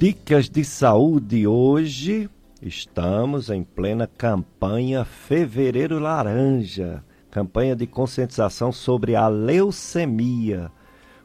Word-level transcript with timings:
Dicas 0.00 0.48
de 0.48 0.64
saúde 0.64 1.46
hoje. 1.46 2.30
Estamos 2.62 3.50
em 3.50 3.62
plena 3.62 4.06
campanha 4.06 5.04
Fevereiro 5.04 5.98
Laranja, 5.98 7.04
campanha 7.30 7.76
de 7.76 7.86
conscientização 7.86 8.72
sobre 8.72 9.14
a 9.14 9.28
leucemia, 9.28 10.72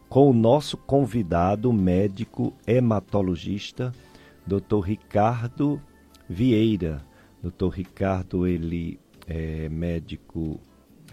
com 0.09 0.29
o 0.29 0.33
nosso 0.33 0.75
convidado 0.75 1.71
médico 1.71 2.53
hematologista, 2.67 3.93
Dr. 4.45 4.81
Ricardo 4.83 5.81
Vieira. 6.27 7.01
Dr. 7.41 7.69
Ricardo, 7.69 8.45
ele 8.45 8.99
é 9.25 9.69
médico 9.69 10.59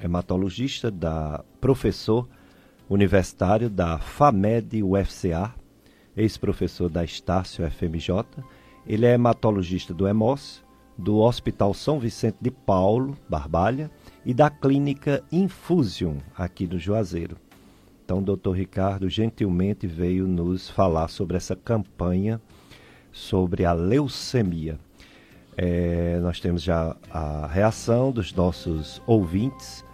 hematologista, 0.03 0.91
da 0.91 1.45
professor 1.61 2.29
universitário 2.91 3.71
da 3.71 4.01
FAMED 4.01 4.83
UFCA, 4.83 5.62
ex-professor 6.17 6.89
da 6.89 7.05
Estácio 7.05 7.69
FMJ. 7.71 8.25
Ele 8.87 9.07
é 9.07 9.15
hematologista 9.15 9.95
do 9.95 10.09
EMOS, 10.09 10.63
do 10.97 11.19
Hospital 11.19 11.73
São 11.73 11.99
Vicente 11.99 12.37
de 12.41 12.51
Paulo, 12.51 13.17
Barbalha, 13.29 13.91
e 14.25 14.35
da 14.35 14.51
Clínica 14.51 15.23
Infusion, 15.33 16.17
aqui 16.37 16.67
no 16.67 16.79
Juazeiro. 16.79 17.37
Então, 18.05 18.19
o 18.19 18.23
doutor 18.23 18.53
Ricardo 18.53 19.09
gentilmente 19.09 19.87
veio 19.87 20.27
nos 20.27 20.69
falar 20.69 21.09
sobre 21.09 21.37
essa 21.37 21.57
campanha 21.57 22.41
sobre 23.13 23.65
a 23.65 23.73
leucemia. 23.73 24.79
É, 25.57 26.19
nós 26.21 26.41
temos 26.41 26.63
já 26.63 26.97
a 27.11 27.47
reação 27.47 28.11
dos 28.11 28.33
nossos 28.33 29.03
ouvintes. 29.07 29.85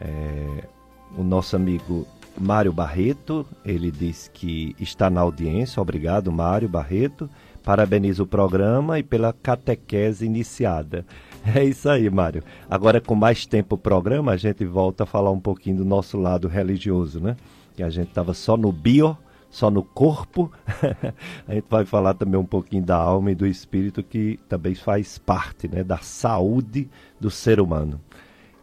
É, 0.00 0.68
o 1.16 1.22
nosso 1.22 1.54
amigo 1.54 2.06
Mário 2.38 2.72
Barreto, 2.72 3.46
ele 3.64 3.90
diz 3.90 4.30
que 4.32 4.74
está 4.78 5.08
na 5.08 5.20
audiência. 5.20 5.80
Obrigado, 5.80 6.30
Mário 6.30 6.68
Barreto. 6.68 7.28
Parabenizo 7.62 8.24
o 8.24 8.26
programa 8.26 8.98
e 8.98 9.02
pela 9.02 9.32
catequese 9.32 10.24
iniciada. 10.24 11.04
É 11.54 11.62
isso 11.62 11.88
aí, 11.88 12.10
Mário. 12.10 12.42
Agora, 12.68 13.00
com 13.00 13.14
mais 13.14 13.46
tempo 13.46 13.76
o 13.76 13.78
programa, 13.78 14.32
a 14.32 14.36
gente 14.36 14.64
volta 14.64 15.04
a 15.04 15.06
falar 15.06 15.30
um 15.30 15.38
pouquinho 15.38 15.76
do 15.76 15.84
nosso 15.84 16.18
lado 16.18 16.48
religioso, 16.48 17.20
né? 17.20 17.36
Que 17.76 17.84
a 17.84 17.88
gente 17.88 18.08
estava 18.08 18.34
só 18.34 18.56
no 18.56 18.72
bio, 18.72 19.16
só 19.48 19.70
no 19.70 19.84
corpo. 19.84 20.50
a 21.46 21.54
gente 21.54 21.66
vai 21.70 21.84
falar 21.84 22.14
também 22.14 22.40
um 22.40 22.44
pouquinho 22.44 22.82
da 22.82 22.96
alma 22.96 23.30
e 23.30 23.34
do 23.36 23.46
espírito, 23.46 24.02
que 24.02 24.40
também 24.48 24.74
faz 24.74 25.18
parte 25.18 25.68
né, 25.68 25.84
da 25.84 25.98
saúde 25.98 26.90
do 27.20 27.30
ser 27.30 27.60
humano. 27.60 28.00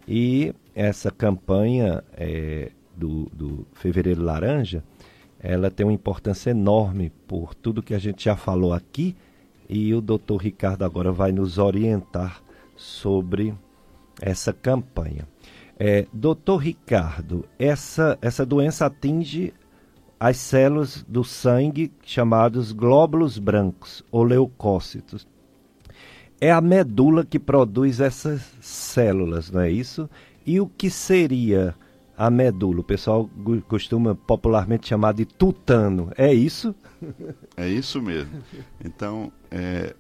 E 0.06 0.54
essa 0.76 1.10
campanha 1.10 2.04
é, 2.18 2.70
do, 2.96 3.30
do 3.34 3.68
Fevereiro 3.74 4.24
Laranja, 4.24 4.84
ela 5.40 5.70
tem 5.70 5.86
uma 5.86 5.94
importância 5.94 6.52
enorme 6.52 7.12
por 7.28 7.54
tudo 7.54 7.84
que 7.84 7.94
a 7.94 8.00
gente 8.00 8.26
já 8.26 8.36
falou 8.36 8.74
aqui 8.74 9.16
e 9.68 9.94
o 9.94 10.02
doutor 10.02 10.38
Ricardo 10.38 10.84
agora 10.84 11.12
vai 11.12 11.32
nos 11.32 11.58
orientar 11.58 12.42
sobre 12.76 13.54
essa 14.22 14.54
campanha. 14.54 15.28
É, 15.78 16.06
doutor 16.14 16.58
Ricardo, 16.58 17.46
essa, 17.58 18.18
essa 18.22 18.46
doença 18.46 18.86
atinge 18.86 19.54
as 20.20 20.38
células 20.38 21.04
do 21.08 21.24
sangue 21.24 21.92
chamados 22.04 22.72
glóbulos 22.72 23.38
brancos 23.38 24.04
ou 24.10 24.24
leucócitos. 24.24 25.28
É 26.40 26.52
a 26.52 26.62
medula 26.62 27.26
que 27.26 27.40
produz 27.40 28.00
essas 28.00 28.42
células, 28.62 29.52
não 29.52 29.62
é 29.62 29.70
isso? 29.70 30.10
E 30.46 30.62
o 30.62 30.68
que 30.68 30.90
seria 30.90 31.76
a 32.18 32.30
medula. 32.30 32.80
O 32.80 32.84
pessoal 32.84 33.30
costuma 33.68 34.16
popularmente 34.16 34.88
chamar 34.88 35.14
de 35.14 35.26
tutano. 35.26 36.12
É 36.18 36.34
isso? 36.34 36.76
É 37.58 37.68
isso 37.68 38.02
mesmo. 38.02 38.42
Então, 38.84 39.30
é, 39.52 39.94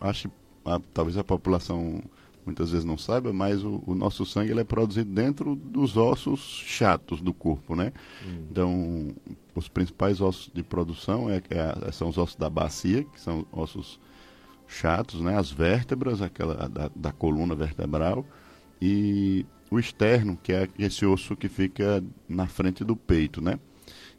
acho 0.00 0.30
a, 0.64 0.80
talvez 0.94 1.18
a 1.18 1.24
população 1.24 2.00
muitas 2.44 2.70
vezes 2.70 2.84
não 2.84 2.96
saiba, 2.96 3.32
mas 3.32 3.64
o, 3.64 3.82
o, 3.84 3.94
nosso 3.94 4.24
sangue 4.24 4.52
ele 4.52 4.60
é 4.60 4.64
produzido 4.64 5.10
dentro 5.10 5.56
dos 5.56 5.96
ossos 5.96 6.40
chatos 6.40 7.20
do 7.20 7.34
corpo, 7.34 7.74
né? 7.74 7.92
Hum. 8.24 8.46
Então, 8.48 9.08
os 9.54 9.68
principais 9.68 10.20
ossos 10.20 10.50
de 10.54 10.62
produção 10.62 11.28
é, 11.28 11.42
é, 11.50 11.90
são 11.90 12.08
os 12.08 12.16
ossos 12.16 12.36
da 12.36 12.48
bacia, 12.48 13.02
que 13.02 13.20
são 13.20 13.44
ossos 13.50 13.98
chatos, 14.68 15.20
né? 15.20 15.36
As 15.36 15.50
vértebras, 15.50 16.22
aquela 16.22 16.68
da, 16.68 16.90
da 16.94 17.12
coluna 17.12 17.54
vertebral 17.56 18.24
e 18.80 19.44
o 19.70 19.78
externo, 19.78 20.38
que 20.42 20.52
é 20.52 20.68
esse 20.78 21.04
osso 21.04 21.36
que 21.36 21.48
fica 21.48 22.02
na 22.28 22.46
frente 22.46 22.84
do 22.84 22.96
peito, 22.96 23.40
né? 23.40 23.58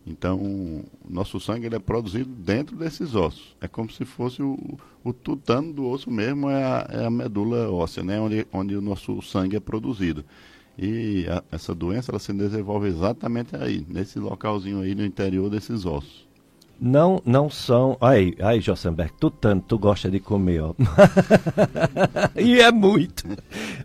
Então, 0.06 0.86
nosso 1.08 1.40
sangue 1.40 1.66
ele 1.66 1.76
é 1.76 1.80
produzido 1.80 2.30
dentro 2.30 2.78
desses 2.78 3.14
ossos. 3.14 3.56
É 3.60 3.68
como 3.68 3.92
se 3.92 4.06
fosse 4.06 4.42
o, 4.42 4.78
o 5.04 5.12
tutano 5.12 5.74
do 5.74 5.86
osso 5.86 6.10
mesmo, 6.10 6.50
é 6.50 6.64
a, 6.64 6.88
é 6.90 7.06
a 7.06 7.10
medula 7.10 7.70
óssea, 7.70 8.04
né? 8.04 8.20
Onde, 8.20 8.48
onde 8.54 8.76
o 8.76 8.82
nosso 8.82 9.22
sangue 9.22 9.58
é 9.58 9.60
produzido. 9.60 10.24
E 10.78 11.26
a, 11.28 11.44
essa 11.52 11.76
doença 11.76 12.12
ela 12.12 12.20
se 12.20 12.32
desenvolve 12.32 12.88
exatamente 12.88 13.56
aí, 13.56 13.86
nesse 13.90 14.20
localzinho 14.20 14.82
aí 14.82 14.96
no 14.96 15.04
interior 15.04 15.50
desses 15.50 15.86
ossos 15.86 16.27
não 16.80 17.22
não 17.26 17.50
são. 17.50 17.98
Aí, 18.00 18.36
aí, 18.40 18.62
Jossenberg, 18.62 19.14
tu 19.20 19.30
tanto, 19.30 19.66
tu 19.68 19.80
gosta 19.80 20.10
de 20.10 20.20
comer, 20.20 20.62
ó. 20.62 20.74
e 22.40 22.60
é 22.60 22.72
muito. 22.72 23.24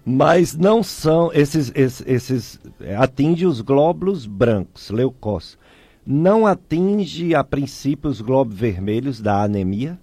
Mas 0.04 0.54
não 0.54 0.82
são 0.82 1.30
esses, 1.32 1.72
esses, 1.74 2.06
esses 2.06 2.60
atinge 2.98 3.46
os 3.46 3.60
glóbulos 3.60 4.26
brancos, 4.26 4.90
leucócitos. 4.90 5.58
Não 6.04 6.46
atinge 6.46 7.34
a 7.34 7.44
princípio 7.44 8.10
os 8.10 8.20
glóbulos 8.20 8.58
vermelhos 8.58 9.20
da 9.20 9.42
anemia? 9.42 9.98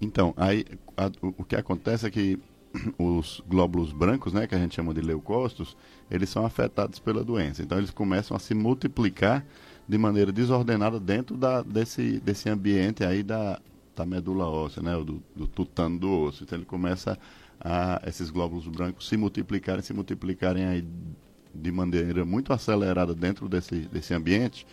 Então, 0.00 0.32
aí 0.36 0.64
a, 0.96 1.10
o 1.22 1.44
que 1.44 1.56
acontece 1.56 2.06
é 2.06 2.10
que 2.10 2.38
os 2.98 3.42
glóbulos 3.48 3.92
brancos, 3.92 4.32
né, 4.32 4.46
que 4.46 4.54
a 4.54 4.58
gente 4.58 4.74
chama 4.74 4.94
de 4.94 5.00
leucócitos, 5.00 5.76
eles 6.10 6.28
são 6.28 6.44
afetados 6.44 6.98
pela 6.98 7.24
doença. 7.24 7.62
Então 7.62 7.78
eles 7.78 7.90
começam 7.90 8.36
a 8.36 8.40
se 8.40 8.54
multiplicar 8.54 9.44
de 9.88 9.96
maneira 9.96 10.30
desordenada 10.30 11.00
dentro 11.00 11.36
da, 11.36 11.62
desse, 11.62 12.20
desse 12.20 12.48
ambiente 12.50 13.02
aí 13.02 13.22
da, 13.22 13.58
da 13.96 14.04
medula 14.04 14.46
óssea, 14.46 14.82
né, 14.82 14.92
do, 14.92 15.22
do 15.34 15.46
tutano 15.46 15.98
do 15.98 16.10
osso. 16.10 16.44
Então 16.44 16.58
ele 16.58 16.66
começa 16.66 17.18
a 17.60 18.00
esses 18.06 18.30
glóbulos 18.30 18.68
brancos 18.68 19.08
se 19.08 19.16
multiplicarem, 19.16 19.82
se 19.82 19.94
multiplicarem 19.94 20.64
aí 20.66 20.84
de 21.54 21.72
maneira 21.72 22.24
muito 22.24 22.52
acelerada 22.52 23.14
dentro 23.14 23.48
desse, 23.48 23.80
desse 23.88 24.12
ambiente 24.12 24.66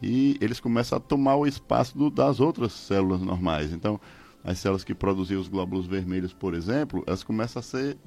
e 0.00 0.38
eles 0.40 0.60
começam 0.60 0.96
a 0.96 1.00
tomar 1.00 1.36
o 1.36 1.46
espaço 1.46 1.98
do, 1.98 2.08
das 2.08 2.40
outras 2.40 2.72
células 2.72 3.20
normais. 3.20 3.72
Então, 3.72 4.00
as 4.42 4.58
células 4.58 4.84
que 4.84 4.94
produziam 4.94 5.40
os 5.40 5.48
glóbulos 5.48 5.86
vermelhos, 5.86 6.32
por 6.32 6.54
exemplo, 6.54 7.04
elas 7.06 7.22
começam 7.22 7.60
a 7.60 7.62
ser 7.62 7.98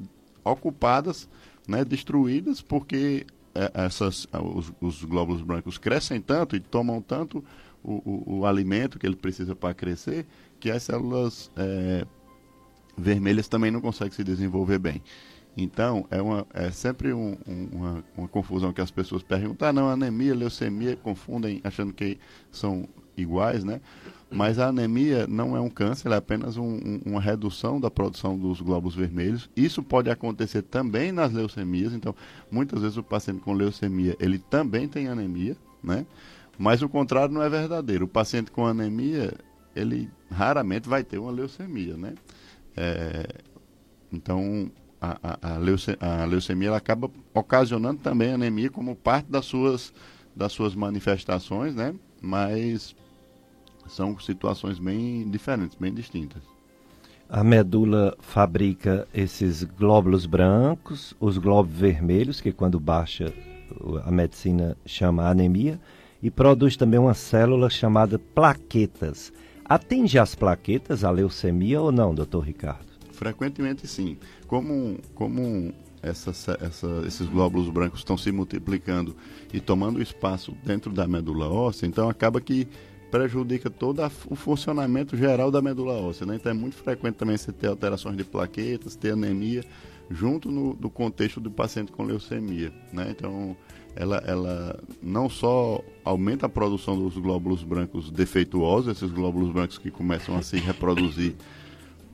ocupadas, 0.43 1.29
né, 1.67 1.85
destruídas, 1.85 2.61
porque 2.61 3.25
essas, 3.73 4.27
os, 4.33 4.73
os, 4.81 5.03
glóbulos 5.03 5.41
brancos 5.41 5.77
crescem 5.77 6.19
tanto 6.19 6.55
e 6.55 6.59
tomam 6.59 7.01
tanto 7.01 7.43
o, 7.83 7.93
o, 7.93 8.39
o 8.39 8.45
alimento 8.45 8.97
que 8.97 9.05
ele 9.05 9.15
precisa 9.15 9.55
para 9.55 9.73
crescer, 9.73 10.25
que 10.59 10.71
as 10.71 10.83
células 10.83 11.51
é, 11.55 12.05
vermelhas 12.97 13.47
também 13.47 13.71
não 13.71 13.81
conseguem 13.81 14.13
se 14.13 14.23
desenvolver 14.23 14.79
bem. 14.79 15.01
Então, 15.55 16.07
é, 16.09 16.19
uma, 16.19 16.47
é 16.53 16.71
sempre 16.71 17.13
um, 17.13 17.37
um, 17.47 17.69
uma, 17.71 18.03
uma, 18.17 18.27
confusão 18.27 18.73
que 18.73 18.81
as 18.81 18.89
pessoas 18.89 19.21
perguntam, 19.21 19.67
ah, 19.67 19.73
não, 19.73 19.87
anemia, 19.87 20.33
leucemia, 20.33 20.95
confundem 20.95 21.61
achando 21.63 21.93
que 21.93 22.17
são 22.51 22.87
iguais, 23.15 23.63
né? 23.63 23.79
Mas 24.35 24.57
a 24.57 24.67
anemia 24.67 25.27
não 25.27 25.55
é 25.55 25.61
um 25.61 25.69
câncer, 25.69 26.11
é 26.11 26.15
apenas 26.15 26.57
um, 26.57 26.63
um, 26.63 27.01
uma 27.05 27.21
redução 27.21 27.79
da 27.79 27.91
produção 27.91 28.37
dos 28.37 28.59
glóbulos 28.61 28.95
vermelhos. 28.95 29.49
Isso 29.55 29.83
pode 29.83 30.09
acontecer 30.09 30.63
também 30.63 31.11
nas 31.11 31.31
leucemias. 31.31 31.93
Então, 31.93 32.15
muitas 32.51 32.81
vezes 32.81 32.97
o 32.97 33.03
paciente 33.03 33.41
com 33.41 33.53
leucemia, 33.53 34.15
ele 34.19 34.39
também 34.39 34.87
tem 34.87 35.07
anemia, 35.07 35.55
né? 35.83 36.05
Mas 36.57 36.81
o 36.81 36.89
contrário 36.89 37.33
não 37.33 37.41
é 37.41 37.49
verdadeiro. 37.49 38.05
O 38.05 38.07
paciente 38.07 38.51
com 38.51 38.65
anemia, 38.65 39.33
ele 39.75 40.09
raramente 40.31 40.89
vai 40.89 41.03
ter 41.03 41.17
uma 41.17 41.31
leucemia, 41.31 41.95
né? 41.95 42.13
É, 42.75 43.27
então, 44.11 44.71
a, 44.99 45.17
a, 45.21 45.39
a, 45.41 46.23
a 46.23 46.25
leucemia 46.25 46.69
ela 46.69 46.77
acaba 46.77 47.09
ocasionando 47.33 47.99
também 48.01 48.33
anemia 48.33 48.69
como 48.69 48.95
parte 48.95 49.29
das 49.29 49.45
suas, 49.45 49.93
das 50.35 50.51
suas 50.51 50.73
manifestações, 50.73 51.75
né? 51.75 51.93
Mas 52.21 52.95
são 53.87 54.17
situações 54.19 54.79
bem 54.79 55.29
diferentes, 55.29 55.77
bem 55.79 55.93
distintas. 55.93 56.41
A 57.29 57.43
medula 57.43 58.15
fabrica 58.19 59.07
esses 59.13 59.63
glóbulos 59.63 60.25
brancos, 60.25 61.15
os 61.19 61.37
glóbulos 61.37 61.77
vermelhos, 61.79 62.41
que 62.41 62.51
quando 62.51 62.79
baixa 62.79 63.33
a 64.05 64.11
medicina 64.11 64.77
chama 64.85 65.27
anemia, 65.27 65.79
e 66.21 66.29
produz 66.29 66.77
também 66.77 66.99
uma 66.99 67.13
célula 67.13 67.69
chamada 67.69 68.19
plaquetas. 68.19 69.33
Atinge 69.65 70.19
as 70.19 70.35
plaquetas 70.35 71.03
a 71.03 71.09
leucemia 71.09 71.81
ou 71.81 71.91
não, 71.91 72.13
doutor 72.13 72.41
Ricardo? 72.41 72.85
Frequentemente 73.11 73.87
sim. 73.87 74.17
Como, 74.47 74.99
como 75.15 75.73
essa, 76.03 76.31
essa, 76.61 77.03
esses 77.07 77.27
glóbulos 77.27 77.69
brancos 77.69 77.99
estão 77.99 78.17
se 78.17 78.31
multiplicando 78.31 79.15
e 79.53 79.59
tomando 79.59 80.01
espaço 80.01 80.53
dentro 80.63 80.91
da 80.91 81.07
medula 81.07 81.49
óssea, 81.49 81.87
então 81.87 82.09
acaba 82.09 82.41
que 82.41 82.67
prejudica 83.13 83.69
todo 83.69 84.01
a, 84.01 84.11
o 84.27 84.35
funcionamento 84.35 85.15
geral 85.15 85.51
da 85.51 85.61
medula 85.61 85.93
óssea. 85.93 86.25
Né? 86.25 86.37
Então 86.37 86.51
é 86.51 86.55
muito 86.55 86.75
frequente 86.75 87.13
também 87.13 87.37
você 87.37 87.51
ter 87.51 87.67
alterações 87.67 88.17
de 88.17 88.23
plaquetas, 88.23 88.95
ter 88.95 89.13
anemia, 89.13 89.63
junto 90.09 90.49
no, 90.49 90.73
do 90.73 90.89
contexto 90.89 91.39
do 91.39 91.51
paciente 91.51 91.91
com 91.91 92.01
leucemia. 92.01 92.73
Né? 92.91 93.09
Então 93.11 93.55
ela, 93.95 94.17
ela 94.25 94.79
não 94.99 95.29
só 95.29 95.79
aumenta 96.03 96.47
a 96.47 96.49
produção 96.49 96.97
dos 96.97 97.15
glóbulos 97.15 97.63
brancos 97.63 98.09
defeituosos, 98.09 98.97
esses 98.97 99.11
glóbulos 99.11 99.51
brancos 99.53 99.77
que 99.77 99.91
começam 99.91 100.35
a 100.35 100.41
se 100.41 100.57
reproduzir 100.57 101.35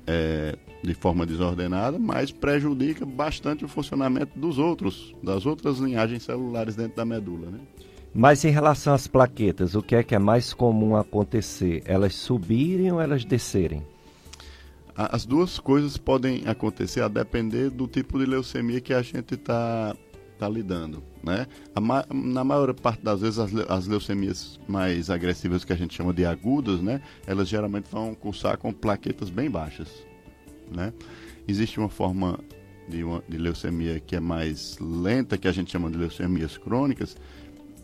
é, 0.05 0.57
de 0.83 0.93
forma 0.93 1.25
desordenada, 1.25 1.97
mas 1.97 2.29
prejudica 2.29 3.05
bastante 3.05 3.63
o 3.63 3.69
funcionamento 3.69 4.37
dos 4.37 4.57
outros, 4.57 5.15
das 5.23 5.45
outras 5.45 5.77
linhagens 5.77 6.23
celulares 6.23 6.75
dentro 6.75 6.97
da 6.97 7.05
medula. 7.05 7.49
Né? 7.51 7.59
Mas 8.13 8.43
em 8.43 8.49
relação 8.49 8.93
às 8.93 9.07
plaquetas, 9.07 9.75
o 9.75 9.81
que 9.81 9.95
é 9.95 10.03
que 10.03 10.15
é 10.15 10.19
mais 10.19 10.53
comum 10.53 10.95
acontecer? 10.95 11.83
Elas 11.85 12.15
subirem 12.15 12.91
ou 12.91 12.99
elas 12.99 13.23
descerem? 13.23 13.85
As 14.95 15.25
duas 15.25 15.59
coisas 15.59 15.95
podem 15.97 16.43
acontecer 16.45 17.01
a 17.01 17.07
depender 17.07 17.69
do 17.69 17.87
tipo 17.87 18.19
de 18.19 18.25
leucemia 18.25 18.81
que 18.81 18.93
a 18.93 19.01
gente 19.01 19.35
está 19.35 19.95
tá 20.37 20.49
lidando. 20.49 21.03
Né? 21.23 21.45
Ma 21.79 22.05
na 22.11 22.43
maior 22.43 22.73
parte 22.73 23.03
das 23.03 23.21
vezes, 23.21 23.39
as, 23.39 23.53
as, 23.69 23.87
leucemias 23.87 24.59
mais 24.67 25.09
agressivas, 25.09 25.63
que 25.63 25.73
a 25.73 25.75
gente 25.75 25.93
chama 25.93 26.13
de 26.13 26.25
agudas, 26.25 26.81
né? 26.81 27.01
elas 27.27 27.47
geralmente 27.47 27.89
vão 27.91 28.15
cursar 28.15 28.57
com 28.57 28.73
plaquetas 28.73 29.29
bem 29.29 29.49
baixas. 29.49 29.89
Né? 30.69 30.93
Existe 31.47 31.79
uma 31.79 31.89
forma 31.89 32.39
de, 32.87 33.03
uma, 33.03 33.23
de 33.27 33.37
leucemia 33.37 33.99
que 33.99 34.15
é 34.15 34.19
mais 34.19 34.77
lenta, 34.79 35.37
que 35.37 35.47
a 35.47 35.51
gente 35.51 35.71
chama 35.71 35.91
de 35.91 35.97
leucemias 35.97 36.57
crônicas, 36.57 37.15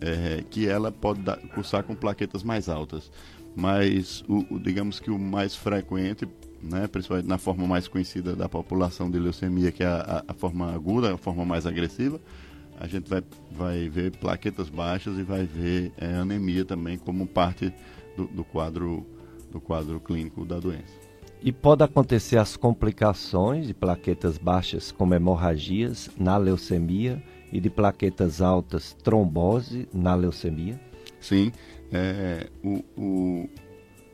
é, 0.05 0.43
que 0.49 0.67
ela 0.67 0.91
pode 0.91 1.21
dar, 1.21 1.37
cursar 1.37 1.83
com 1.83 1.95
plaquetas 1.95 2.43
mais 2.43 2.69
altas. 2.69 3.11
Mas, 3.55 4.23
o, 4.27 4.55
o, 4.55 4.59
digamos 4.59 4.99
que 4.99 5.09
o 5.09 5.17
mais 5.17 5.55
frequente, 5.55 6.27
né, 6.61 6.87
principalmente 6.87 7.27
na 7.27 7.37
forma 7.37 7.65
mais 7.65 7.87
conhecida 7.87 8.35
da 8.35 8.47
população 8.47 9.09
de 9.09 9.17
leucemia, 9.17 9.71
que 9.71 9.83
é 9.83 9.87
a, 9.87 10.23
a, 10.27 10.33
forma 10.33 10.71
aguda, 10.73 11.13
a 11.13 11.17
forma 11.17 11.43
mais 11.43 11.65
agressiva, 11.65 12.19
a 12.79 12.85
gente 12.87 13.09
vai, 13.09 13.23
vai 13.51 13.89
ver 13.89 14.11
plaquetas 14.17 14.69
baixas 14.69 15.17
e 15.17 15.23
vai 15.23 15.45
ver 15.45 15.91
é, 15.97 16.13
anemia 16.15 16.65
também 16.65 16.97
como 16.97 17.25
parte 17.25 17.73
do, 18.15 18.27
do, 18.27 18.43
quadro, 18.43 19.05
do 19.51 19.59
quadro 19.59 19.99
clínico 19.99 20.45
da 20.45 20.59
doença. 20.59 21.05
E 21.41 21.51
pode 21.51 21.83
acontecer 21.83 22.37
as 22.37 22.57
complicações 22.57 23.67
de 23.67 23.73
plaquetas 23.73 24.37
baixas, 24.37 24.91
como 24.91 25.13
hemorragias, 25.13 26.09
na 26.17 26.37
leucemia, 26.37 27.23
e 27.51 27.59
de 27.59 27.69
plaquetas 27.69 28.41
altas, 28.41 28.95
trombose 29.03 29.87
na 29.93 30.15
leucemia? 30.15 30.79
Sim. 31.19 31.51
É, 31.91 32.49
o, 32.63 32.83
o, 32.97 33.49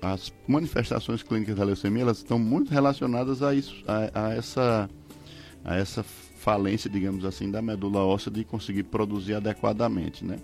as 0.01 0.33
manifestações 0.47 1.23
clínicas 1.23 1.55
da 1.55 1.63
leucemia 1.63 2.03
elas 2.03 2.17
estão 2.17 2.39
muito 2.39 2.71
relacionadas 2.71 3.41
a, 3.41 3.53
isso, 3.53 3.83
a, 3.87 4.27
a, 4.27 4.33
essa, 4.33 4.89
a 5.63 5.75
essa 5.75 6.03
falência, 6.03 6.89
digamos 6.89 7.23
assim, 7.23 7.51
da 7.51 7.61
medula 7.61 7.99
óssea 7.99 8.31
de 8.31 8.43
conseguir 8.43 8.83
produzir 8.83 9.35
adequadamente, 9.35 10.25
né? 10.25 10.37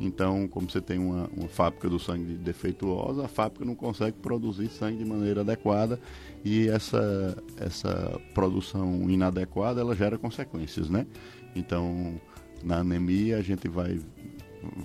Então, 0.00 0.48
como 0.48 0.68
você 0.68 0.80
tem 0.80 0.98
uma, 0.98 1.28
uma 1.36 1.48
fábrica 1.48 1.88
do 1.88 1.98
sangue 1.98 2.34
defeituosa, 2.34 3.24
a 3.24 3.28
fábrica 3.28 3.64
não 3.64 3.74
consegue 3.74 4.16
produzir 4.18 4.68
sangue 4.68 4.98
de 4.98 5.04
maneira 5.04 5.42
adequada 5.42 6.00
e 6.44 6.68
essa, 6.68 7.36
essa 7.56 8.20
produção 8.34 9.08
inadequada 9.08 9.80
ela 9.80 9.94
gera 9.94 10.18
consequências, 10.18 10.88
né? 10.88 11.06
Então, 11.54 12.20
na 12.62 12.78
anemia 12.78 13.38
a 13.38 13.42
gente 13.42 13.68
vai, 13.68 14.00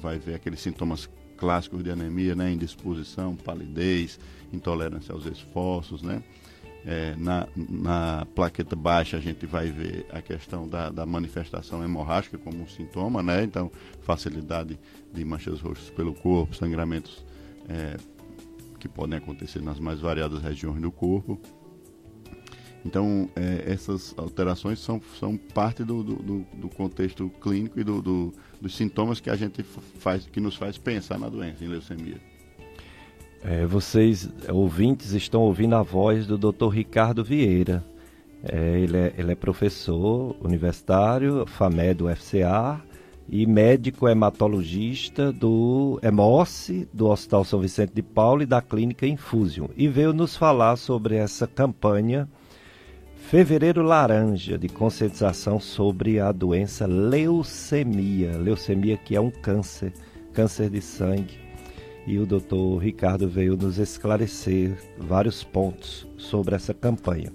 vai 0.02 0.19
ver 0.19 0.36
aqueles 0.36 0.60
sintomas 0.60 1.10
clássicos 1.38 1.84
de 1.84 1.92
anemia, 1.92 2.36
né? 2.36 2.52
Indisposição, 2.52 3.36
palidez, 3.36 4.19
intolerância 4.52 5.14
aos 5.14 5.25
esforços, 5.25 6.02
né? 6.02 6.22
É, 6.86 7.16
na, 7.18 7.48
na 7.56 8.25
plaqueta 8.34 8.75
baixa 8.75 9.18
a 9.18 9.19
gente 9.19 9.46
vai 9.46 9.69
ver 9.69 10.06
a 10.10 10.22
questão 10.22 10.68
da, 10.68 10.90
da 10.90 11.06
manifestação 11.06 11.84
hemorrágica 11.84 12.38
como 12.38 12.62
um 12.62 12.68
sintoma, 12.68 13.22
né? 13.22 13.44
Então, 13.44 13.72
facilidade 14.02 14.80
de 15.14 15.25
manchas 15.25 15.60
roxas 15.60 15.90
pelo 15.90 16.14
corpo, 16.14 16.56
sangramentos 16.56 17.25
é, 17.68 17.98
que 18.80 18.88
podem 18.88 19.18
acontecer 19.18 19.62
nas 19.62 19.80
mais 19.80 20.00
variadas 20.00 20.42
regiões 20.42 20.81
do 20.81 20.92
corpo. 20.92 21.40
Então, 22.88 23.30
é, 23.36 23.66
essas 23.69 24.13
alterações 24.18 24.80
são, 24.80 25.01
são 25.19 25.36
parte 25.36 25.84
do, 25.84 26.01
do, 26.01 26.45
do 26.54 26.69
contexto 26.69 27.30
clínico 27.42 27.78
e 27.78 27.84
do, 27.84 28.01
do, 28.01 28.34
dos 28.62 28.78
sintomas 28.78 29.19
que 29.19 29.30
a 29.30 29.36
gente 29.36 29.62
faz, 29.62 30.25
que 30.25 30.39
nos 30.39 30.56
faz 30.56 30.78
pensar 30.78 31.19
na 31.19 31.28
doença, 31.28 31.66
em 31.66 31.68
leucemia. 31.68 32.16
É, 33.44 33.66
vocês, 33.66 34.30
ouvintes, 34.50 35.12
estão 35.12 35.42
ouvindo 35.42 35.75
a 35.75 35.84
voz 35.84 36.25
do 36.25 36.38
Dr. 36.38 36.69
Ricardo 36.69 37.25
Vieira. 37.25 37.84
É, 38.42 38.80
ele, 38.80 38.98
é, 38.98 39.13
ele 39.18 39.33
é 39.33 39.36
professor 39.36 40.38
universitário, 40.42 41.45
FAME 41.45 41.94
do 41.94 42.07
FCA 42.16 42.81
e 43.28 43.45
médico 43.45 44.07
hematologista 44.07 45.33
do 45.33 46.00
EMOSSE, 46.01 46.88
do 46.94 47.07
Hospital 47.07 47.44
São 47.44 47.60
Vicente 47.60 47.92
de 47.94 48.01
Paulo 48.01 48.44
e 48.44 48.45
da 48.45 48.62
Clínica 48.62 49.06
Infusion. 49.06 49.68
E 49.75 49.90
veio 49.90 50.13
nos 50.13 50.38
falar 50.38 50.78
sobre 50.78 51.18
essa 51.18 51.45
campanha 51.45 52.30
Fevereiro 53.28 53.84
Laranja, 53.84 54.58
de 54.58 54.70
conscientização 54.70 55.60
sobre 55.60 56.18
a 56.18 56.32
doença 56.32 56.88
leucemia. 56.88 58.38
Leucemia 58.38 58.96
que 58.96 59.18
é 59.18 59.20
um 59.20 59.30
câncer, 59.30 59.92
câncer 60.32 60.70
de 60.70 60.80
sangue. 60.80 61.38
E 62.06 62.18
o 62.20 62.26
doutor 62.26 62.78
Ricardo 62.78 63.28
veio 63.28 63.58
nos 63.58 63.80
esclarecer 63.80 64.78
vários 64.98 65.44
pontos 65.44 66.08
sobre 66.16 66.56
essa 66.56 66.74
campanha. 66.74 67.34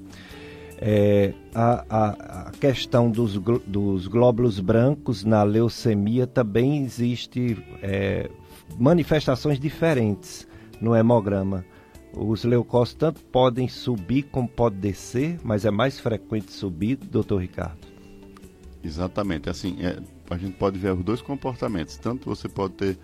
É, 0.78 1.34
a, 1.54 1.84
a, 1.90 2.08
a, 2.48 2.50
questão 2.52 3.10
dos, 3.10 3.34
dos, 3.66 4.06
glóbulos 4.06 4.60
brancos 4.60 5.24
na 5.24 5.42
leucemia 5.42 6.26
também 6.26 6.82
existe 6.82 7.62
é, 7.82 8.30
manifestações 8.78 9.60
diferentes 9.60 10.48
no 10.80 10.96
hemograma. 10.96 11.66
Os 12.14 12.44
leucócitos 12.44 12.98
tanto 12.98 13.24
podem 13.24 13.68
subir 13.68 14.24
como 14.24 14.46
podem 14.46 14.78
descer, 14.78 15.38
mas 15.42 15.64
é 15.64 15.70
mais 15.70 15.98
frequente 15.98 16.52
subir, 16.52 16.96
doutor 16.96 17.38
Ricardo? 17.40 17.86
Exatamente. 18.84 19.48
Assim, 19.48 19.78
é, 19.80 19.98
a 20.28 20.36
gente 20.36 20.56
pode 20.56 20.78
ver 20.78 20.92
os 20.92 21.02
dois 21.02 21.22
comportamentos. 21.22 21.96
Tanto 21.96 22.28
você 22.28 22.48
pode 22.48 22.74
ter 22.74 22.98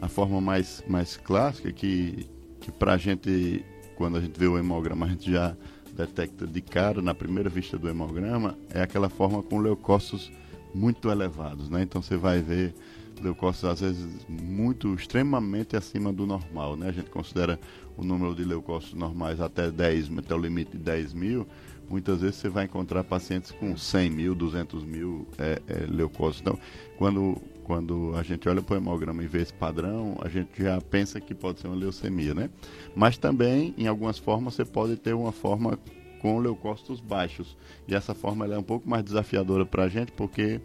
a 0.00 0.08
forma 0.08 0.40
mais, 0.40 0.84
mais 0.86 1.16
clássica, 1.16 1.72
que, 1.72 2.26
que 2.60 2.70
para 2.70 2.94
a 2.94 2.96
gente, 2.98 3.64
quando 3.96 4.18
a 4.18 4.20
gente 4.20 4.38
vê 4.38 4.46
o 4.46 4.58
hemograma, 4.58 5.06
a 5.06 5.08
gente 5.08 5.30
já 5.30 5.56
detecta 5.96 6.46
de 6.46 6.60
cara, 6.60 7.00
na 7.00 7.14
primeira 7.14 7.48
vista 7.48 7.78
do 7.78 7.88
hemograma, 7.88 8.56
é 8.70 8.82
aquela 8.82 9.08
forma 9.08 9.42
com 9.42 9.58
leucócitos 9.58 10.30
muito 10.74 11.10
elevados. 11.10 11.68
Né? 11.70 11.82
Então 11.82 12.02
você 12.02 12.16
vai 12.16 12.40
ver 12.40 12.74
leucócitos 13.22 13.68
às 13.68 13.80
vezes 13.80 14.26
muito 14.28 14.94
extremamente 14.94 15.76
acima 15.76 16.12
do 16.12 16.26
normal, 16.26 16.76
né? 16.76 16.88
A 16.88 16.92
gente 16.92 17.10
considera 17.10 17.60
o 18.00 18.04
número 18.04 18.34
de 18.34 18.44
leucócitos 18.44 18.98
normais 18.98 19.40
até 19.40 19.70
10, 19.70 20.10
até 20.18 20.34
o 20.34 20.38
limite 20.38 20.72
de 20.72 20.78
10 20.78 21.12
mil. 21.12 21.46
Muitas 21.88 22.20
vezes 22.20 22.36
você 22.36 22.48
vai 22.48 22.64
encontrar 22.64 23.04
pacientes 23.04 23.50
com 23.50 23.76
100 23.76 24.10
mil, 24.10 24.34
200 24.34 24.84
mil 24.84 25.26
é, 25.38 25.60
é, 25.66 25.86
leucócitos. 25.86 26.40
Então, 26.40 26.58
quando, 26.96 27.36
quando 27.64 28.14
a 28.16 28.22
gente 28.22 28.48
olha 28.48 28.62
para 28.62 28.74
o 28.74 28.76
hemograma 28.78 29.22
e 29.22 29.26
vê 29.26 29.42
esse 29.42 29.52
padrão, 29.52 30.16
a 30.22 30.28
gente 30.28 30.62
já 30.62 30.80
pensa 30.80 31.20
que 31.20 31.34
pode 31.34 31.60
ser 31.60 31.66
uma 31.66 31.76
leucemia, 31.76 32.32
né? 32.32 32.48
Mas 32.94 33.18
também, 33.18 33.74
em 33.76 33.86
algumas 33.86 34.18
formas, 34.18 34.54
você 34.54 34.64
pode 34.64 34.96
ter 34.96 35.14
uma 35.14 35.32
forma 35.32 35.78
com 36.20 36.38
leucócitos 36.38 37.00
baixos. 37.00 37.56
E 37.88 37.94
essa 37.94 38.14
forma 38.14 38.46
é 38.46 38.58
um 38.58 38.62
pouco 38.62 38.88
mais 38.88 39.04
desafiadora 39.04 39.66
para 39.66 39.84
a 39.84 39.88
gente, 39.88 40.12
porque 40.12 40.60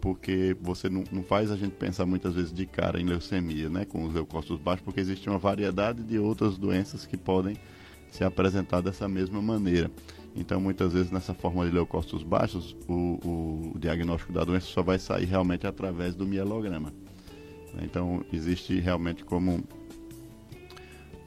porque 0.00 0.56
você 0.60 0.88
não, 0.88 1.04
não, 1.12 1.22
faz 1.22 1.50
a 1.50 1.56
gente 1.56 1.72
pensar 1.72 2.06
muitas 2.06 2.34
vezes 2.34 2.52
de 2.52 2.66
cara 2.66 3.00
em 3.00 3.04
leucemia, 3.04 3.68
né, 3.68 3.84
com 3.84 4.04
os 4.04 4.14
leucócitos 4.14 4.58
baixos, 4.58 4.84
porque 4.84 5.00
existe 5.00 5.28
uma 5.28 5.38
variedade 5.38 6.02
de 6.02 6.18
outras 6.18 6.56
doenças 6.56 7.04
que 7.06 7.16
podem 7.16 7.56
se 8.10 8.24
apresentar 8.24 8.80
dessa 8.80 9.08
mesma 9.08 9.40
maneira. 9.40 9.90
Então, 10.34 10.60
muitas 10.60 10.92
vezes, 10.92 11.10
nessa 11.10 11.34
forma 11.34 11.64
de 11.66 11.72
leucócitos 11.72 12.22
baixos, 12.22 12.76
o, 12.88 13.72
o 13.74 13.78
diagnóstico 13.78 14.32
da 14.32 14.44
doença 14.44 14.66
só 14.66 14.82
vai 14.82 14.98
sair 14.98 15.26
realmente 15.26 15.66
através 15.66 16.14
do 16.14 16.26
mielograma. 16.26 16.92
Então, 17.82 18.24
existe 18.32 18.78
realmente 18.80 19.24
como 19.24 19.62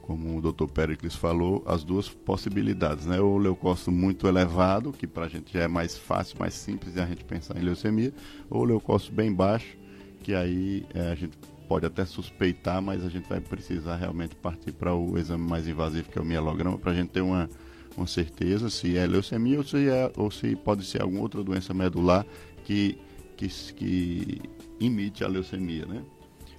como 0.06 0.36
o 0.36 0.52
Dr. 0.52 0.66
Pericles 0.66 1.14
falou, 1.14 1.62
as 1.66 1.82
duas 1.82 2.10
possibilidades, 2.10 3.06
né? 3.06 3.18
O 3.20 3.38
leucócito 3.38 3.90
muito 3.90 4.28
elevado, 4.28 4.92
que 4.92 5.06
para 5.06 5.24
a 5.24 5.28
gente 5.28 5.50
já 5.50 5.62
é 5.62 5.68
mais 5.68 5.96
fácil, 5.96 6.36
mais 6.38 6.52
simples 6.52 6.92
de 6.92 7.00
a 7.00 7.06
gente 7.06 7.24
pensar 7.24 7.56
em 7.56 7.62
leucemia, 7.62 8.12
ou 8.50 8.60
o 8.60 8.64
leucócito 8.64 9.12
bem 9.12 9.32
baixo, 9.32 9.78
que 10.22 10.34
aí 10.34 10.84
é, 10.92 11.10
a 11.10 11.14
gente 11.14 11.38
pode 11.66 11.86
até 11.86 12.04
suspeitar, 12.04 12.82
mas 12.82 13.02
a 13.02 13.08
gente 13.08 13.26
vai 13.26 13.40
precisar 13.40 13.96
realmente 13.96 14.36
partir 14.36 14.72
para 14.72 14.94
o 14.94 15.16
exame 15.16 15.48
mais 15.48 15.66
invasivo, 15.66 16.10
que 16.10 16.18
é 16.18 16.22
o 16.22 16.24
mielograma, 16.24 16.76
para 16.76 16.92
a 16.92 16.94
gente 16.94 17.08
ter 17.08 17.22
uma, 17.22 17.48
uma 17.96 18.06
certeza 18.06 18.68
se 18.68 18.98
é 18.98 19.06
leucemia 19.06 19.56
ou 19.56 19.64
se, 19.64 19.88
é, 19.88 20.12
ou 20.18 20.30
se 20.30 20.54
pode 20.54 20.84
ser 20.84 21.00
alguma 21.00 21.22
outra 21.22 21.42
doença 21.42 21.72
medular 21.72 22.26
que, 22.62 22.98
que, 23.38 23.48
que 23.48 24.42
imite 24.78 25.24
a 25.24 25.28
leucemia, 25.28 25.86
né? 25.86 26.02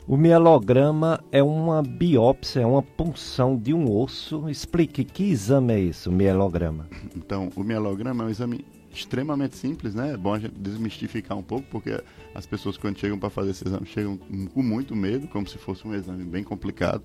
O 0.07 0.17
mielograma 0.17 1.19
é 1.31 1.41
uma 1.41 1.81
biópsia, 1.81 2.59
é 2.59 2.65
uma 2.65 2.83
punção 2.83 3.57
de 3.57 3.73
um 3.73 3.91
osso. 3.91 4.47
Explique 4.47 5.03
que 5.03 5.23
exame 5.23 5.73
é 5.73 5.79
esse, 5.79 6.07
o 6.07 6.11
mielograma? 6.11 6.87
Então, 7.15 7.49
o 7.55 7.63
mielograma 7.63 8.23
é 8.23 8.27
um 8.27 8.29
exame 8.29 8.63
extremamente 8.93 9.55
simples, 9.55 9.95
né? 9.95 10.13
É 10.13 10.17
bom 10.17 10.35
a 10.35 10.37
gente 10.37 10.53
desmistificar 10.59 11.35
um 11.35 11.41
pouco, 11.41 11.67
porque 11.71 11.99
as 12.35 12.45
pessoas 12.45 12.77
quando 12.77 12.99
chegam 12.99 13.17
para 13.17 13.31
fazer 13.31 13.49
esse 13.49 13.67
exame 13.67 13.87
chegam 13.87 14.19
com 14.53 14.61
muito 14.61 14.95
medo, 14.95 15.27
como 15.27 15.47
se 15.47 15.57
fosse 15.57 15.87
um 15.87 15.95
exame 15.95 16.23
bem 16.23 16.43
complicado. 16.43 17.03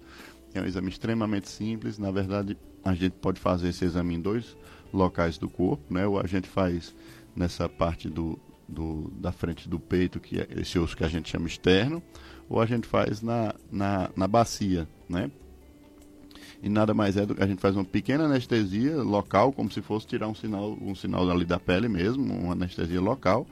É 0.52 0.61
um 0.61 0.66
exame 0.66 0.90
extremamente 0.90 1.49
simples. 1.49 1.99
Na 1.99 2.11
verdade, 2.11 2.54
a 2.85 2.92
gente 2.92 3.12
pode 3.12 3.40
fazer 3.40 3.71
esse 3.71 3.83
exame 3.83 4.16
em 4.16 4.21
dois 4.21 4.54
locais 4.92 5.38
do 5.38 5.49
corpo, 5.49 5.83
né? 5.88 6.07
Ou 6.07 6.21
a 6.21 6.26
gente 6.26 6.49
faz 6.49 6.95
nessa 7.35 7.66
parte 7.66 8.11
do, 8.11 8.38
do, 8.69 9.11
da 9.19 9.33
frente 9.33 9.66
do 9.71 9.80
peito, 9.80 10.21
que 10.21 10.38
é 10.38 10.47
esse 10.57 10.78
osso 10.78 10.95
que 10.95 11.04
a 11.04 11.09
gente 11.09 11.30
chama 11.30 11.47
externo, 11.47 12.02
ou 12.50 12.61
a 12.61 12.66
gente 12.66 12.88
faz 12.88 13.23
na, 13.23 13.54
na, 13.71 14.11
na 14.16 14.26
bacia, 14.26 14.88
né? 15.09 15.30
E 16.61 16.69
nada 16.69 16.92
mais 16.92 17.16
é 17.16 17.25
do 17.25 17.35
que 17.35 17.42
a 17.42 17.47
gente 17.47 17.61
faz 17.61 17.76
uma 17.76 17.85
pequena 17.85 18.25
anestesia 18.25 18.97
local, 18.97 19.52
como 19.52 19.71
se 19.71 19.80
fosse 19.80 20.07
tirar 20.09 20.26
um 20.28 20.35
sinal, 20.35 20.76
um 20.83 20.95
sinal 20.95 21.30
ali 21.30 21.45
da 21.45 21.59
pele 21.59 21.88
mesmo, 21.88 22.35
uma 22.35 22.52
anestesia 22.52 23.00
local. 23.00 23.47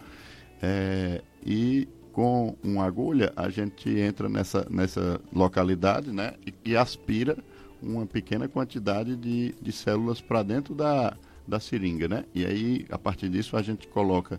É, 0.60 1.22
e 1.46 1.88
com 2.12 2.56
uma 2.62 2.84
agulha 2.84 3.32
a 3.36 3.48
gente 3.48 3.88
entra 3.88 4.28
nessa, 4.28 4.66
nessa 4.68 5.20
localidade 5.32 6.10
né, 6.10 6.34
e, 6.44 6.52
e 6.70 6.76
aspira 6.76 7.38
uma 7.80 8.04
pequena 8.04 8.48
quantidade 8.48 9.16
de, 9.16 9.54
de 9.62 9.72
células 9.72 10.20
para 10.20 10.42
dentro 10.42 10.74
da, 10.74 11.16
da 11.46 11.60
seringa. 11.60 12.08
Né? 12.08 12.24
E 12.34 12.44
aí, 12.44 12.84
a 12.90 12.98
partir 12.98 13.28
disso, 13.28 13.56
a 13.56 13.62
gente 13.62 13.86
coloca 13.86 14.38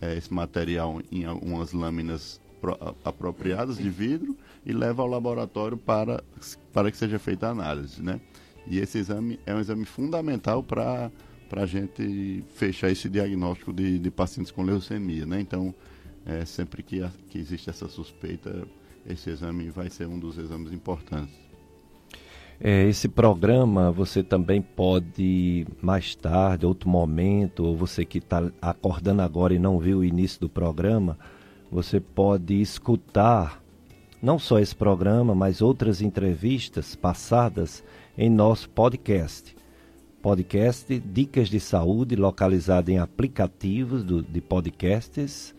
é, 0.00 0.16
esse 0.16 0.34
material 0.34 1.00
em 1.10 1.24
algumas 1.24 1.72
lâminas 1.72 2.41
apropriadas 3.04 3.76
de 3.76 3.90
vidro 3.90 4.36
e 4.64 4.72
leva 4.72 5.02
ao 5.02 5.08
laboratório 5.08 5.76
para, 5.76 6.22
para 6.72 6.90
que 6.90 6.96
seja 6.96 7.18
feita 7.18 7.48
a 7.48 7.50
análise. 7.50 8.02
Né? 8.02 8.20
E 8.66 8.78
esse 8.78 8.98
exame 8.98 9.38
é 9.44 9.54
um 9.54 9.60
exame 9.60 9.84
fundamental 9.84 10.62
para 10.62 11.10
a 11.52 11.66
gente 11.66 12.44
fechar 12.54 12.90
esse 12.90 13.08
diagnóstico 13.08 13.72
de, 13.72 13.98
de 13.98 14.10
pacientes 14.10 14.52
com 14.52 14.62
leucemia. 14.62 15.26
Né? 15.26 15.40
Então, 15.40 15.74
é, 16.24 16.44
sempre 16.44 16.82
que, 16.82 17.02
a, 17.02 17.10
que 17.28 17.38
existe 17.38 17.68
essa 17.68 17.88
suspeita, 17.88 18.66
esse 19.06 19.30
exame 19.30 19.70
vai 19.70 19.90
ser 19.90 20.06
um 20.06 20.18
dos 20.18 20.38
exames 20.38 20.72
importantes. 20.72 21.42
É, 22.64 22.88
esse 22.88 23.08
programa 23.08 23.90
você 23.90 24.22
também 24.22 24.62
pode, 24.62 25.66
mais 25.80 26.14
tarde, 26.14 26.64
outro 26.64 26.88
momento, 26.88 27.64
ou 27.64 27.76
você 27.76 28.04
que 28.04 28.18
está 28.18 28.52
acordando 28.60 29.20
agora 29.20 29.52
e 29.52 29.58
não 29.58 29.80
viu 29.80 29.98
o 29.98 30.04
início 30.04 30.40
do 30.40 30.48
programa, 30.48 31.18
você 31.72 31.98
pode 31.98 32.60
escutar 32.60 33.62
não 34.20 34.38
só 34.38 34.58
esse 34.58 34.76
programa, 34.76 35.34
mas 35.34 35.62
outras 35.62 36.02
entrevistas 36.02 36.94
passadas 36.94 37.82
em 38.16 38.28
nosso 38.28 38.68
podcast. 38.68 39.56
Podcast 40.20 40.98
Dicas 41.00 41.48
de 41.48 41.58
Saúde, 41.58 42.14
localizado 42.14 42.90
em 42.90 42.98
aplicativos 42.98 44.04
do, 44.04 44.22
de 44.22 44.40
podcasts 44.42 45.54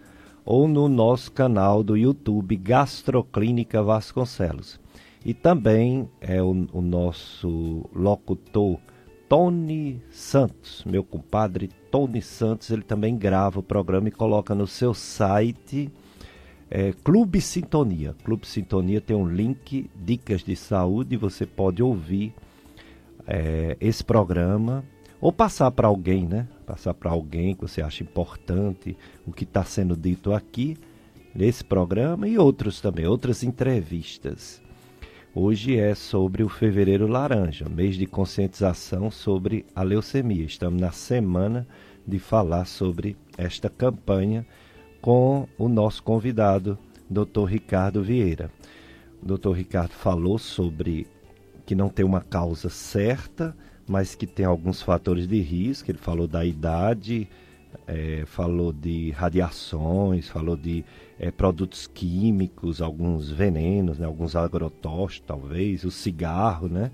ou 0.46 0.68
no 0.68 0.88
nosso 0.88 1.32
canal 1.32 1.84
do 1.84 1.98
YouTube 1.98 2.56
Gastroclínica 2.58 3.82
Vasconcelos. 3.82 4.80
E 5.26 5.34
também 5.34 6.08
é 6.22 6.44
o, 6.44 6.68
o 6.72 6.80
nosso 6.80 7.90
locutor 7.94 8.78
Tony 9.28 10.00
Santos, 10.12 10.84
meu 10.86 11.04
compadre 11.04 11.72
Tony 11.90 12.22
Santos, 12.22 12.70
ele 12.70 12.84
também 12.84 13.18
grava 13.18 13.60
o 13.60 13.64
programa 13.64 14.10
e 14.10 14.12
coloca 14.12 14.54
no 14.54 14.68
seu 14.68 14.94
site 14.94 15.92
é, 16.76 16.92
Clube 17.04 17.40
Sintonia. 17.40 18.16
Clube 18.24 18.48
Sintonia 18.48 19.00
tem 19.00 19.16
um 19.16 19.28
link, 19.28 19.92
dicas 19.96 20.44
de 20.44 20.56
saúde, 20.56 21.16
você 21.16 21.46
pode 21.46 21.84
ouvir 21.84 22.34
é, 23.28 23.78
esse 23.80 24.04
programa 24.04 24.84
ou 25.22 25.32
passar 25.32 25.70
para 25.70 25.88
alguém, 25.88 26.26
né? 26.26 26.48
Passar 26.66 26.96
para 26.96 27.12
alguém 27.12 27.54
que 27.54 27.62
você 27.62 27.80
acha 27.80 28.02
importante 28.02 28.98
o 29.24 29.32
que 29.32 29.44
está 29.44 29.64
sendo 29.64 29.96
dito 29.96 30.34
aqui 30.34 30.76
nesse 31.36 31.64
programa 31.64 32.28
e 32.28 32.40
outros 32.40 32.82
também, 32.82 33.06
outras 33.06 33.44
entrevistas. 33.44 34.60
Hoje 35.36 35.78
é 35.78 35.94
sobre 35.94 36.42
o 36.42 36.50
Fevereiro 36.50 37.06
Laranja, 37.06 37.70
mês 37.70 37.96
de 37.96 38.08
conscientização 38.08 39.12
sobre 39.12 39.64
a 39.76 39.84
leucemia. 39.84 40.44
Estamos 40.44 40.82
na 40.82 40.92
semana 40.92 41.68
de 42.06 42.18
falar 42.18 42.66
sobre 42.66 43.16
esta 43.38 43.70
campanha 43.70 44.44
com 45.04 45.50
o 45.58 45.68
nosso 45.68 46.02
convidado, 46.02 46.78
Dr. 47.10 47.44
Ricardo 47.46 48.02
Vieira. 48.02 48.50
O 49.22 49.38
Dr. 49.38 49.52
Ricardo 49.52 49.92
falou 49.92 50.38
sobre 50.38 51.06
que 51.66 51.76
não 51.76 51.90
tem 51.90 52.06
uma 52.06 52.22
causa 52.22 52.70
certa, 52.70 53.54
mas 53.86 54.16
que 54.16 54.26
tem 54.26 54.46
alguns 54.46 54.82
fatores 54.82 55.28
de 55.28 55.42
risco. 55.42 55.92
Ele 55.92 55.98
falou 55.98 56.26
da 56.26 56.46
idade, 56.46 57.28
é, 57.86 58.24
falou 58.26 58.72
de 58.72 59.12
radiações, 59.12 60.30
falou 60.30 60.56
de 60.56 60.86
é, 61.20 61.30
produtos 61.30 61.86
químicos, 61.86 62.82
alguns 62.82 63.30
venenos, 63.30 64.00
né, 64.00 64.06
alguns 64.06 64.38
agrotóxicos 64.38 65.28
talvez, 65.28 65.84
o 65.84 65.92
cigarro, 65.92 66.70
né? 66.70 66.92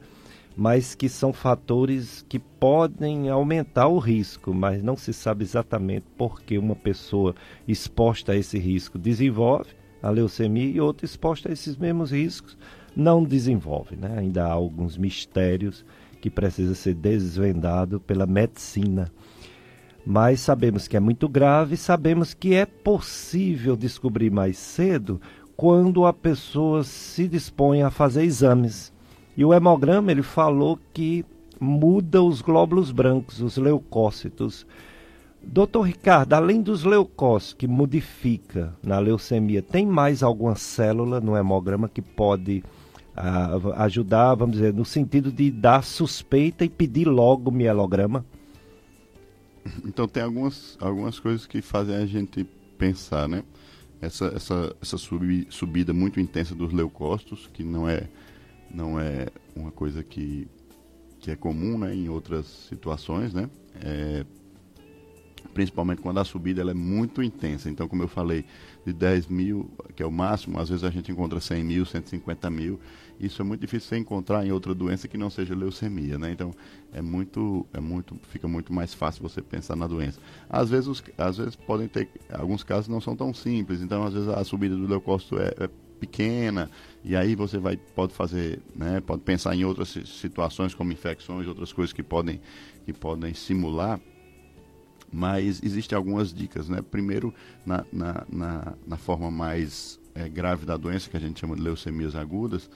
Mas 0.59 0.93
que 0.93 1.07
são 1.07 1.31
fatores 1.31 2.25
que 2.27 2.37
podem 2.37 3.29
aumentar 3.29 3.87
o 3.87 3.97
risco, 3.97 4.53
mas 4.53 4.83
não 4.83 4.97
se 4.97 5.13
sabe 5.13 5.45
exatamente 5.45 6.05
por 6.17 6.41
que 6.41 6.57
uma 6.57 6.75
pessoa 6.75 7.33
exposta 7.65 8.33
a 8.33 8.35
esse 8.35 8.59
risco 8.59 8.99
desenvolve 8.99 9.69
a 10.03 10.09
leucemia 10.09 10.65
e 10.65 10.81
outra 10.81 11.05
exposta 11.05 11.47
a 11.47 11.53
esses 11.53 11.77
mesmos 11.77 12.11
riscos 12.11 12.57
não 12.93 13.23
desenvolve, 13.23 13.95
né? 13.95 14.17
Ainda 14.17 14.45
há 14.45 14.51
alguns 14.51 14.97
mistérios 14.97 15.85
que 16.19 16.29
precisam 16.29 16.75
ser 16.75 16.93
desvendados 16.93 18.01
pela 18.05 18.25
medicina 18.25 19.09
mas 20.05 20.39
sabemos 20.39 20.87
que 20.87 20.97
é 20.97 20.99
muito 20.99 21.27
grave, 21.27 21.77
sabemos 21.77 22.33
que 22.33 22.55
é 22.55 22.65
possível 22.65 23.75
descobrir 23.75 24.31
mais 24.31 24.57
cedo 24.57 25.21
quando 25.55 26.05
a 26.05 26.13
pessoa 26.13 26.83
se 26.83 27.27
dispõe 27.27 27.83
a 27.83 27.91
fazer 27.91 28.23
exames. 28.23 28.91
E 29.39 29.45
o 29.45 29.53
hemograma 29.53 30.11
ele 30.11 30.21
falou 30.21 30.77
que 30.93 31.23
muda 31.57 32.21
os 32.21 32.41
glóbulos 32.41 32.91
brancos, 32.91 33.39
os 33.39 33.55
leucócitos. 33.55 34.67
Doutor 35.41 35.83
Ricardo, 35.83 36.33
além 36.33 36.61
dos 36.61 36.83
leucócitos 36.83 37.53
que 37.53 37.65
modifica 37.65 38.75
na 38.83 38.99
leucemia, 38.99 39.61
tem 39.61 39.85
mais 39.85 40.23
alguma 40.23 40.55
célula 40.55 41.21
no 41.21 41.37
hemograma 41.37 41.87
que 41.87 42.01
pode 42.01 42.61
uh, 43.15 43.71
ajudar, 43.77 44.35
vamos 44.35 44.57
dizer, 44.57 44.73
no 44.73 44.83
sentido 44.83 45.31
de 45.31 45.49
dar 45.49 45.85
suspeita 45.85 46.65
e 46.65 46.69
pedir 46.69 47.07
logo 47.07 47.49
mielograma? 47.49 48.25
Então 49.85 50.05
tem 50.05 50.21
algumas, 50.21 50.77
algumas 50.81 51.17
coisas 51.17 51.47
que 51.47 51.61
fazem 51.61 51.95
a 51.95 52.05
gente 52.05 52.45
pensar, 52.77 53.25
né? 53.29 53.41
Essa, 54.01 54.33
essa, 54.35 54.75
essa 54.81 54.97
subi, 54.97 55.47
subida 55.49 55.93
muito 55.93 56.19
intensa 56.19 56.53
dos 56.53 56.73
leucócitos, 56.73 57.49
que 57.53 57.63
não 57.63 57.87
é, 57.87 58.09
não 58.73 58.99
é 58.99 59.27
uma 59.55 59.71
coisa 59.71 60.03
que, 60.03 60.47
que 61.19 61.31
é 61.31 61.35
comum 61.35 61.77
né, 61.77 61.93
em 61.93 62.09
outras 62.09 62.45
situações, 62.45 63.33
né? 63.33 63.49
É, 63.81 64.25
principalmente 65.53 66.01
quando 66.01 66.19
a 66.19 66.25
subida 66.25 66.61
ela 66.61 66.71
é 66.71 66.75
muito 66.75 67.23
intensa. 67.23 67.69
Então, 67.69 67.87
como 67.87 68.03
eu 68.03 68.07
falei, 68.07 68.45
de 68.85 68.93
10 68.93 69.27
mil, 69.27 69.69
que 69.95 70.03
é 70.03 70.05
o 70.05 70.11
máximo, 70.11 70.59
às 70.59 70.69
vezes 70.69 70.83
a 70.83 70.89
gente 70.89 71.11
encontra 71.11 71.39
100 71.39 71.63
mil, 71.63 71.85
150 71.85 72.49
mil. 72.49 72.79
Isso 73.19 73.41
é 73.41 73.45
muito 73.45 73.61
difícil 73.61 73.97
de 73.97 74.01
encontrar 74.01 74.45
em 74.45 74.51
outra 74.51 74.73
doença 74.73 75.07
que 75.07 75.17
não 75.17 75.29
seja 75.29 75.53
leucemia, 75.53 76.17
né? 76.17 76.31
Então, 76.31 76.53
é 76.93 77.01
muito, 77.01 77.65
é 77.73 77.79
muito, 77.79 78.15
fica 78.29 78.47
muito 78.47 78.71
mais 78.71 78.93
fácil 78.93 79.21
você 79.21 79.41
pensar 79.41 79.75
na 79.75 79.87
doença. 79.87 80.19
Às 80.49 80.69
vezes, 80.69 80.87
os, 80.87 81.03
às 81.17 81.37
vezes 81.37 81.55
podem 81.55 81.87
ter, 81.87 82.09
alguns 82.31 82.63
casos 82.63 82.87
não 82.87 83.01
são 83.01 83.15
tão 83.15 83.33
simples. 83.33 83.81
Então, 83.81 84.03
às 84.03 84.13
vezes 84.13 84.29
a 84.29 84.43
subida 84.43 84.75
do 84.75 84.87
leucócito 84.87 85.37
é, 85.37 85.53
é 85.59 85.69
pequena 85.99 86.69
e 87.03 87.15
aí 87.15 87.35
você 87.35 87.57
vai 87.57 87.77
pode 87.77 88.13
fazer 88.13 88.61
né 88.75 89.01
pode 89.01 89.21
pensar 89.21 89.55
em 89.55 89.63
outras 89.63 89.89
situações 89.89 90.73
como 90.73 90.91
infecções 90.91 91.47
outras 91.47 91.73
coisas 91.73 91.93
que 91.93 92.03
podem 92.03 92.41
que 92.85 92.93
podem 92.93 93.33
simular 93.33 93.99
mas 95.11 95.61
existem 95.63 95.95
algumas 95.95 96.33
dicas, 96.33 96.69
né? 96.69 96.81
Primeiro, 96.81 97.33
na, 97.65 97.85
na, 97.91 98.25
na, 98.31 98.73
na 98.85 98.97
forma 98.97 99.31
mais 99.31 99.99
é, 100.13 100.29
grave 100.29 100.65
da 100.65 100.77
doença, 100.77 101.09
que 101.09 101.17
a 101.17 101.19
gente 101.19 101.39
chama 101.39 101.55
de 101.55 101.61
leucemias 101.61 102.15
agudas, 102.15 102.69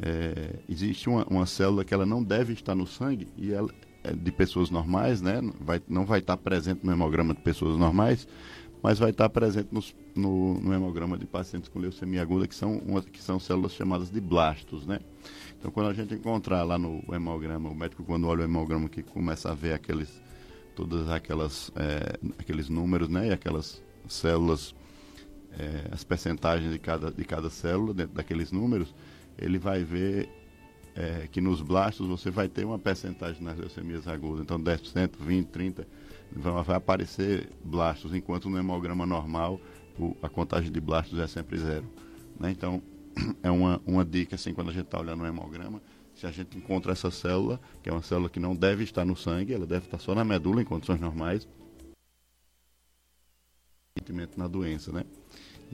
é, 0.00 0.60
existe 0.68 1.08
uma, 1.08 1.24
uma 1.24 1.46
célula 1.46 1.84
que 1.84 1.92
ela 1.92 2.06
não 2.06 2.22
deve 2.22 2.52
estar 2.52 2.74
no 2.74 2.86
sangue 2.86 3.28
e 3.36 3.52
ela 3.52 3.68
é 4.04 4.12
de 4.12 4.32
pessoas 4.32 4.70
normais, 4.70 5.20
né? 5.20 5.40
Vai, 5.60 5.80
não 5.88 6.04
vai 6.04 6.20
estar 6.20 6.36
presente 6.36 6.84
no 6.84 6.92
hemograma 6.92 7.34
de 7.34 7.40
pessoas 7.40 7.76
normais, 7.76 8.26
mas 8.82 8.98
vai 8.98 9.10
estar 9.10 9.28
presente 9.28 9.68
nos, 9.72 9.94
no, 10.14 10.60
no, 10.60 10.74
hemograma 10.74 11.16
de 11.16 11.26
pacientes 11.26 11.68
com 11.68 11.78
leucemia 11.78 12.22
aguda, 12.22 12.46
que 12.46 12.54
são, 12.54 12.78
uma, 12.78 13.02
que 13.02 13.22
são 13.22 13.38
células 13.38 13.72
chamadas 13.72 14.10
de 14.10 14.20
blastos, 14.20 14.86
né? 14.86 15.00
Então, 15.58 15.70
quando 15.70 15.90
a 15.90 15.92
gente 15.92 16.14
encontrar 16.14 16.62
lá 16.64 16.78
no 16.78 17.02
hemograma, 17.12 17.70
o 17.70 17.74
médico 17.74 18.04
quando 18.04 18.26
olha 18.26 18.42
o 18.42 18.44
hemograma 18.44 18.88
que 18.88 19.02
começa 19.02 19.50
a 19.50 19.54
ver 19.54 19.74
aqueles 19.74 20.20
todas 20.74 21.08
aquelas 21.10 21.70
é, 21.76 22.18
aqueles 22.38 22.68
números 22.68 23.08
né, 23.08 23.28
e 23.28 23.30
aquelas 23.30 23.82
células 24.08 24.74
é, 25.58 25.88
as 25.90 26.02
percentagens 26.02 26.72
de 26.72 26.78
cada, 26.78 27.10
de 27.10 27.24
cada 27.24 27.50
célula, 27.50 27.92
dentro 27.92 28.14
daqueles 28.14 28.50
números, 28.50 28.94
ele 29.38 29.58
vai 29.58 29.84
ver 29.84 30.28
é, 30.94 31.28
que 31.30 31.40
nos 31.40 31.60
blastos 31.60 32.06
você 32.06 32.30
vai 32.30 32.48
ter 32.48 32.64
uma 32.64 32.78
percentagem 32.78 33.42
nas 33.42 33.58
leucemias 33.58 34.06
agudas. 34.06 34.42
Então, 34.42 34.58
10%, 34.58 35.10
20%, 35.18 35.46
30%, 35.46 35.86
vai, 36.34 36.76
aparecer 36.76 37.48
blastos, 37.64 38.14
enquanto 38.14 38.48
no 38.48 38.58
hemograma 38.58 39.06
normal 39.06 39.60
o, 39.98 40.16
a 40.22 40.28
contagem 40.28 40.70
de 40.70 40.80
blastos 40.80 41.18
é 41.18 41.26
sempre 41.26 41.58
zero. 41.58 41.84
Né? 42.38 42.50
Então, 42.50 42.82
é 43.42 43.50
uma, 43.50 43.80
uma 43.86 44.04
dica, 44.04 44.36
assim, 44.36 44.54
quando 44.54 44.70
a 44.70 44.72
gente 44.72 44.84
está 44.84 44.98
olhando 44.98 45.22
o 45.22 45.26
hemograma, 45.26 45.80
se 46.14 46.26
a 46.26 46.30
gente 46.30 46.56
encontra 46.56 46.92
essa 46.92 47.10
célula, 47.10 47.60
que 47.82 47.88
é 47.88 47.92
uma 47.92 48.02
célula 48.02 48.28
que 48.28 48.38
não 48.38 48.54
deve 48.54 48.84
estar 48.84 49.04
no 49.04 49.16
sangue, 49.16 49.54
ela 49.54 49.66
deve 49.66 49.86
estar 49.86 49.98
só 49.98 50.14
na 50.14 50.24
medula 50.24 50.62
em 50.62 50.64
condições 50.64 51.00
normais, 51.00 51.48
na 54.36 54.46
doença, 54.46 54.92
né? 54.92 55.04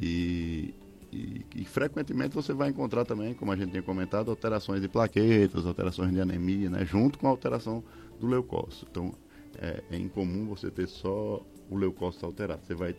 E, 0.00 0.74
e, 1.12 1.44
e, 1.56 1.64
frequentemente 1.64 2.34
você 2.34 2.52
vai 2.52 2.68
encontrar 2.68 3.04
também, 3.04 3.34
como 3.34 3.50
a 3.50 3.56
gente 3.56 3.70
tinha 3.70 3.82
comentado, 3.82 4.30
alterações 4.30 4.80
de 4.80 4.88
plaquetas, 4.88 5.66
alterações 5.66 6.12
de 6.12 6.20
anemia, 6.20 6.70
né? 6.70 6.84
Junto 6.84 7.18
com 7.18 7.26
a 7.26 7.30
alteração 7.30 7.82
do 8.20 8.26
leucócito. 8.26 8.86
Então, 8.90 9.14
é, 9.58 9.82
é 9.90 9.96
incomum 9.96 10.46
você 10.46 10.70
ter 10.70 10.86
só 10.86 11.44
o 11.70 11.76
leucócito 11.76 12.26
alterado. 12.26 12.60
Você 12.64 12.74
vai 12.74 12.94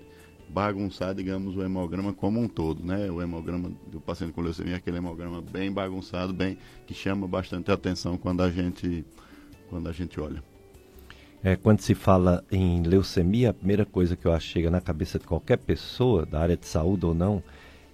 bagunçar, 0.50 1.13
digamos, 1.13 1.56
o 1.56 1.63
hemograma 1.63 2.13
como 2.13 2.39
um 2.39 2.48
todo, 2.48 2.84
né? 2.84 3.10
O 3.10 3.22
hemograma 3.22 3.72
do 3.91 4.00
paciente 4.01 4.34
com 4.34 4.41
leucemia 4.41 4.74
é 4.74 4.77
aquele 4.77 4.98
hemograma 4.98 5.41
bem 5.41 5.72
bagunçado, 5.72 6.34
bem 6.34 6.58
que 6.88 6.94
chama 6.94 7.27
bastante 7.27 7.72
atenção 7.72 8.18
quando 8.18 8.41
a 8.41 8.50
gente 8.50 9.06
quando 9.70 9.88
a 9.88 9.91
gente 9.91 10.20
olha. 10.20 10.44
É, 11.44 11.56
quando 11.56 11.79
se 11.79 11.96
fala 11.96 12.44
em 12.51 12.82
leucemia, 12.82 13.51
a 13.51 13.53
primeira 13.53 13.86
coisa 13.86 14.15
que 14.15 14.25
eu 14.25 14.34
acho 14.34 14.48
que 14.48 14.53
chega 14.53 14.70
na 14.70 14.82
cabeça 14.82 15.18
de 15.18 15.25
qualquer 15.25 15.58
pessoa, 15.58 16.25
da 16.25 16.39
área 16.39 16.58
de 16.58 16.65
saúde 16.65 17.06
ou 17.06 17.13
não, 17.13 17.41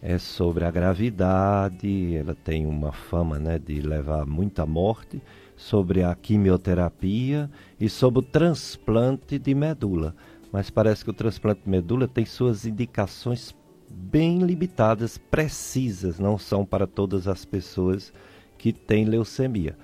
é 0.02 0.18
sobre 0.18 0.66
a 0.66 0.72
gravidade, 0.72 2.16
ela 2.16 2.34
tem 2.34 2.66
uma 2.66 2.92
fama 2.92 3.38
né, 3.38 3.60
de 3.60 3.82
levar 3.82 4.26
muita 4.26 4.66
morte, 4.66 5.22
sobre 5.56 6.04
a 6.04 6.14
quimioterapia 6.16 7.50
e 7.80 7.88
sobre 7.88 8.20
o 8.20 8.24
transplante 8.24 9.40
de 9.40 9.54
medula 9.54 10.16
mas 10.56 10.70
parece 10.70 11.04
que 11.04 11.10
o 11.10 11.14
transplante 11.14 11.64
de 11.66 11.70
medula 11.70 12.08
tem 12.08 12.24
suas 12.24 12.66
indicações 12.66 13.54
bem 13.92 14.40
limitadas, 14.40 15.18
precisas, 15.18 16.18
não 16.18 16.38
são 16.38 16.64
para 16.64 16.88
todas 16.88 17.28
as 17.28 17.44
pessoas 17.44 18.14
que 18.58 18.72
têm 18.72 19.04
leucemia. 19.04 19.76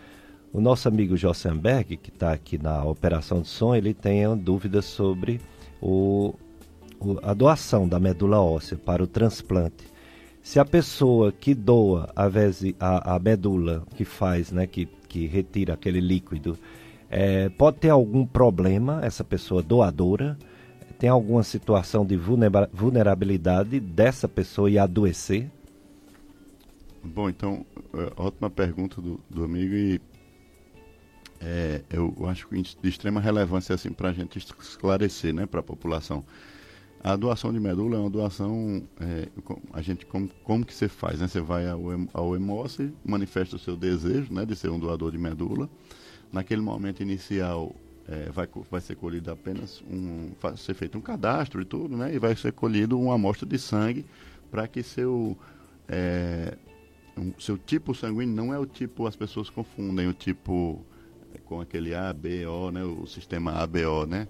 O 0.54 0.62
nosso 0.62 0.88
amigo 0.88 1.18
Jossenberg, 1.18 1.98
que 1.98 2.10
está 2.10 2.32
aqui 2.32 2.58
na 2.58 2.86
operação 2.86 3.42
de 3.42 3.50
som, 3.50 3.76
ele 3.76 3.94
tem 3.94 4.26
uma 4.26 4.38
dúvida 4.38 4.82
sobre 4.82 5.42
o, 5.82 6.34
o, 7.02 7.20
a 7.22 7.34
doação 7.34 7.86
da 7.86 8.00
medula 8.00 8.40
óssea 8.40 8.78
para 8.78 9.04
o 9.04 9.08
transplante. 9.08 9.84
Se 10.42 10.58
a 10.58 10.64
pessoa 10.64 11.34
que 11.34 11.54
doa 11.54 12.10
a, 12.16 12.28
a, 12.80 13.16
a 13.16 13.20
medula, 13.20 13.84
que 13.98 14.06
faz, 14.06 14.54
né, 14.54 14.66
que, 14.66 14.86
que 15.10 15.28
retira 15.28 15.74
aquele 15.74 16.00
líquido, 16.00 16.58
é, 17.10 17.50
pode 17.50 17.80
ter 17.80 17.90
algum 17.90 18.26
problema, 18.26 19.02
essa 19.04 19.22
pessoa 19.22 19.62
doadora, 19.62 20.38
tem 21.02 21.10
alguma 21.10 21.42
situação 21.42 22.06
de 22.06 22.16
vulnerabilidade 22.16 23.80
dessa 23.80 24.28
pessoa 24.28 24.70
e 24.70 24.78
adoecer? 24.78 25.50
Bom, 27.04 27.28
então, 27.28 27.66
é, 27.96 28.14
ótima 28.16 28.52
pergunta 28.52 29.02
do, 29.02 29.20
do 29.28 29.44
amigo 29.44 29.74
e 29.74 30.00
é, 31.40 31.82
eu 31.90 32.16
acho 32.28 32.48
que 32.48 32.62
de 32.62 32.88
extrema 32.88 33.20
relevância 33.20 33.74
assim 33.74 33.92
para 33.92 34.10
a 34.10 34.14
gente 34.14 34.38
esclarecer, 34.38 35.34
né, 35.34 35.48
para 35.48 35.62
a 35.62 35.64
população. 35.64 36.24
A 37.04 37.16
doação 37.16 37.52
de 37.52 37.60
medula 37.60 37.98
é 37.98 38.00
uma 38.00 38.10
doação, 38.12 38.84
é, 39.00 39.28
a 39.74 39.82
gente 39.82 40.06
como, 40.06 40.30
como 40.44 40.64
que 40.64 40.72
você 40.72 40.88
faz, 40.88 41.20
né? 41.20 41.28
Você 41.28 41.42
vai 41.42 41.68
ao, 41.68 41.82
ao 42.14 42.40
manifesta 43.04 43.56
o 43.56 43.60
seu 43.60 43.76
desejo, 43.76 44.32
né, 44.32 44.46
de 44.46 44.56
ser 44.56 44.70
um 44.70 44.78
doador 44.78 45.12
de 45.12 45.18
medula. 45.18 45.68
Naquele 46.32 46.62
momento 46.62 47.02
inicial, 47.02 47.76
é, 48.08 48.30
vai, 48.32 48.48
vai 48.70 48.82
ser 48.82 48.96
colhido 48.96 49.32
apenas 49.32 49.82
um. 49.90 50.32
vai 50.42 50.58
ser 50.58 50.74
feito 50.74 50.98
um 50.98 51.02
cadastro 51.02 51.62
e 51.62 51.66
tudo, 51.66 51.96
né? 51.96 52.14
E 52.14 52.20
vai 52.20 52.36
ser 52.36 52.52
colhido 52.52 53.00
uma 53.00 53.16
amostra 53.16 53.48
de 53.48 53.58
sangue 53.60 54.06
para 54.50 54.68
que 54.68 54.84
seu. 54.84 55.38
É, 55.88 56.58
um, 57.18 57.34
seu 57.40 57.58
tipo 57.58 57.94
sanguíneo 57.94 58.36
não 58.36 58.54
é 58.54 58.60
o 58.60 58.66
tipo, 58.66 59.06
as 59.06 59.16
pessoas 59.16 59.50
confundem 59.50 60.08
o 60.08 60.14
tipo 60.14 60.84
é, 61.34 61.38
com 61.40 61.62
aquele 61.62 61.94
ABO, 61.94 62.72
né? 62.72 62.84
O 62.84 63.06
sistema 63.06 63.54
ABO, 63.54 64.06
né? 64.08 64.28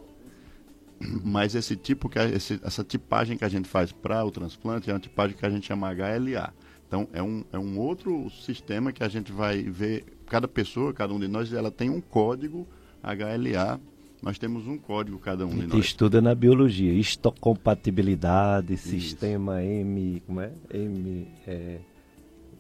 Mas 1.23 1.55
esse 1.55 1.75
tipo, 1.75 2.09
que 2.09 2.19
esse, 2.19 2.59
essa 2.63 2.83
tipagem 2.83 3.37
que 3.37 3.45
a 3.45 3.49
gente 3.49 3.67
faz 3.67 3.91
para 3.91 4.23
o 4.23 4.31
transplante 4.31 4.89
é 4.89 4.93
uma 4.93 4.99
tipagem 4.99 5.35
que 5.35 5.45
a 5.45 5.49
gente 5.49 5.65
chama 5.65 5.91
HLA. 5.91 6.53
Então 6.87 7.07
é 7.13 7.23
um, 7.23 7.45
é 7.53 7.57
um 7.57 7.79
outro 7.79 8.29
sistema 8.29 8.91
que 8.91 9.03
a 9.03 9.07
gente 9.07 9.31
vai 9.31 9.63
ver, 9.63 10.03
cada 10.25 10.47
pessoa, 10.47 10.93
cada 10.93 11.13
um 11.13 11.19
de 11.19 11.27
nós, 11.27 11.53
ela 11.53 11.71
tem 11.71 11.89
um 11.89 12.01
código 12.01 12.67
HLA, 13.03 13.79
nós 14.21 14.37
temos 14.37 14.67
um 14.67 14.77
código 14.77 15.17
cada 15.17 15.45
um 15.45 15.49
de 15.49 15.67
nós. 15.67 15.85
Estuda 15.85 16.21
na 16.21 16.35
biologia, 16.35 16.93
histocompatibilidade, 16.93 18.73
Isso. 18.73 18.89
sistema 18.89 19.63
M, 19.63 20.21
como 20.25 20.41
é? 20.41 20.51
M, 20.71 21.27
é, 21.47 21.79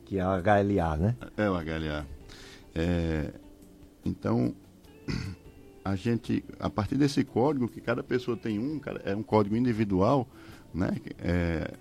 que 0.05 0.17
é 0.17 0.25
o 0.25 0.29
HLA, 0.29 0.97
né? 0.97 1.15
É 1.37 1.49
o 1.49 1.53
HLA. 1.53 2.07
É, 2.73 3.31
então, 4.03 4.55
a 5.85 5.95
gente, 5.95 6.43
a 6.59 6.69
partir 6.69 6.95
desse 6.95 7.23
código, 7.23 7.67
que 7.67 7.79
cada 7.79 8.01
pessoa 8.01 8.35
tem 8.35 8.57
um, 8.57 8.81
é 9.05 9.15
um 9.15 9.23
código 9.23 9.55
individual, 9.55 10.27
né? 10.73 10.95
É, 11.19 11.71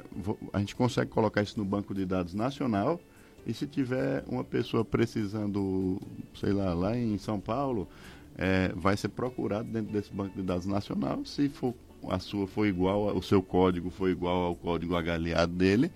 a 0.53 0.59
gente 0.59 0.77
consegue 0.77 1.11
colocar 1.11 1.43
isso 1.43 1.59
no 1.59 1.65
banco 1.65 1.95
de 1.95 2.05
dados 2.05 2.35
nacional 2.35 3.01
e 3.47 3.55
se 3.55 3.67
tiver 3.67 4.23
uma 4.29 4.45
pessoa 4.45 4.85
precisando, 4.85 6.01
sei 6.35 6.53
lá, 6.53 6.75
lá 6.75 6.97
em 6.97 7.17
São 7.17 7.41
Paulo, 7.41 7.89
é, 8.37 8.73
vai 8.75 8.97
ser 8.97 9.09
procurado 9.09 9.69
dentro 9.69 9.93
desse 9.93 10.13
banco 10.13 10.37
de 10.37 10.43
dados 10.43 10.67
nacional. 10.67 11.25
Se 11.25 11.49
for, 11.49 11.75
a 12.09 12.19
sua 12.19 12.47
for 12.47 12.67
igual, 12.67 13.17
o 13.17 13.23
seu 13.23 13.43
código 13.43 13.91
for 13.91 14.09
igual 14.09 14.43
ao 14.45 14.57
código 14.57 14.95
HLA 14.95 15.47
dele, 15.47 15.91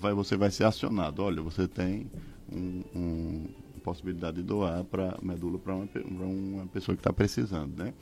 vai, 0.00 0.12
você 0.12 0.36
vai 0.36 0.50
ser 0.50 0.64
acionado. 0.64 1.22
Olha, 1.22 1.40
você 1.42 1.68
tem 1.68 2.10
um, 2.52 2.82
um 2.94 3.44
possibilidade 3.84 4.38
de 4.38 4.42
doar 4.42 4.82
para 4.84 5.18
medula 5.22 5.58
para 5.58 5.74
uma, 5.74 5.86
uma 6.24 6.66
pessoa 6.66 6.96
que 6.96 7.00
está 7.00 7.12
precisando, 7.12 7.76
né? 7.76 7.92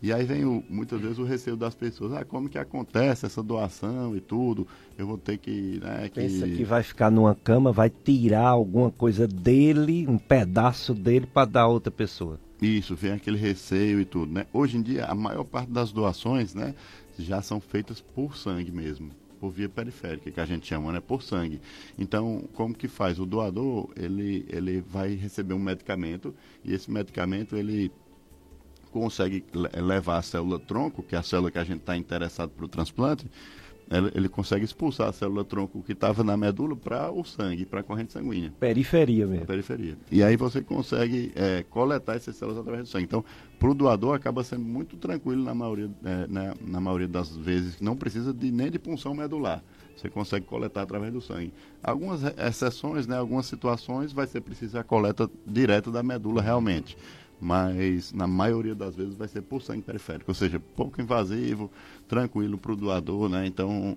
E 0.00 0.12
aí 0.12 0.24
vem 0.24 0.44
o, 0.44 0.62
muitas 0.70 1.00
vezes 1.00 1.18
o 1.18 1.24
receio 1.24 1.56
das 1.56 1.74
pessoas, 1.74 2.12
ah, 2.12 2.24
como 2.24 2.48
que 2.48 2.56
acontece 2.56 3.26
essa 3.26 3.42
doação 3.42 4.16
e 4.16 4.20
tudo? 4.20 4.66
Eu 4.96 5.06
vou 5.08 5.18
ter 5.18 5.38
que, 5.38 5.80
né, 5.82 6.08
que... 6.08 6.20
Pensa 6.20 6.46
que 6.46 6.64
vai 6.64 6.84
ficar 6.84 7.10
numa 7.10 7.34
cama, 7.34 7.72
vai 7.72 7.90
tirar 7.90 8.46
alguma 8.46 8.92
coisa 8.92 9.26
dele, 9.26 10.06
um 10.08 10.16
pedaço 10.16 10.94
dele 10.94 11.26
para 11.26 11.50
dar 11.50 11.62
a 11.62 11.68
outra 11.68 11.90
pessoa. 11.90 12.38
Isso, 12.60 12.96
vem 12.96 13.12
aquele 13.12 13.38
receio 13.38 14.00
e 14.00 14.04
tudo, 14.04 14.32
né? 14.32 14.46
Hoje 14.52 14.76
em 14.76 14.82
dia, 14.82 15.04
a 15.04 15.14
maior 15.14 15.44
parte 15.44 15.70
das 15.70 15.92
doações, 15.92 16.54
né, 16.54 16.74
já 17.18 17.40
são 17.40 17.60
feitas 17.60 18.00
por 18.00 18.36
sangue 18.36 18.72
mesmo, 18.72 19.10
por 19.38 19.50
via 19.50 19.68
periférica, 19.68 20.30
que 20.30 20.40
a 20.40 20.44
gente 20.44 20.66
chama, 20.66 20.90
né, 20.92 21.00
por 21.00 21.22
sangue. 21.22 21.60
Então, 21.96 22.48
como 22.54 22.74
que 22.74 22.88
faz? 22.88 23.20
O 23.20 23.26
doador, 23.26 23.90
ele, 23.96 24.44
ele 24.48 24.80
vai 24.80 25.14
receber 25.14 25.54
um 25.54 25.58
medicamento 25.58 26.34
e 26.64 26.74
esse 26.74 26.90
medicamento, 26.90 27.56
ele 27.56 27.92
consegue 28.90 29.44
levar 29.74 30.18
a 30.18 30.22
célula 30.22 30.58
tronco, 30.58 31.02
que 31.02 31.14
é 31.14 31.18
a 31.18 31.22
célula 31.22 31.50
que 31.50 31.58
a 31.58 31.64
gente 31.64 31.80
está 31.80 31.96
interessado 31.96 32.50
para 32.50 32.64
o 32.64 32.68
transplante, 32.68 33.26
ele 34.14 34.28
consegue 34.28 34.64
expulsar 34.64 35.08
a 35.08 35.12
célula 35.12 35.44
tronco 35.44 35.82
que 35.82 35.92
estava 35.92 36.22
na 36.22 36.36
medula 36.36 36.76
para 36.76 37.10
o 37.10 37.24
sangue, 37.24 37.64
para 37.64 37.80
a 37.80 37.82
corrente 37.82 38.12
sanguínea. 38.12 38.52
Periferia 38.60 39.26
mesmo. 39.26 39.46
periferia. 39.46 39.96
E 40.10 40.22
aí 40.22 40.36
você 40.36 40.60
consegue 40.60 41.32
é, 41.34 41.62
coletar 41.62 42.16
essas 42.16 42.36
células 42.36 42.60
através 42.60 42.84
do 42.84 42.88
sangue. 42.90 43.04
Então, 43.04 43.24
para 43.58 43.70
o 43.70 43.74
doador 43.74 44.14
acaba 44.14 44.44
sendo 44.44 44.64
muito 44.64 44.96
tranquilo 44.96 45.42
na 45.42 45.54
maioria, 45.54 45.90
é, 46.04 46.26
na, 46.28 46.54
na, 46.60 46.80
maioria 46.80 47.08
das 47.08 47.34
vezes, 47.34 47.76
que 47.76 47.84
não 47.84 47.96
precisa 47.96 48.32
de, 48.32 48.52
nem 48.52 48.70
de 48.70 48.78
punção 48.78 49.14
medular. 49.14 49.62
Você 49.96 50.08
consegue 50.08 50.46
coletar 50.46 50.82
através 50.82 51.12
do 51.12 51.20
sangue. 51.20 51.52
Algumas 51.82 52.22
exceções, 52.22 53.06
né, 53.06 53.16
algumas 53.16 53.46
situações, 53.46 54.12
vai 54.12 54.26
ser 54.26 54.42
preciso 54.42 54.78
a 54.78 54.84
coleta 54.84 55.28
direta 55.46 55.90
da 55.90 56.02
medula 56.02 56.40
realmente 56.40 56.96
mas 57.40 58.12
na 58.12 58.26
maioria 58.26 58.74
das 58.74 58.96
vezes 58.96 59.14
vai 59.14 59.28
ser 59.28 59.42
por 59.42 59.62
sangue 59.62 59.82
periférico, 59.82 60.30
ou 60.30 60.34
seja, 60.34 60.58
pouco 60.58 61.00
invasivo, 61.00 61.70
tranquilo 62.08 62.58
para 62.58 62.72
o 62.72 62.76
doador, 62.76 63.28
né? 63.28 63.46
Então 63.46 63.96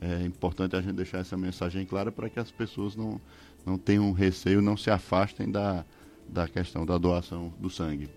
é 0.00 0.24
importante 0.24 0.76
a 0.76 0.80
gente 0.80 0.94
deixar 0.94 1.18
essa 1.18 1.36
mensagem 1.36 1.86
clara 1.86 2.10
para 2.10 2.28
que 2.28 2.40
as 2.40 2.50
pessoas 2.50 2.96
não, 2.96 3.20
não 3.64 3.78
tenham 3.78 4.10
receio, 4.12 4.60
não 4.60 4.76
se 4.76 4.90
afastem 4.90 5.50
da, 5.50 5.84
da 6.28 6.48
questão 6.48 6.84
da 6.84 6.98
doação 6.98 7.52
do 7.58 7.70
sangue. 7.70 8.10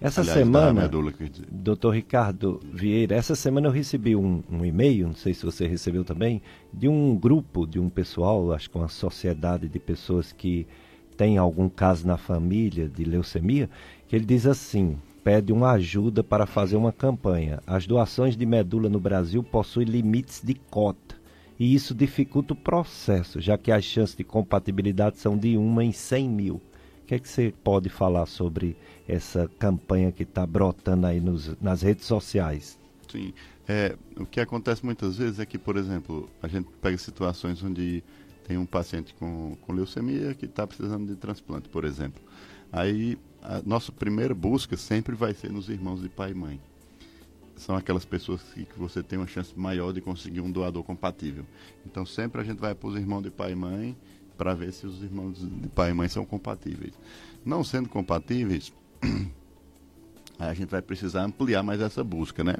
Essa 0.00 0.20
Aliás, 0.20 0.38
semana, 0.38 0.82
medula, 0.82 1.12
doutor 1.50 1.94
Ricardo 1.94 2.60
Vieira, 2.72 3.14
essa 3.14 3.34
semana 3.34 3.68
eu 3.68 3.72
recebi 3.72 4.14
um, 4.16 4.42
um, 4.50 4.64
e-mail, 4.64 5.06
não 5.06 5.14
sei 5.14 5.32
se 5.32 5.44
você 5.44 5.66
recebeu 5.66 6.04
também, 6.04 6.42
de 6.72 6.88
um 6.88 7.16
grupo, 7.16 7.66
de 7.66 7.78
um 7.78 7.88
pessoal, 7.88 8.52
acho 8.52 8.68
que 8.68 8.76
uma 8.76 8.88
sociedade 8.88 9.68
de 9.68 9.78
pessoas 9.78 10.32
que 10.32 10.66
tem 11.16 11.38
algum 11.38 11.68
caso 11.68 12.06
na 12.06 12.16
família 12.16 12.88
de 12.88 13.04
leucemia, 13.04 13.70
que 14.14 14.18
ele 14.18 14.24
diz 14.26 14.46
assim: 14.46 14.96
pede 15.24 15.52
uma 15.52 15.72
ajuda 15.72 16.22
para 16.22 16.46
fazer 16.46 16.76
uma 16.76 16.92
campanha. 16.92 17.60
As 17.66 17.84
doações 17.84 18.36
de 18.36 18.46
medula 18.46 18.88
no 18.88 19.00
Brasil 19.00 19.42
possuem 19.42 19.88
limites 19.88 20.40
de 20.40 20.54
cota 20.54 21.16
e 21.58 21.74
isso 21.74 21.92
dificulta 21.92 22.52
o 22.52 22.56
processo, 22.56 23.40
já 23.40 23.58
que 23.58 23.72
as 23.72 23.84
chances 23.84 24.14
de 24.14 24.22
compatibilidade 24.22 25.18
são 25.18 25.36
de 25.36 25.56
uma 25.56 25.84
em 25.84 25.90
100 25.90 26.28
mil. 26.28 26.54
O 26.54 27.06
que 27.06 27.14
é 27.16 27.18
que 27.18 27.28
você 27.28 27.52
pode 27.62 27.88
falar 27.88 28.26
sobre 28.26 28.76
essa 29.06 29.50
campanha 29.58 30.12
que 30.12 30.22
está 30.22 30.46
brotando 30.46 31.06
aí 31.06 31.20
nos, 31.20 31.54
nas 31.60 31.82
redes 31.82 32.06
sociais? 32.06 32.78
Sim. 33.10 33.34
É, 33.68 33.96
o 34.16 34.24
que 34.24 34.40
acontece 34.40 34.84
muitas 34.84 35.16
vezes 35.16 35.38
é 35.40 35.46
que, 35.46 35.58
por 35.58 35.76
exemplo, 35.76 36.30
a 36.42 36.48
gente 36.48 36.68
pega 36.80 36.96
situações 36.98 37.62
onde 37.62 38.02
tem 38.46 38.58
um 38.58 38.66
paciente 38.66 39.14
com, 39.14 39.56
com 39.60 39.72
leucemia 39.72 40.34
que 40.34 40.46
está 40.46 40.66
precisando 40.66 41.06
de 41.06 41.16
transplante, 41.16 41.68
por 41.68 41.84
exemplo. 41.84 42.22
Aí, 42.74 43.16
a 43.44 43.60
nossa 43.64 43.92
primeira 43.92 44.34
busca 44.34 44.74
sempre 44.74 45.14
vai 45.14 45.34
ser 45.34 45.52
nos 45.52 45.68
irmãos 45.68 46.00
de 46.00 46.08
pai 46.08 46.30
e 46.30 46.34
mãe. 46.34 46.60
São 47.56 47.76
aquelas 47.76 48.04
pessoas 48.04 48.42
que, 48.42 48.64
que 48.64 48.78
você 48.78 49.02
tem 49.02 49.18
uma 49.18 49.26
chance 49.26 49.52
maior 49.54 49.92
de 49.92 50.00
conseguir 50.00 50.40
um 50.40 50.50
doador 50.50 50.82
compatível. 50.82 51.44
Então, 51.86 52.06
sempre 52.06 52.40
a 52.40 52.44
gente 52.44 52.58
vai 52.58 52.74
para 52.74 52.88
os 52.88 52.96
irmãos 52.96 53.22
de 53.22 53.30
pai 53.30 53.52
e 53.52 53.54
mãe 53.54 53.94
para 54.38 54.54
ver 54.54 54.72
se 54.72 54.86
os 54.86 55.02
irmãos 55.02 55.38
de 55.38 55.68
pai 55.68 55.90
e 55.90 55.94
mãe 55.94 56.08
são 56.08 56.24
compatíveis. 56.24 56.94
Não 57.44 57.62
sendo 57.62 57.88
compatíveis, 57.88 58.72
a 60.38 60.54
gente 60.54 60.70
vai 60.70 60.80
precisar 60.82 61.22
ampliar 61.22 61.62
mais 61.62 61.80
essa 61.80 62.02
busca, 62.02 62.42
né? 62.42 62.56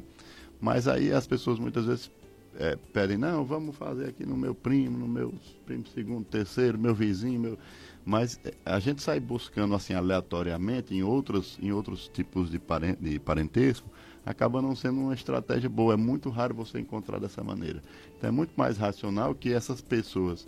Mas 0.61 0.87
aí 0.87 1.12
as 1.12 1.27
pessoas 1.27 1.59
muitas 1.59 1.87
vezes 1.87 2.11
é, 2.59 2.77
pedem, 2.92 3.16
não, 3.16 3.44
vamos 3.44 3.75
fazer 3.75 4.11
aqui 4.11 4.25
no 4.25 4.37
meu 4.37 4.55
primo, 4.55 4.99
no 4.99 5.09
meu 5.09 5.35
primo 5.66 5.85
segundo, 5.88 6.25
terceiro, 6.25 6.79
meu 6.79 6.94
vizinho, 6.94 7.40
meu... 7.40 7.59
mas 8.05 8.38
é, 8.45 8.53
a 8.64 8.79
gente 8.79 9.03
sai 9.03 9.19
buscando 9.19 9.75
assim 9.75 9.95
aleatoriamente 9.95 10.95
em 10.95 11.03
outros, 11.03 11.59
em 11.61 11.73
outros 11.73 12.09
tipos 12.09 12.51
de, 12.51 12.61
de 13.01 13.19
parentesco, 13.19 13.88
acaba 14.25 14.61
não 14.61 14.77
sendo 14.77 15.01
uma 15.01 15.14
estratégia 15.14 15.69
boa. 15.69 15.95
É 15.95 15.97
muito 15.97 16.29
raro 16.31 16.55
você 16.55 16.79
encontrar 16.79 17.19
dessa 17.19 17.43
maneira. 17.43 17.83
Então 18.17 18.29
é 18.29 18.33
muito 18.33 18.53
mais 18.57 18.77
racional 18.77 19.35
que 19.35 19.53
essas 19.53 19.81
pessoas 19.81 20.47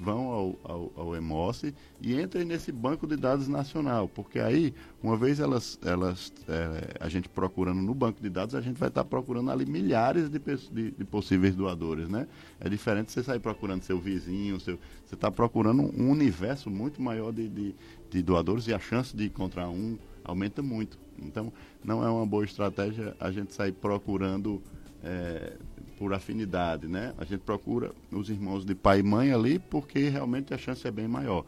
vão 0.00 0.28
ao, 0.28 0.58
ao, 0.64 0.92
ao 0.96 1.16
EMOSSE 1.16 1.74
e 2.00 2.20
entrem 2.20 2.44
nesse 2.44 2.70
banco 2.72 3.06
de 3.06 3.16
dados 3.16 3.48
nacional, 3.48 4.08
porque 4.08 4.38
aí, 4.38 4.74
uma 5.02 5.16
vez 5.16 5.40
elas, 5.40 5.78
elas 5.84 6.32
é, 6.48 6.96
a 7.00 7.08
gente 7.08 7.28
procurando 7.28 7.80
no 7.82 7.94
banco 7.94 8.22
de 8.22 8.28
dados, 8.28 8.54
a 8.54 8.60
gente 8.60 8.78
vai 8.78 8.88
estar 8.88 9.04
procurando 9.04 9.50
ali 9.50 9.66
milhares 9.66 10.28
de, 10.28 10.38
de, 10.38 10.90
de, 10.92 11.04
possíveis 11.04 11.54
doadores, 11.54 12.08
né? 12.08 12.26
É 12.60 12.68
diferente 12.68 13.12
você 13.12 13.22
sair 13.22 13.40
procurando 13.40 13.82
seu 13.82 13.98
vizinho, 13.98 14.60
seu, 14.60 14.78
você 15.04 15.14
está 15.14 15.30
procurando 15.30 15.82
um 15.82 16.10
universo 16.10 16.70
muito 16.70 17.02
maior 17.02 17.32
de, 17.32 17.48
de, 17.48 17.74
de 18.10 18.22
doadores 18.22 18.66
e 18.66 18.74
a 18.74 18.78
chance 18.78 19.16
de 19.16 19.26
encontrar 19.26 19.68
um 19.68 19.98
aumenta 20.24 20.62
muito. 20.62 20.98
Então, 21.18 21.52
não 21.84 22.04
é 22.04 22.10
uma 22.10 22.26
boa 22.26 22.44
estratégia 22.44 23.16
a 23.18 23.30
gente 23.30 23.52
sair 23.54 23.72
procurando 23.72 24.62
é, 25.02 25.54
por 25.98 26.14
afinidade, 26.14 26.86
né? 26.86 27.12
A 27.18 27.24
gente 27.24 27.40
procura 27.40 27.90
os 28.12 28.30
irmãos 28.30 28.64
de 28.64 28.74
pai 28.74 29.00
e 29.00 29.02
mãe 29.02 29.32
ali 29.32 29.58
porque 29.58 30.08
realmente 30.08 30.54
a 30.54 30.58
chance 30.58 30.86
é 30.86 30.90
bem 30.90 31.08
maior. 31.08 31.44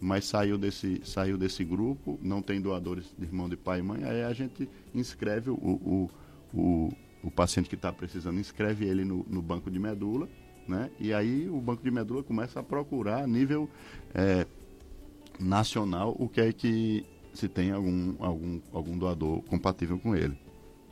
Mas 0.00 0.24
saiu 0.24 0.58
desse, 0.58 1.00
saiu 1.04 1.38
desse 1.38 1.62
grupo, 1.62 2.18
não 2.20 2.42
tem 2.42 2.60
doadores 2.60 3.14
de 3.16 3.24
irmão 3.24 3.48
de 3.48 3.56
pai 3.56 3.78
e 3.78 3.82
mãe, 3.82 4.02
aí 4.02 4.24
a 4.24 4.32
gente 4.32 4.68
inscreve 4.92 5.50
o, 5.50 5.54
o, 5.54 6.10
o, 6.52 6.92
o 7.22 7.30
paciente 7.30 7.68
que 7.68 7.76
está 7.76 7.92
precisando, 7.92 8.40
inscreve 8.40 8.84
ele 8.84 9.04
no, 9.04 9.24
no 9.30 9.40
banco 9.40 9.70
de 9.70 9.78
medula, 9.78 10.28
né? 10.66 10.90
E 10.98 11.14
aí 11.14 11.48
o 11.48 11.60
banco 11.60 11.84
de 11.84 11.90
medula 11.92 12.24
começa 12.24 12.58
a 12.58 12.62
procurar 12.64 13.22
a 13.22 13.26
nível 13.28 13.70
é, 14.12 14.44
nacional 15.38 16.16
o 16.18 16.28
que 16.28 16.40
é 16.40 16.52
que 16.52 17.06
se 17.32 17.48
tem 17.48 17.70
algum, 17.70 18.14
algum, 18.18 18.60
algum 18.72 18.98
doador 18.98 19.40
compatível 19.42 19.98
com 20.00 20.16
ele. 20.16 20.36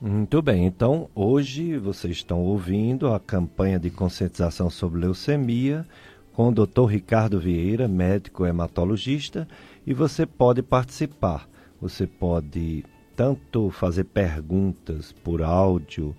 Muito 0.03 0.41
bem, 0.41 0.65
então 0.65 1.11
hoje 1.15 1.77
vocês 1.77 2.17
estão 2.17 2.41
ouvindo 2.41 3.13
a 3.13 3.21
campanha 3.21 3.79
de 3.79 3.91
conscientização 3.91 4.71
sobre 4.71 4.99
leucemia 4.99 5.87
com 6.33 6.49
o 6.49 6.53
Dr. 6.53 6.87
Ricardo 6.87 7.39
Vieira, 7.39 7.87
médico 7.87 8.47
hematologista, 8.47 9.47
e 9.87 9.93
você 9.93 10.25
pode 10.25 10.63
participar. 10.63 11.47
Você 11.83 12.07
pode 12.07 12.83
tanto 13.15 13.69
fazer 13.69 14.05
perguntas 14.05 15.13
por 15.23 15.43
áudio, 15.43 16.17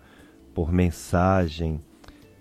por 0.53 0.71
mensagem, 0.71 1.81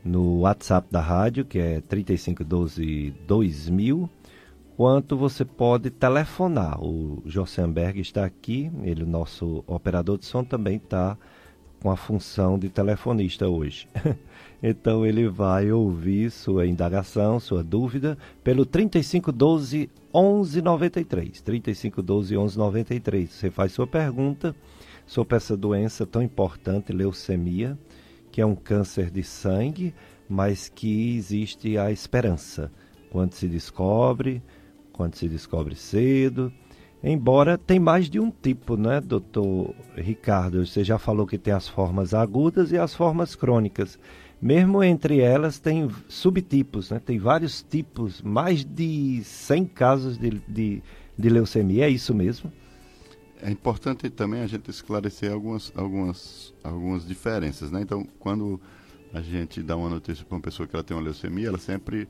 no 0.05 0.41
WhatsApp 0.41 0.89
da 0.91 1.01
rádio, 1.01 1.47
que 1.47 1.59
é 1.59 1.81
3512 1.81 3.15
2000, 3.27 4.11
quanto 4.81 5.15
você 5.15 5.45
pode 5.45 5.91
telefonar. 5.91 6.83
O 6.83 7.23
Josenberg 7.27 8.01
está 8.01 8.25
aqui, 8.25 8.73
ele, 8.83 9.05
nosso 9.05 9.63
operador 9.67 10.17
de 10.17 10.25
som, 10.25 10.43
também 10.43 10.77
está 10.77 11.19
com 11.83 11.91
a 11.91 11.97
função 11.99 12.59
de 12.59 12.71
telefonista 12.71 13.47
hoje. 13.47 13.87
então 14.63 15.05
ele 15.05 15.29
vai 15.29 15.71
ouvir 15.71 16.31
sua 16.31 16.67
indagação, 16.67 17.39
sua 17.39 17.63
dúvida 17.63 18.17
pelo 18.43 18.65
3512 18.65 19.91
1193. 20.15 21.43
3512 21.43 22.35
1193. 22.35 23.31
Você 23.31 23.51
faz 23.51 23.73
sua 23.73 23.87
pergunta 23.87 24.57
sobre 25.05 25.37
essa 25.37 25.59
doença 25.59 26.07
tão 26.07 26.23
importante, 26.23 26.91
leucemia, 26.91 27.79
que 28.33 28.41
é 28.41 28.47
um 28.47 28.57
câncer 28.57 29.11
de 29.11 29.23
sangue, 29.23 29.93
mas 30.27 30.71
que 30.71 31.19
existe 31.19 31.77
a 31.77 31.93
esperança 31.93 32.73
quando 33.11 33.35
se 33.35 33.47
descobre, 33.47 34.43
quando 34.93 35.15
se 35.15 35.29
descobre 35.29 35.75
cedo 35.75 36.53
Embora 37.03 37.57
tem 37.57 37.79
mais 37.79 38.11
de 38.11 38.21
um 38.21 38.31
tipo, 38.31 38.77
né, 38.77 39.01
doutor 39.01 39.75
Ricardo? 39.97 40.67
Você 40.67 40.85
já 40.85 40.99
falou 40.99 41.27
que 41.27 41.39
tem 41.39 41.53
as 41.53 41.67
formas 41.67 42.13
agudas 42.13 42.73
e 42.73 42.79
as 42.79 42.95
formas 42.95 43.35
crônicas. 43.35 43.99
Mesmo 44.41 44.83
entre 44.83 45.21
elas 45.21 45.59
tem 45.59 45.89
subtipos, 46.09 46.91
né? 46.91 46.99
Tem 46.99 47.19
vários 47.19 47.63
tipos, 47.63 48.21
mais 48.21 48.65
de 48.65 49.23
100 49.25 49.67
casos 49.67 50.19
de, 50.19 50.31
de, 50.47 50.83
de 51.17 51.29
leucemia, 51.29 51.87
é 51.87 51.91
isso 51.91 52.15
mesmo? 52.15 52.53
É 53.43 53.51
importante 53.51 54.09
também 54.11 54.43
a 54.43 54.47
gente 54.47 54.71
esclarecer 54.71 55.33
algumas, 55.33 55.73
algumas, 55.75 56.55
algumas 56.63 57.07
diferenças, 57.07 57.71
né? 57.71 57.81
Então, 57.81 58.07
quando 58.19 58.61
a 59.13 59.23
gente 59.23 59.63
dá 59.63 59.75
uma 59.75 59.89
notícia 59.89 60.25
para 60.25 60.37
uma 60.37 60.43
pessoa 60.43 60.67
que 60.67 60.77
ela 60.77 60.85
tem 60.85 60.95
uma 60.95 61.03
leucemia, 61.03 61.49
ela 61.49 61.59
sempre 61.59 62.07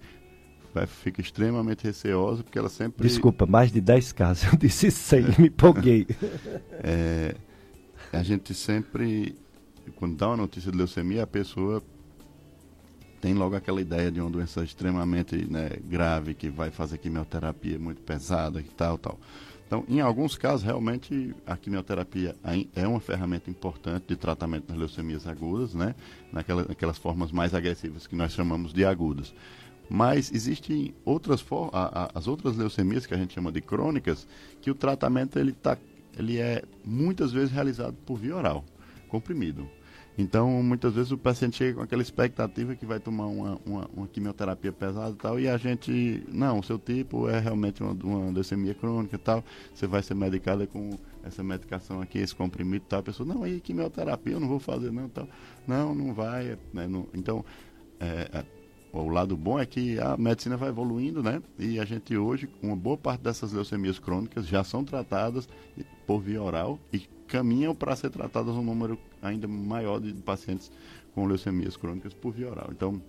vai, 0.74 0.86
fica 0.86 1.20
extremamente 1.20 1.84
receosa, 1.84 2.42
porque 2.42 2.58
ela 2.58 2.68
sempre. 2.68 3.06
Desculpa, 3.06 3.46
mais 3.46 3.72
de 3.72 3.80
10 3.80 4.12
casos. 4.12 4.44
Eu 4.52 4.58
disse 4.58 4.90
100, 4.90 5.22
me 5.38 5.48
empolguei. 5.48 6.06
é, 6.82 7.34
a 8.12 8.22
gente 8.22 8.54
sempre, 8.54 9.34
quando 9.96 10.16
dá 10.16 10.28
uma 10.28 10.36
notícia 10.38 10.70
de 10.70 10.76
leucemia, 10.76 11.22
a 11.22 11.26
pessoa 11.26 11.82
tem 13.20 13.34
logo 13.34 13.54
aquela 13.54 13.80
ideia 13.80 14.10
de 14.10 14.20
uma 14.20 14.30
doença 14.30 14.64
extremamente 14.64 15.36
né, 15.44 15.70
grave, 15.84 16.34
que 16.34 16.48
vai 16.48 16.70
fazer 16.70 16.98
quimioterapia 16.98 17.78
muito 17.78 18.00
pesada 18.00 18.60
e 18.60 18.64
tal, 18.64 18.96
tal. 18.96 19.18
Então, 19.66 19.84
em 19.88 20.00
alguns 20.00 20.36
casos, 20.36 20.64
realmente, 20.64 21.32
a 21.46 21.56
quimioterapia 21.56 22.34
é 22.74 22.88
uma 22.88 22.98
ferramenta 22.98 23.48
importante 23.48 24.06
de 24.08 24.16
tratamento 24.16 24.66
das 24.66 24.76
leucemias 24.76 25.28
agudas, 25.28 25.74
né? 25.74 25.94
Naquelas, 26.32 26.66
naquelas 26.66 26.98
formas 26.98 27.30
mais 27.30 27.54
agressivas 27.54 28.04
que 28.04 28.16
nós 28.16 28.32
chamamos 28.32 28.72
de 28.72 28.84
agudas. 28.84 29.32
Mas 29.90 30.30
existem 30.32 30.94
outras 31.04 31.44
as 32.14 32.28
outras 32.28 32.56
leucemias 32.56 33.06
que 33.06 33.12
a 33.12 33.16
gente 33.16 33.34
chama 33.34 33.50
de 33.50 33.60
crônicas, 33.60 34.26
que 34.62 34.70
o 34.70 34.74
tratamento 34.74 35.36
ele, 35.36 35.50
tá, 35.50 35.76
ele 36.16 36.38
é 36.38 36.62
muitas 36.84 37.32
vezes 37.32 37.50
realizado 37.50 37.96
por 38.06 38.16
via 38.16 38.36
oral, 38.36 38.64
comprimido. 39.08 39.68
Então, 40.16 40.62
muitas 40.62 40.94
vezes 40.94 41.10
o 41.10 41.18
paciente 41.18 41.56
chega 41.56 41.74
com 41.74 41.82
aquela 41.82 42.02
expectativa 42.02 42.76
que 42.76 42.84
vai 42.84 43.00
tomar 43.00 43.26
uma, 43.26 43.60
uma, 43.64 43.90
uma 43.96 44.06
quimioterapia 44.06 44.70
pesada 44.70 45.10
e 45.10 45.14
tal, 45.14 45.40
e 45.40 45.48
a 45.48 45.56
gente, 45.56 46.22
não, 46.28 46.58
o 46.58 46.62
seu 46.62 46.78
tipo 46.78 47.28
é 47.28 47.40
realmente 47.40 47.82
uma, 47.82 47.92
uma 47.92 48.30
leucemia 48.30 48.74
crônica 48.74 49.16
e 49.16 49.18
tal, 49.18 49.42
você 49.74 49.86
vai 49.86 50.02
ser 50.02 50.14
medicada 50.14 50.66
com 50.66 50.90
essa 51.24 51.42
medicação 51.42 52.00
aqui, 52.00 52.18
esse 52.18 52.34
comprimido 52.34 52.84
e 52.84 52.88
tal. 52.88 53.00
A 53.00 53.02
pessoa, 53.02 53.26
não, 53.26 53.42
aí 53.42 53.60
quimioterapia 53.60 54.34
eu 54.34 54.40
não 54.40 54.48
vou 54.48 54.60
fazer 54.60 54.92
não 54.92 55.08
tal. 55.08 55.28
Não, 55.66 55.94
não 55.94 56.14
vai. 56.14 56.58
Né, 56.72 56.86
não. 56.86 57.08
Então, 57.14 57.44
é, 57.98 58.44
o 58.92 59.08
lado 59.08 59.36
bom 59.36 59.58
é 59.58 59.66
que 59.66 59.98
a 60.00 60.16
medicina 60.16 60.56
vai 60.56 60.68
evoluindo, 60.68 61.22
né? 61.22 61.42
E 61.58 61.78
a 61.78 61.84
gente 61.84 62.16
hoje, 62.16 62.48
uma 62.62 62.74
boa 62.74 62.96
parte 62.96 63.20
dessas 63.22 63.52
leucemias 63.52 63.98
crônicas 63.98 64.46
já 64.46 64.64
são 64.64 64.84
tratadas 64.84 65.48
por 66.06 66.20
via 66.20 66.42
oral 66.42 66.78
e 66.92 67.00
caminham 67.28 67.74
para 67.74 67.94
ser 67.94 68.10
tratadas 68.10 68.54
um 68.54 68.62
número 68.62 68.98
ainda 69.22 69.46
maior 69.46 70.00
de 70.00 70.12
pacientes 70.14 70.72
com 71.14 71.24
leucemias 71.26 71.76
crônicas 71.76 72.12
por 72.12 72.32
via 72.32 72.50
oral. 72.50 72.68
Então, 72.72 73.00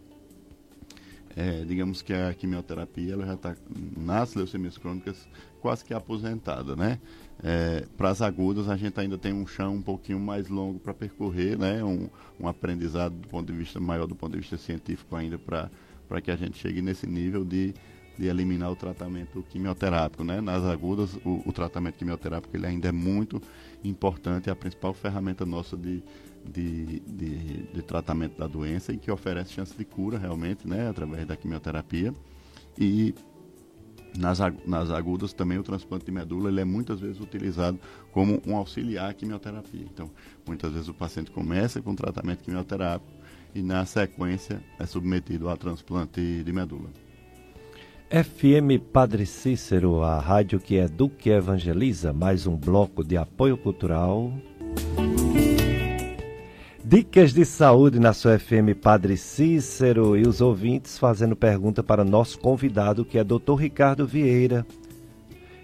é, 1.35 1.63
digamos 1.63 2.01
que 2.01 2.13
a 2.13 2.33
quimioterapia 2.33 3.13
ela 3.13 3.25
já 3.25 3.33
está 3.33 3.55
nas 3.97 4.35
leucemias 4.35 4.77
crônicas 4.77 5.27
quase 5.61 5.85
que 5.85 5.93
aposentada, 5.93 6.75
né? 6.75 6.99
É, 7.43 7.85
para 7.97 8.09
as 8.09 8.21
agudas 8.21 8.69
a 8.69 8.77
gente 8.77 8.99
ainda 8.99 9.17
tem 9.17 9.33
um 9.33 9.47
chão 9.47 9.75
um 9.75 9.81
pouquinho 9.81 10.19
mais 10.19 10.47
longo 10.47 10.79
para 10.79 10.93
percorrer, 10.93 11.57
né? 11.57 11.83
Um, 11.83 12.07
um, 12.39 12.47
aprendizado 12.47 13.15
do 13.15 13.27
ponto 13.27 13.51
de 13.51 13.57
vista 13.57 13.79
maior, 13.79 14.05
do 14.05 14.15
ponto 14.15 14.33
de 14.33 14.39
vista 14.39 14.57
científico 14.57 15.15
ainda 15.15 15.39
para 15.39 16.21
que 16.21 16.29
a 16.29 16.35
gente 16.35 16.59
chegue 16.59 16.83
nesse 16.83 17.07
nível 17.07 17.43
de, 17.43 17.73
de 18.17 18.27
eliminar 18.27 18.71
o 18.71 18.75
tratamento 18.75 19.43
quimioterápico. 19.49 20.23
Né? 20.23 20.39
Nas 20.39 20.63
agudas, 20.63 21.15
o, 21.25 21.41
o 21.43 21.51
tratamento 21.51 21.95
quimioterápico 21.95 22.55
ele 22.55 22.67
ainda 22.67 22.89
é 22.89 22.91
muito 22.91 23.41
importante, 23.83 24.47
é 24.47 24.51
a 24.51 24.55
principal 24.55 24.93
ferramenta 24.93 25.43
nossa 25.43 25.75
de, 25.75 26.03
de, 26.45 26.99
de, 26.99 27.63
de, 27.73 27.81
tratamento 27.81 28.37
da 28.37 28.45
doença 28.45 28.93
e 28.93 28.97
que 28.97 29.09
oferece 29.09 29.53
chance 29.53 29.75
de 29.75 29.83
cura 29.83 30.19
realmente, 30.19 30.67
né, 30.67 30.89
através 30.89 31.25
da 31.25 31.35
quimioterapia. 31.35 32.13
E 32.77 33.15
nas, 34.17 34.39
nas 34.65 34.89
agudas 34.89 35.33
também 35.33 35.57
o 35.57 35.63
transplante 35.63 36.05
de 36.05 36.11
medula 36.11 36.49
ele 36.49 36.61
é 36.61 36.65
muitas 36.65 36.99
vezes 36.99 37.19
utilizado 37.19 37.79
como 38.11 38.41
um 38.45 38.55
auxiliar 38.55 39.09
à 39.09 39.13
quimioterapia. 39.13 39.85
Então, 39.91 40.09
muitas 40.45 40.71
vezes 40.71 40.87
o 40.87 40.93
paciente 40.93 41.31
começa 41.31 41.81
com 41.81 41.95
tratamento 41.95 42.43
quimioterápico 42.43 43.11
e 43.53 43.61
na 43.61 43.85
sequência 43.85 44.61
é 44.79 44.85
submetido 44.85 45.49
a 45.49 45.57
transplante 45.57 46.43
de 46.43 46.53
medula. 46.53 46.89
FM 48.09 48.83
Padre 48.91 49.25
Cícero, 49.25 50.03
a 50.03 50.19
rádio 50.19 50.59
que 50.59 50.85
do 50.87 51.09
que 51.09 51.29
evangeliza, 51.29 52.11
mais 52.11 52.45
um 52.45 52.57
bloco 52.57 53.05
de 53.05 53.15
apoio 53.15 53.57
cultural. 53.57 54.33
Dicas 56.91 57.31
de 57.31 57.45
saúde 57.45 58.01
na 58.01 58.11
sua 58.11 58.37
FM 58.37 58.75
Padre 58.81 59.15
Cícero 59.15 60.17
e 60.17 60.27
os 60.27 60.41
ouvintes 60.41 60.97
fazendo 60.97 61.37
pergunta 61.37 61.81
para 61.81 62.03
nosso 62.03 62.37
convidado 62.37 63.05
que 63.05 63.17
é 63.17 63.23
Dr. 63.23 63.55
Ricardo 63.57 64.05
Vieira. 64.05 64.67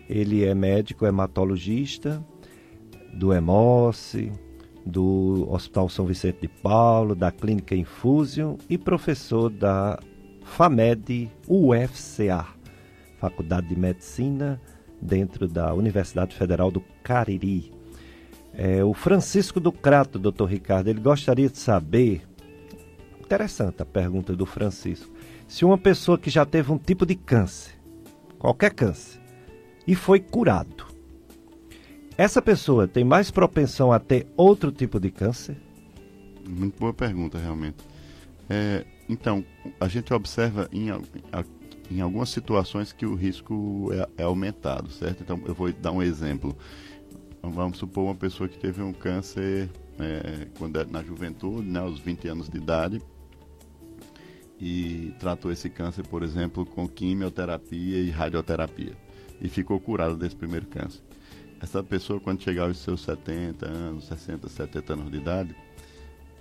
Ele 0.08 0.46
é 0.46 0.56
médico 0.56 1.06
hematologista 1.06 2.26
do 3.13 3.34
Hemoce, 3.34 4.32
do 4.86 5.46
Hospital 5.52 5.90
São 5.90 6.06
Vicente 6.06 6.40
de 6.44 6.48
Paulo, 6.48 7.13
da 7.13 7.30
Clínica 7.30 7.76
Infusion 7.76 8.56
e 8.70 8.78
professor 8.78 9.50
da 9.50 10.00
FAMED 10.46 11.30
UFCA, 11.46 12.46
Faculdade 13.20 13.68
de 13.68 13.78
Medicina, 13.78 14.62
dentro 15.02 15.46
da 15.46 15.74
Universidade 15.74 16.34
Federal 16.34 16.72
do 16.72 16.80
Cariri. 17.04 17.77
É, 18.60 18.84
o 18.84 18.91
Francisco 18.91 19.60
do 19.60 19.72
Crato, 19.72 20.17
doutor 20.17 20.46
Ricardo, 20.46 20.88
ele 20.88 21.00
gostaria 21.00 21.48
de 21.48 21.60
saber, 21.60 22.24
interessante 23.24 23.84
a 23.84 23.86
pergunta 23.86 24.36
do 24.36 24.48
Francisco, 24.48 25.13
se 25.48 25.63
uma 25.63 25.78
pessoa 25.78 26.17
que 26.17 26.32
já 26.32 26.43
teve 26.43 26.72
um 26.72 26.78
tipo 26.80 27.06
de 27.06 27.13
câncer, 27.13 27.76
qualquer 28.39 28.74
câncer, 28.74 29.22
e 29.86 29.93
foi 29.93 30.20
curado, 30.20 30.88
essa 32.17 32.41
pessoa 32.41 32.88
tem 32.88 33.04
mais 33.04 33.30
propensão 33.30 33.91
a 33.91 34.00
ter 34.00 34.26
outro 34.36 34.72
tipo 34.72 35.00
de 35.00 35.12
câncer? 35.12 35.56
Muito 36.50 36.80
boa 36.80 36.91
pergunta, 36.91 37.38
realmente. 37.38 37.78
É, 38.50 38.84
então, 39.08 39.46
a 39.80 39.88
gente 39.88 40.12
observa 40.12 40.67
em, 40.72 40.88
em 41.91 42.02
algumas 42.02 42.30
situações 42.30 42.91
que 42.91 43.06
o 43.06 43.13
risco 43.13 43.91
é, 43.93 44.24
é 44.24 44.24
aumentado, 44.24 44.89
certo? 44.89 45.22
Então, 45.22 45.39
eu 45.46 45.54
vou 45.54 45.72
dar 45.72 45.91
um 45.91 46.02
exemplo. 46.02 46.58
Vamos 47.51 47.77
supor 47.77 48.05
uma 48.05 48.15
pessoa 48.15 48.47
que 48.47 48.57
teve 48.57 48.81
um 48.81 48.93
câncer 48.93 49.69
é, 49.99 50.47
quando 50.57 50.79
é 50.79 50.86
na 50.86 51.03
juventude, 51.03 51.67
né, 51.67 51.79
aos 51.79 51.99
20 51.99 52.27
anos 52.27 52.49
de 52.49 52.57
idade, 52.57 53.01
e 54.60 55.13
tratou 55.19 55.51
esse 55.51 55.69
câncer, 55.69 56.05
por 56.07 56.23
exemplo, 56.23 56.65
com 56.65 56.88
quimioterapia 56.88 57.99
e 57.99 58.10
radioterapia, 58.10 58.93
e 59.41 59.47
ficou 59.49 59.79
curado 59.79 60.15
desse 60.15 60.36
primeiro 60.36 60.65
câncer. 60.67 61.01
Essa 61.60 61.83
pessoa, 61.83 62.19
quando 62.19 62.41
chegar 62.41 62.63
aos 62.67 62.77
seus 62.77 63.01
70 63.01 63.67
anos, 63.67 64.05
60, 64.05 64.47
70 64.47 64.93
anos 64.93 65.12
de 65.12 65.17
idade, 65.17 65.55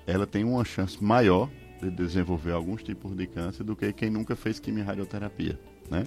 ela 0.06 0.26
tem 0.26 0.44
uma 0.44 0.64
chance 0.64 1.02
maior 1.02 1.50
de 1.80 1.90
desenvolver 1.90 2.52
alguns 2.52 2.82
tipos 2.82 3.14
de 3.14 3.26
câncer 3.26 3.64
do 3.64 3.74
que 3.74 3.92
quem 3.92 4.10
nunca 4.10 4.36
fez 4.36 4.58
quimio-radioterapia, 4.58 5.58
né? 5.90 6.04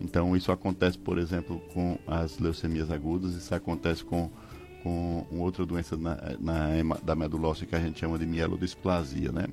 Então, 0.00 0.36
isso 0.36 0.52
acontece, 0.52 0.96
por 0.96 1.18
exemplo, 1.18 1.60
com 1.72 1.98
as 2.06 2.38
leucemias 2.38 2.90
agudas, 2.90 3.34
isso 3.34 3.54
acontece 3.54 4.04
com, 4.04 4.30
com 4.82 5.26
outra 5.32 5.66
doença 5.66 5.96
na, 5.96 6.16
na, 6.38 6.96
da 7.02 7.16
medula 7.16 7.48
óssea 7.48 7.66
que 7.66 7.74
a 7.74 7.80
gente 7.80 7.98
chama 7.98 8.18
de 8.18 8.26
mielodisplasia, 8.26 9.32
né? 9.32 9.46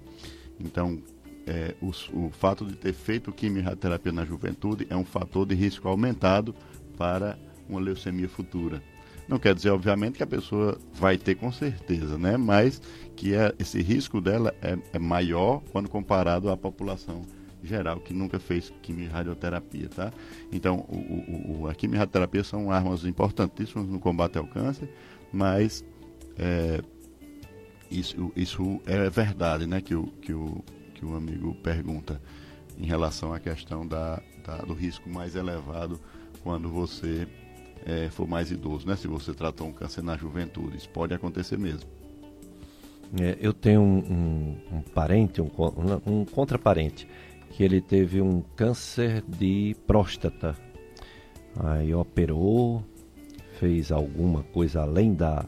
Então, 0.60 1.02
é, 1.48 1.76
o, 1.82 1.90
o, 2.18 2.30
fato 2.32 2.66
de 2.66 2.76
ter 2.76 2.94
feito 2.94 3.32
quimioterapia 3.32 4.12
na 4.12 4.26
juventude 4.26 4.88
é 4.90 4.96
um 4.96 5.06
fator 5.06 5.46
de 5.46 5.56
risco 5.56 5.88
aumentado 5.88 6.56
para 6.98 7.38
uma 7.68 7.80
leucemia 7.80 8.30
futura. 8.30 8.82
Não 9.28 9.40
quer 9.40 9.56
dizer, 9.56 9.72
obviamente, 9.72 10.18
que 10.18 10.24
a 10.24 10.28
pessoa 10.28 10.78
vai 10.94 11.18
ter 11.18 11.36
com 11.36 11.52
certeza, 11.52 12.18
né? 12.18 12.38
Mas 12.38 12.80
que 13.16 13.34
é, 13.34 13.54
esse 13.58 13.82
risco 13.82 14.22
dela 14.22 14.54
é, 14.62 14.78
é 14.94 15.00
maior 15.00 15.62
quando 15.72 15.90
comparado 15.90 16.50
à 16.50 16.56
população 16.56 17.24
geral 17.66 18.00
que 18.00 18.14
nunca 18.14 18.40
fez 18.40 18.72
quimio-radioterapia, 18.82 19.90
tá? 19.90 20.14
Então, 20.52 20.86
o, 20.90 21.62
o, 21.62 21.68
a 21.68 21.76
quimio-radioterapia 21.76 22.44
são 22.44 22.72
armas 22.72 23.06
importantíssimas 23.06 23.88
no 23.88 24.00
combate 24.00 24.38
ao 24.38 24.46
câncer, 24.46 24.90
mas 25.32 25.84
é, 26.38 26.82
isso, 27.90 28.32
isso 28.36 28.82
é 28.86 29.10
verdade, 29.10 29.66
né? 29.68 29.82
Que 29.82 29.96
o, 29.96 30.08
que, 30.22 30.34
o, 30.34 30.64
que 30.94 31.06
o 31.06 31.16
amigo 31.16 31.54
pergunta 31.56 32.22
em 32.78 32.86
relação 32.86 33.34
à 33.34 33.40
questão 33.40 33.88
da, 33.88 34.22
da 34.46 34.58
do 34.58 34.74
risco 34.74 35.10
mais 35.10 35.36
elevado 35.36 36.00
quando 36.44 36.70
você 36.70 37.28
é, 37.86 38.10
for 38.10 38.28
mais 38.28 38.52
idoso, 38.52 38.88
né? 38.88 38.96
Se 38.96 39.08
você 39.08 39.34
tratou 39.34 39.68
um 39.68 39.72
câncer 39.72 40.02
na 40.04 40.18
juventude, 40.18 40.78
isso 40.78 40.90
pode 40.90 41.14
acontecer 41.14 41.58
mesmo. 41.58 41.90
É, 43.22 43.38
eu 43.40 43.54
tenho 43.54 43.82
um, 43.82 43.98
um, 43.98 44.78
um 44.78 44.82
parente, 44.82 45.40
um, 45.42 45.50
um 46.06 46.26
contraparente, 46.26 47.08
que 47.56 47.64
ele 47.64 47.80
teve 47.80 48.22
um 48.22 48.42
câncer 48.42 49.24
de 49.26 49.78
próstata. 49.88 50.58
Aí 51.58 51.96
operou, 51.96 52.84
fez 53.58 53.94
alguma 53.94 54.44
coisa 54.44 54.82
além 54.82 55.14
da, 55.14 55.46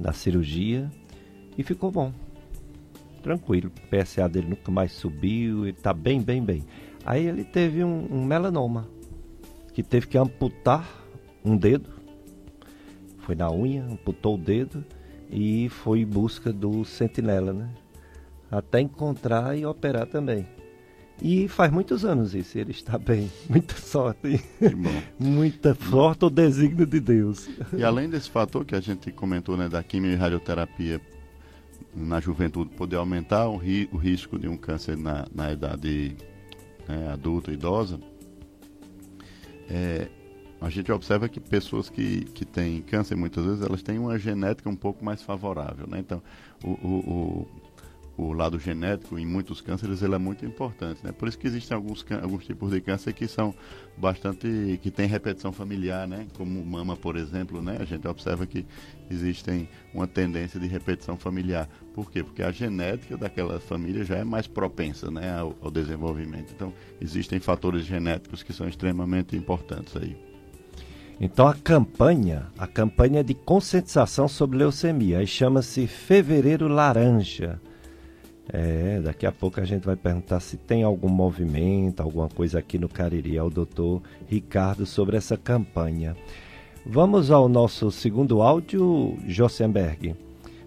da 0.00 0.10
cirurgia 0.14 0.90
e 1.58 1.62
ficou 1.62 1.90
bom. 1.90 2.14
Tranquilo. 3.22 3.70
O 3.76 3.88
PSA 3.90 4.26
dele 4.26 4.48
nunca 4.48 4.72
mais 4.72 4.92
subiu, 4.92 5.66
ele 5.66 5.76
está 5.76 5.92
bem, 5.92 6.22
bem, 6.22 6.42
bem. 6.42 6.64
Aí 7.04 7.26
ele 7.26 7.44
teve 7.44 7.84
um, 7.84 8.08
um 8.10 8.24
melanoma, 8.24 8.88
que 9.74 9.82
teve 9.82 10.06
que 10.06 10.16
amputar 10.16 10.88
um 11.44 11.58
dedo, 11.58 11.90
foi 13.18 13.34
na 13.34 13.52
unha, 13.52 13.84
amputou 13.84 14.36
o 14.36 14.38
dedo 14.38 14.82
e 15.30 15.68
foi 15.68 16.00
em 16.00 16.06
busca 16.06 16.50
do 16.50 16.86
sentinela, 16.86 17.52
né? 17.52 17.68
Até 18.50 18.80
encontrar 18.80 19.58
e 19.58 19.66
operar 19.66 20.06
também. 20.06 20.46
E 21.22 21.48
faz 21.48 21.72
muitos 21.72 22.04
anos 22.04 22.34
isso, 22.34 22.58
ele 22.58 22.72
está 22.72 22.98
bem. 22.98 23.30
Muita 23.48 23.74
sorte. 23.76 24.42
Muita 25.18 25.74
sorte 25.74 26.24
ou 26.24 26.30
desígnio 26.30 26.86
de 26.86 27.00
Deus. 27.00 27.48
E 27.76 27.84
além 27.84 28.08
desse 28.08 28.28
fator 28.28 28.64
que 28.64 28.74
a 28.74 28.80
gente 28.80 29.12
comentou, 29.12 29.56
né, 29.56 29.68
da 29.68 29.82
quimio 29.82 30.10
e 30.10 30.16
radioterapia 30.16 31.00
na 31.94 32.20
juventude 32.20 32.70
poder 32.74 32.96
aumentar 32.96 33.48
o, 33.48 33.56
ri, 33.56 33.88
o 33.92 33.96
risco 33.96 34.38
de 34.38 34.48
um 34.48 34.56
câncer 34.56 34.96
na, 34.96 35.26
na 35.32 35.52
idade 35.52 36.16
né, 36.88 37.08
adulta, 37.12 37.52
idosa, 37.52 38.00
é, 39.68 40.08
a 40.60 40.70
gente 40.70 40.90
observa 40.90 41.28
que 41.28 41.38
pessoas 41.38 41.90
que, 41.90 42.24
que 42.26 42.44
têm 42.44 42.80
câncer, 42.82 43.16
muitas 43.16 43.44
vezes, 43.44 43.62
elas 43.62 43.82
têm 43.82 43.98
uma 43.98 44.18
genética 44.18 44.68
um 44.68 44.76
pouco 44.76 45.04
mais 45.04 45.22
favorável, 45.22 45.86
né? 45.86 45.98
Então, 45.98 46.22
o, 46.62 46.70
o, 46.70 46.98
o, 46.98 47.48
o 48.16 48.32
lado 48.32 48.58
genético, 48.58 49.18
em 49.18 49.26
muitos 49.26 49.60
cânceres, 49.60 50.02
ele 50.02 50.14
é 50.14 50.18
muito 50.18 50.44
importante, 50.46 51.00
né? 51.04 51.10
Por 51.12 51.28
isso 51.28 51.38
que 51.38 51.46
existem 51.46 51.74
alguns, 51.74 52.04
alguns 52.22 52.46
tipos 52.46 52.70
de 52.70 52.80
câncer 52.80 53.12
que 53.12 53.26
são 53.26 53.54
bastante... 53.96 54.78
que 54.80 54.90
têm 54.90 55.06
repetição 55.06 55.52
familiar, 55.52 56.06
né? 56.06 56.26
Como 56.36 56.64
mama, 56.64 56.96
por 56.96 57.16
exemplo, 57.16 57.60
né? 57.60 57.76
A 57.80 57.84
gente 57.84 58.06
observa 58.06 58.46
que 58.46 58.64
existem 59.10 59.68
uma 59.92 60.06
tendência 60.06 60.60
de 60.60 60.68
repetição 60.68 61.16
familiar. 61.16 61.68
Por 61.92 62.10
quê? 62.10 62.22
Porque 62.22 62.42
a 62.42 62.52
genética 62.52 63.16
daquela 63.16 63.58
família 63.58 64.04
já 64.04 64.16
é 64.16 64.24
mais 64.24 64.46
propensa, 64.46 65.10
né? 65.10 65.36
Ao, 65.36 65.56
ao 65.60 65.70
desenvolvimento. 65.70 66.52
Então, 66.54 66.72
existem 67.00 67.40
fatores 67.40 67.84
genéticos 67.84 68.42
que 68.42 68.52
são 68.52 68.68
extremamente 68.68 69.36
importantes 69.36 69.96
aí. 69.96 70.16
Então 71.20 71.46
a 71.46 71.54
campanha, 71.54 72.48
a 72.58 72.66
campanha 72.66 73.22
de 73.22 73.34
conscientização 73.34 74.26
sobre 74.26 74.58
leucemia, 74.58 75.24
chama-se 75.24 75.86
Fevereiro 75.86 76.66
Laranja. 76.66 77.60
É, 78.52 79.00
daqui 79.00 79.26
a 79.26 79.32
pouco 79.32 79.60
a 79.60 79.64
gente 79.64 79.84
vai 79.84 79.96
perguntar 79.96 80.40
se 80.40 80.56
tem 80.56 80.82
algum 80.82 81.08
movimento, 81.08 82.00
alguma 82.00 82.28
coisa 82.28 82.58
aqui 82.58 82.78
no 82.78 82.88
Cariri 82.88 83.38
ao 83.38 83.48
doutor 83.48 84.02
Ricardo 84.26 84.84
sobre 84.84 85.16
essa 85.16 85.36
campanha. 85.36 86.14
Vamos 86.84 87.30
ao 87.30 87.48
nosso 87.48 87.90
segundo 87.90 88.42
áudio, 88.42 89.16
Josenberg, 89.26 90.14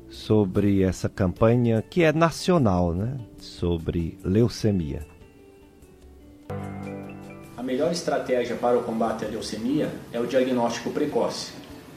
sobre 0.10 0.82
essa 0.82 1.08
campanha 1.08 1.84
que 1.88 2.04
é 2.04 2.12
nacional, 2.12 2.94
né? 2.94 3.18
Sobre 3.38 4.18
leucemia 4.24 5.06
melhor 7.68 7.92
estratégia 7.92 8.56
para 8.56 8.78
o 8.78 8.84
combate 8.84 9.26
à 9.26 9.28
leucemia 9.28 9.92
é 10.14 10.20
o 10.22 10.26
diagnóstico 10.26 10.90
precoce. 10.90 11.52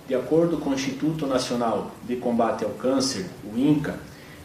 De 0.09 0.17
acordo 0.17 0.59
com 0.59 0.71
o 0.71 0.75
Instituto 0.75 1.29
Nacional 1.29 1.93
de 2.03 2.17
Combate 2.17 2.65
ao 2.65 2.71
Câncer, 2.71 3.27
o 3.45 3.57
INCA, 3.57 3.95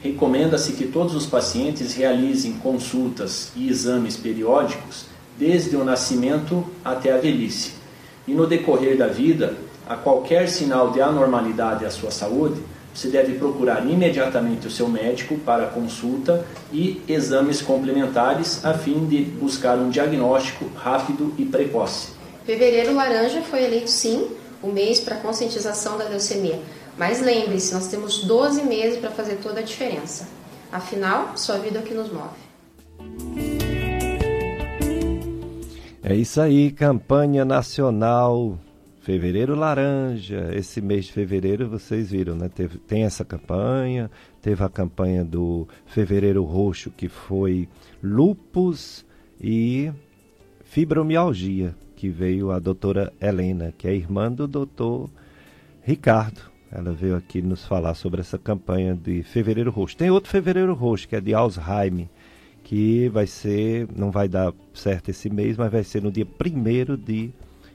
recomenda-se 0.06 0.74
que 0.74 0.86
todos 0.86 1.16
os 1.16 1.26
pacientes 1.26 1.96
realizem 1.96 2.54
consultas 2.54 3.52
e 3.56 3.68
exames 3.68 4.16
periódicos 4.16 5.06
desde 5.38 5.76
o 5.76 5.84
nascimento 5.84 6.64
até 6.84 7.12
a 7.12 7.18
velhice. 7.18 7.74
E 8.28 8.34
no 8.34 8.46
decorrer 8.46 8.98
da 8.98 9.08
vida, 9.08 9.56
a 9.88 9.96
qualquer 9.96 10.48
sinal 10.48 10.92
de 10.92 11.02
anormalidade 11.02 11.86
à 11.86 11.90
sua 11.90 12.12
saúde, 12.12 12.62
você 12.94 13.10
deve 13.10 13.34
procurar 13.34 13.86
imediatamente 13.86 14.68
o 14.68 14.72
seu 14.72 14.88
médico 14.88 15.38
para 15.40 15.66
consulta 15.66 16.46
e 16.72 17.02
exames 17.08 17.62
complementares 17.62 18.64
a 18.64 18.74
fim 18.74 19.06
de 19.06 19.22
buscar 19.22 19.78
um 19.78 19.90
diagnóstico 19.90 20.66
rápido 20.76 21.34
e 21.38 21.46
precoce. 21.46 22.10
Fevereiro 22.46 22.94
laranja 22.94 23.42
foi 23.42 23.64
eleito 23.64 23.90
sim 23.90 24.28
o 24.64 24.68
mês 24.68 25.00
para 25.00 25.18
conscientização 25.18 25.98
da 25.98 26.06
leucemia. 26.06 26.60
Mas 26.98 27.22
lembre-se, 27.22 27.74
nós 27.74 27.88
temos 27.88 28.24
12 28.24 28.64
meses 28.64 29.00
para 29.00 29.12
fazer 29.12 29.38
toda 29.38 29.60
a 29.60 29.64
diferença. 29.64 30.28
Afinal, 30.72 31.38
sua 31.38 31.58
vida 31.58 31.80
é 31.80 31.82
o 31.82 31.86
que 31.86 31.94
nos 31.94 32.10
move. 32.12 32.46
É 36.02 36.16
isso 36.16 36.40
aí, 36.40 36.72
campanha 36.72 37.44
nacional 37.44 38.60
Fevereiro 39.02 39.56
Laranja. 39.56 40.52
Esse 40.56 40.82
mês 40.82 41.06
de 41.06 41.14
fevereiro 41.14 41.70
vocês 41.70 42.12
viram, 42.12 42.36
né? 42.36 42.50
Teve, 42.50 42.78
tem 42.78 43.04
essa 43.04 43.26
campanha, 43.26 44.10
teve 44.42 44.64
a 44.64 44.70
campanha 44.70 45.24
do 45.24 45.68
Fevereiro 45.86 46.44
Roxo, 46.44 46.90
que 46.90 47.08
foi 47.10 47.68
lupus 48.02 49.06
e 49.40 49.92
fibromialgia, 50.64 51.76
que 51.96 52.10
veio 52.10 52.52
a 52.52 52.60
doutora 52.60 53.14
Helena, 53.22 53.74
que 53.78 53.88
é 53.88 53.94
irmã 53.94 54.32
do 54.32 54.48
doutor 54.48 55.10
Ricardo. 55.84 56.55
Ela 56.76 56.92
veio 56.92 57.16
aqui 57.16 57.42
nos 57.42 57.66
falar 57.66 57.94
sobre 57.94 58.20
essa 58.20 58.38
campanha 58.38 58.94
de 58.94 59.24
Fevereiro 59.24 59.72
Roxo. 59.72 59.96
Tem 59.96 60.12
outro 60.12 60.30
Fevereiro 60.30 60.74
Roxo, 60.74 61.08
que 61.08 61.16
é 61.16 61.22
de 61.22 61.34
Alzheimer, 61.34 62.10
que 62.66 63.08
vai 63.10 63.26
ser, 63.26 63.88
não 63.96 64.12
vai 64.12 64.28
dar 64.28 64.54
certo 64.74 65.10
esse 65.10 65.30
mês, 65.30 65.56
mas 65.56 65.72
vai 65.72 65.86
ser 65.86 66.04
no 66.04 66.12
dia 66.12 66.28
1 66.28 66.98
de 66.98 67.32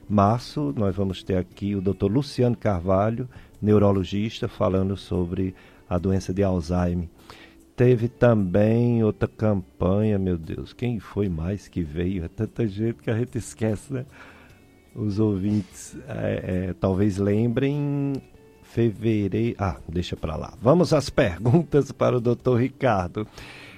março, 0.07 0.71
nós 0.77 0.95
vamos 0.95 1.23
ter 1.23 1.37
aqui 1.37 1.75
o 1.75 1.81
Dr. 1.81 2.11
Luciano 2.11 2.55
Carvalho, 2.55 3.27
neurologista, 3.59 4.47
falando 4.47 4.95
sobre 4.95 5.55
a 5.89 5.97
doença 5.97 6.31
de 6.31 6.43
Alzheimer. 6.43 7.09
Teve 7.75 8.07
também 8.07 9.03
outra 9.03 9.27
campanha, 9.27 10.19
meu 10.19 10.37
Deus, 10.37 10.73
quem 10.73 10.99
foi 10.99 11.27
mais 11.27 11.67
que 11.67 11.81
veio? 11.81 12.23
É 12.23 12.27
tanta 12.27 12.67
gente 12.67 13.01
que 13.01 13.09
a 13.09 13.17
gente 13.17 13.35
esquece, 13.35 13.91
né? 13.91 14.05
Os 14.93 15.17
ouvintes 15.19 15.97
é, 16.07 16.67
é, 16.69 16.73
talvez 16.79 17.17
lembrem 17.17 18.21
fevereiro. 18.73 19.55
Ah, 19.59 19.77
deixa 19.87 20.15
para 20.15 20.35
lá. 20.35 20.53
Vamos 20.61 20.93
às 20.93 21.09
perguntas 21.09 21.91
para 21.93 22.17
o 22.17 22.21
Dr. 22.21 22.55
Ricardo. 22.57 23.27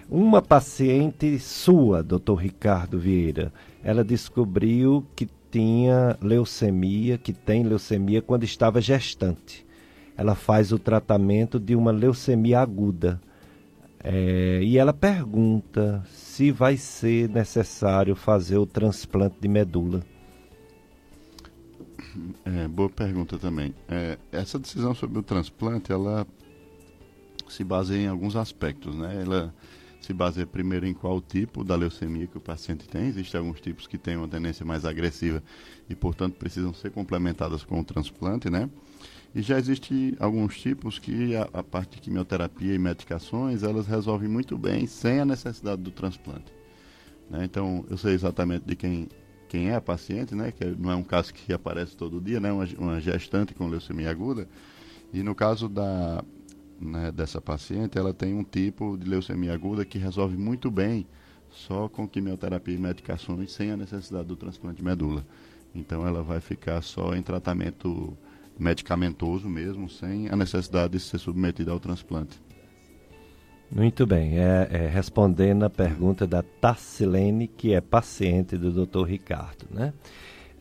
Uma 0.10 0.42
paciente 0.42 1.40
sua, 1.40 2.04
Dr. 2.04 2.36
Ricardo 2.38 3.00
Vieira, 3.00 3.52
ela 3.84 4.04
descobriu 4.04 5.06
que 5.16 5.28
tinha 5.50 6.18
leucemia, 6.22 7.18
que 7.18 7.32
tem 7.34 7.64
leucemia 7.64 8.22
quando 8.22 8.44
estava 8.44 8.82
gestante. 8.82 9.66
Ela 10.16 10.36
faz 10.36 10.72
o 10.72 10.78
tratamento 10.78 11.60
de 11.60 11.76
uma 11.76 11.92
leucemia 11.92 12.60
aguda. 12.60 13.20
É, 14.04 14.60
e 14.62 14.78
ela 14.78 14.94
pergunta 14.94 16.04
se 16.12 16.52
vai 16.52 16.76
ser 16.76 17.30
necessário 17.30 18.16
fazer 18.16 18.58
o 18.58 18.66
transplante 18.66 19.38
de 19.40 19.48
medula. 19.48 20.02
É, 22.46 22.68
boa 22.68 22.90
pergunta 22.90 23.38
também. 23.38 23.74
É, 23.88 24.18
essa 24.32 24.60
decisão 24.60 24.94
sobre 24.94 25.20
o 25.20 25.24
transplante, 25.24 25.92
ela 25.92 26.28
se 27.50 27.64
baseia 27.64 28.04
em 28.04 28.08
alguns 28.08 28.36
aspectos, 28.36 28.96
né? 28.96 29.22
Ela 29.22 29.54
se 30.02 30.14
baseia 30.14 30.46
primeiro 30.46 30.86
em 30.86 30.94
qual 30.94 31.22
tipo 31.22 31.64
da 31.64 31.76
leucemia 31.76 32.28
que 32.28 32.38
o 32.38 32.42
paciente 32.42 32.88
tem. 32.88 33.08
Existem 33.08 33.40
alguns 33.40 33.62
tipos 33.62 33.88
que 33.88 33.98
têm 33.98 34.18
uma 34.18 34.28
tendência 34.28 34.66
mais 34.66 34.84
agressiva 34.86 35.42
e, 35.90 35.96
portanto, 35.96 36.36
precisam 36.36 36.74
ser 36.74 36.92
complementadas 36.92 37.64
com 37.64 37.80
o 37.80 37.84
transplante, 37.84 38.50
né? 38.50 38.70
E 39.36 39.42
já 39.42 39.58
existem 39.58 40.16
alguns 40.20 40.60
tipos 40.60 41.00
que 41.00 41.36
a, 41.36 41.50
a, 41.54 41.64
parte 41.64 41.96
de 41.96 42.02
quimioterapia 42.02 42.76
e 42.76 42.78
medicações, 42.78 43.64
elas 43.64 43.88
resolvem 43.88 44.30
muito 44.30 44.58
bem 44.58 44.86
sem 44.86 45.22
a 45.22 45.26
necessidade 45.26 45.82
do 45.82 45.90
transplante. 45.90 46.54
Né? 47.30 47.46
Então, 47.46 47.84
eu 47.90 47.98
sei 47.98 48.14
exatamente 48.14 48.64
de 48.66 48.76
quem, 48.76 49.08
quem 49.54 49.70
é 49.70 49.76
a 49.76 49.82
paciente, 49.82 50.34
né? 50.34 50.52
Que 50.52 50.66
não 50.66 50.90
é 50.90 50.96
um 50.96 51.04
caso 51.04 51.32
que 51.32 51.54
aparece 51.54 51.96
todo 51.96 52.20
dia, 52.20 52.40
né? 52.40 52.52
Uma, 52.52 52.68
uma 52.80 53.00
gestante 53.00 53.54
com 53.54 53.68
leucemia 53.68 54.10
aguda. 54.10 54.48
E 55.14 55.22
no 55.22 55.36
caso 55.36 55.70
da, 55.70 56.26
né, 56.82 57.12
dessa 57.12 57.40
paciente, 57.40 57.96
ela 57.96 58.16
tem 58.16 58.34
um 58.34 58.44
tipo 58.44 58.98
de 58.98 59.08
leucemia 59.08 59.54
aguda 59.54 59.86
que 59.86 60.00
resolve 60.00 60.36
muito 60.36 60.72
bem 60.72 61.06
só 61.52 61.88
com 61.88 62.08
quimioterapia 62.08 62.74
e 62.74 62.80
medicações 62.80 63.52
sem 63.52 63.70
a 63.70 63.78
necessidade 63.78 64.26
do 64.26 64.36
transplante 64.36 64.78
de 64.78 64.84
medula. 64.84 65.24
Então 65.76 66.08
ela 66.08 66.24
vai 66.24 66.42
ficar 66.42 66.82
só 66.82 67.14
em 67.14 67.22
tratamento 67.22 68.18
medicamentoso 68.58 69.48
mesmo, 69.48 69.88
sem 69.88 70.30
a 70.30 70.36
necessidade 70.36 70.94
de 70.94 71.00
ser 71.00 71.20
submetida 71.20 71.72
ao 71.72 71.80
transplante. 71.80 72.42
Muito 73.72 74.06
bem, 74.06 74.38
é, 74.38 74.68
é, 74.72 74.88
respondendo 74.88 75.64
a 75.64 75.70
pergunta 75.70 76.28
da 76.28 76.44
Tassilene, 76.44 77.48
que 77.48 77.74
é 77.74 77.82
paciente 77.82 78.56
do 78.56 78.86
Dr. 78.86 79.04
Ricardo, 79.04 79.66
né? 79.72 79.94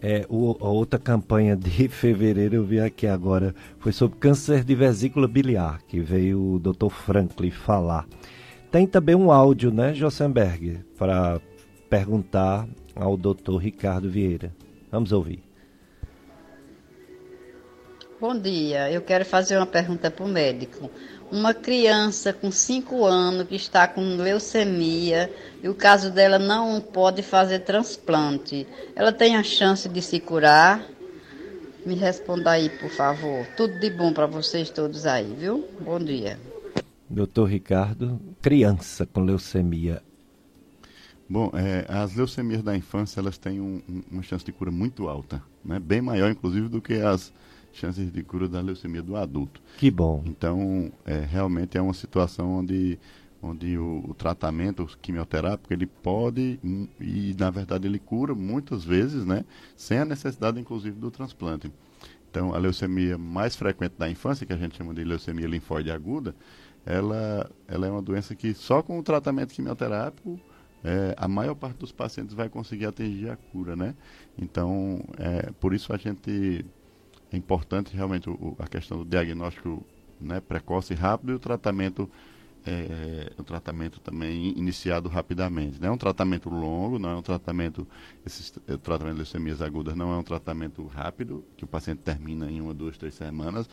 É, 0.01 0.27
o, 0.29 0.57
a 0.61 0.69
outra 0.69 0.99
campanha 0.99 1.55
de 1.55 1.87
fevereiro 1.89 2.57
eu 2.57 2.65
vi 2.65 2.81
aqui 2.81 3.07
agora 3.07 3.55
foi 3.79 3.93
sobre 3.93 4.19
câncer 4.19 4.65
de 4.65 4.75
vesícula 4.75 5.29
biliar, 5.29 5.81
que 5.87 6.01
veio 6.01 6.55
o 6.55 6.59
Dr. 6.59 6.89
Franklin 6.89 7.51
falar. 7.51 8.07
Tem 8.71 8.87
também 8.87 9.15
um 9.15 9.31
áudio, 9.31 9.71
né, 9.71 9.95
Josenberg, 9.95 10.81
para 10.99 11.41
perguntar 11.89 12.67
ao 12.97 13.17
Dr. 13.17 13.59
Ricardo 13.61 14.11
Vieira. 14.11 14.53
Vamos 14.91 15.13
ouvir. 15.13 15.45
Bom 18.19 18.39
dia, 18.39 18.91
eu 18.91 19.03
quero 19.03 19.25
fazer 19.25 19.57
uma 19.57 19.67
pergunta 19.67 20.11
para 20.11 20.25
o 20.25 20.29
médico 20.29 20.91
uma 21.33 21.55
criança 21.55 22.31
com 22.31 22.53
5 22.53 23.07
anos 23.07 23.49
que 23.49 23.57
está 23.57 23.89
com 23.89 24.03
leucemia 24.17 25.33
e 25.63 25.69
o 25.69 25.75
caso 25.75 26.11
dela 26.11 26.39
não 26.39 26.79
pode 26.79 27.23
fazer 27.23 27.61
transplante, 27.61 28.67
ela 28.95 29.11
tem 29.11 29.35
a 29.35 29.43
chance 29.43 29.89
de 29.89 30.03
se 30.03 30.21
curar? 30.21 30.87
Me 31.87 31.95
responda 31.95 32.51
aí, 32.51 32.69
por 32.69 32.91
favor. 32.91 33.47
Tudo 33.57 33.81
de 33.81 33.89
bom 33.89 34.13
para 34.13 34.27
vocês 34.27 34.69
todos 34.69 35.07
aí, 35.07 35.35
viu? 35.37 35.67
Bom 35.81 35.99
dia. 35.99 36.39
Doutor 37.09 37.47
Ricardo, 37.47 38.21
criança 38.43 39.07
com 39.07 39.23
leucemia. 39.23 40.03
Bom, 41.29 41.51
é, 41.55 41.87
as 41.89 42.15
leucemias 42.15 42.63
da 42.63 42.77
infância 42.77 43.21
elas 43.21 43.39
têm 43.39 43.59
um, 43.59 43.81
um, 43.89 44.03
uma 44.11 44.23
chance 44.23 44.45
de 44.45 44.53
cura 44.53 44.71
muito 44.71 45.09
alta, 45.09 45.43
né? 45.65 45.81
bem 45.81 46.03
maior 46.03 46.31
inclusive 46.31 46.69
do 46.69 46.81
que 46.81 46.95
as 47.01 47.33
chances 47.73 48.13
de 48.13 48.23
cura 48.23 48.49
da 48.49 48.61
leucemia 48.61 49.03
do 49.03 49.17
adulto. 49.17 49.61
Que 49.79 49.91
bom. 49.91 50.23
Então, 50.27 50.93
é, 51.05 51.19
realmente 51.21 51.77
é 51.77 51.83
uma 51.83 51.95
situação 51.95 52.59
onde, 52.59 52.99
onde 53.43 53.77
o, 53.79 54.05
o 54.09 54.15
tratamento 54.15 54.87
quimioterápico 55.01 55.73
ele 55.73 55.87
pode 55.87 56.61
e, 57.01 57.35
na 57.39 57.51
verdade, 57.51 57.87
ele 57.87 57.99
cura 57.99 58.35
muitas 58.35 58.85
vezes, 58.85 59.25
né, 59.25 59.45
sem 59.77 59.99
a 59.99 60.05
necessidade, 60.05 60.61
inclusive, 60.61 60.99
do 60.99 61.11
transplante. 61.11 61.73
Então, 62.31 62.55
a 62.55 62.59
leucemia 62.59 63.19
mais 63.19 63.55
frequente 63.55 63.95
da 63.99 64.09
infância, 64.09 64.47
que 64.47 64.53
a 64.53 64.57
gente 64.57 64.77
chama 64.77 64.95
de 64.95 65.05
leucemia 65.05 65.47
linfóide 65.47 65.91
aguda, 65.91 66.35
ela, 66.85 67.51
ela 67.69 67.87
é 67.87 67.91
uma 67.91 68.03
doença 68.03 68.35
que 68.35 68.55
só 68.55 68.83
com 68.83 68.99
o 68.99 69.03
tratamento 69.03 69.55
quimioterápico 69.55 70.41
é, 70.85 71.15
a 71.17 71.29
maior 71.29 71.55
parte 71.55 71.79
dos 71.79 71.93
pacientes 71.93 72.35
vai 72.35 72.49
conseguir 72.49 72.87
atingir 72.87 73.31
a 73.31 73.37
cura, 73.37 73.77
né? 73.77 73.95
Então, 74.37 75.05
é, 75.17 75.53
por 75.61 75.73
isso 75.73 75.93
a 75.93 75.97
gente 75.97 76.65
é 77.33 77.37
importante 77.37 77.95
realmente 77.95 78.29
o, 78.29 78.57
a 78.59 78.67
questão 78.67 78.99
do 78.99 79.05
diagnóstico 79.05 79.85
né, 80.21 80.41
precoce 80.41 80.93
e 80.93 80.97
rápido 80.97 81.33
e 81.33 81.35
o 81.35 81.39
tratamento 81.39 82.09
é, 82.65 83.33
o 83.37 83.43
tratamento 83.43 83.99
também 84.01 84.57
iniciado 84.57 85.09
rapidamente. 85.09 85.81
Não 85.81 85.89
é 85.89 85.91
um 85.91 85.97
tratamento 85.97 86.49
longo, 86.49 86.99
não 86.99 87.11
é 87.11 87.17
um 87.17 87.23
tratamento, 87.23 87.87
esse 88.25 88.53
o 88.69 88.79
tratamento 88.79 89.15
de 89.15 89.23
leucemias 89.23 89.61
agudas 89.61 89.97
não 89.97 90.13
é 90.13 90.17
um 90.17 90.23
tratamento 90.23 90.87
rápido, 90.87 91.45
que 91.57 91.65
o 91.65 91.67
paciente 91.67 91.99
termina 91.99 92.51
em 92.51 92.61
uma, 92.61 92.73
duas, 92.73 92.97
três 92.97 93.15
semanas. 93.15 93.69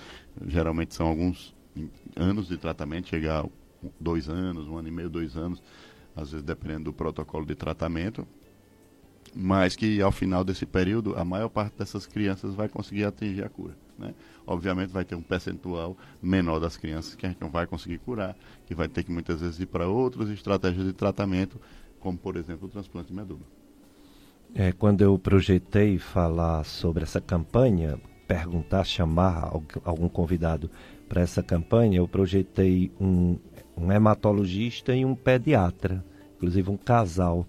Geralmente 0.48 0.96
são 0.96 1.08
alguns 1.08 1.56
anos 2.16 2.48
de 2.48 2.58
tratamento, 2.58 3.10
chegar 3.10 3.46
a 3.46 3.50
dois 4.00 4.28
anos, 4.28 4.68
um 4.68 4.78
ano 4.78 4.88
e 4.88 4.92
meio, 4.92 5.10
dois 5.10 5.38
anos, 5.38 5.62
às 6.16 6.32
vezes 6.32 6.44
dependendo 6.44 6.86
do 6.86 6.94
protocolo 6.94 7.46
de 7.46 7.54
tratamento 7.54 8.28
mas 9.36 9.76
que 9.76 10.02
ao 10.02 10.12
final 10.12 10.44
desse 10.44 10.66
período 10.66 11.16
a 11.18 11.24
maior 11.24 11.50
parte 11.50 11.78
dessas 11.78 12.06
crianças 12.06 12.54
vai 12.54 12.70
conseguir 12.70 13.06
atingir 13.06 13.44
a 13.44 13.50
cura. 13.50 13.76
Né? 13.98 14.14
Obviamente 14.48 14.92
vai 14.92 15.04
ter 15.04 15.16
um 15.16 15.22
percentual 15.22 15.98
menor 16.22 16.60
das 16.60 16.78
crianças 16.78 17.16
que 17.16 17.26
a 17.26 17.30
gente 17.30 17.42
não 17.42 17.50
vai 17.50 17.68
conseguir 17.68 18.00
curar, 18.00 18.36
que 18.66 18.74
vai 18.74 18.88
ter 18.88 19.04
que 19.04 19.12
muitas 19.12 19.42
vezes 19.42 19.60
ir 19.60 19.66
para 19.66 19.88
outras 19.88 20.30
estratégias 20.30 20.86
de 20.86 20.94
tratamento, 20.94 21.60
como 22.00 22.18
por 22.18 22.38
exemplo 22.38 22.68
o 22.68 22.72
transplante 22.72 23.10
de 23.10 23.14
medula. 23.14 23.42
É, 24.56 24.72
quando 24.72 25.02
eu 25.02 25.18
projetei 25.20 26.00
falar 26.00 26.64
sobre 26.64 27.04
essa 27.04 27.22
campanha, 27.22 28.00
perguntar, 28.28 28.84
chamar 28.84 29.52
algum 29.84 30.10
convidado 30.10 30.70
para 31.08 31.22
essa 31.22 31.44
campanha, 31.44 31.98
eu 31.98 32.08
projetei 32.08 32.92
um, 33.00 33.38
um 33.78 33.92
hematologista 33.92 34.96
e 34.96 35.06
um 35.06 35.16
pediatra, 35.16 36.04
inclusive 36.36 36.70
um 36.70 36.78
casal 36.78 37.46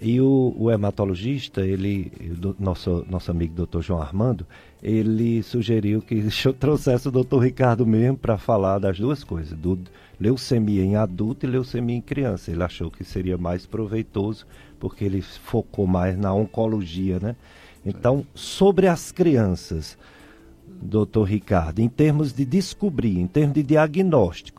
E 0.00 0.20
o, 0.20 0.54
o 0.56 0.70
hematologista, 0.70 1.66
ele, 1.66 2.12
do, 2.38 2.54
nosso, 2.58 3.04
nosso 3.10 3.30
amigo 3.30 3.54
doutor 3.54 3.82
João 3.82 4.00
Armando, 4.00 4.46
ele 4.80 5.42
sugeriu 5.42 6.00
que 6.00 6.22
eu 6.44 6.52
trouxesse 6.52 7.08
o 7.08 7.10
doutor 7.10 7.40
Ricardo 7.40 7.84
mesmo 7.84 8.16
para 8.16 8.38
falar 8.38 8.78
das 8.78 8.98
duas 8.98 9.24
coisas, 9.24 9.58
do 9.58 9.78
leucemia 10.20 10.84
em 10.84 10.94
adulto 10.94 11.44
e 11.44 11.48
leucemia 11.48 11.96
em 11.96 12.00
criança. 12.00 12.50
Ele 12.50 12.62
achou 12.62 12.90
que 12.90 13.02
seria 13.02 13.36
mais 13.36 13.66
proveitoso, 13.66 14.46
porque 14.78 15.04
ele 15.04 15.20
focou 15.20 15.86
mais 15.86 16.16
na 16.16 16.32
oncologia, 16.32 17.18
né? 17.18 17.34
Então, 17.84 18.24
sobre 18.34 18.86
as 18.86 19.10
crianças, 19.10 19.98
doutor 20.80 21.24
Ricardo, 21.24 21.80
em 21.80 21.88
termos 21.88 22.32
de 22.32 22.44
descobrir, 22.44 23.18
em 23.18 23.26
termos 23.26 23.54
de 23.54 23.62
diagnóstico, 23.62 24.57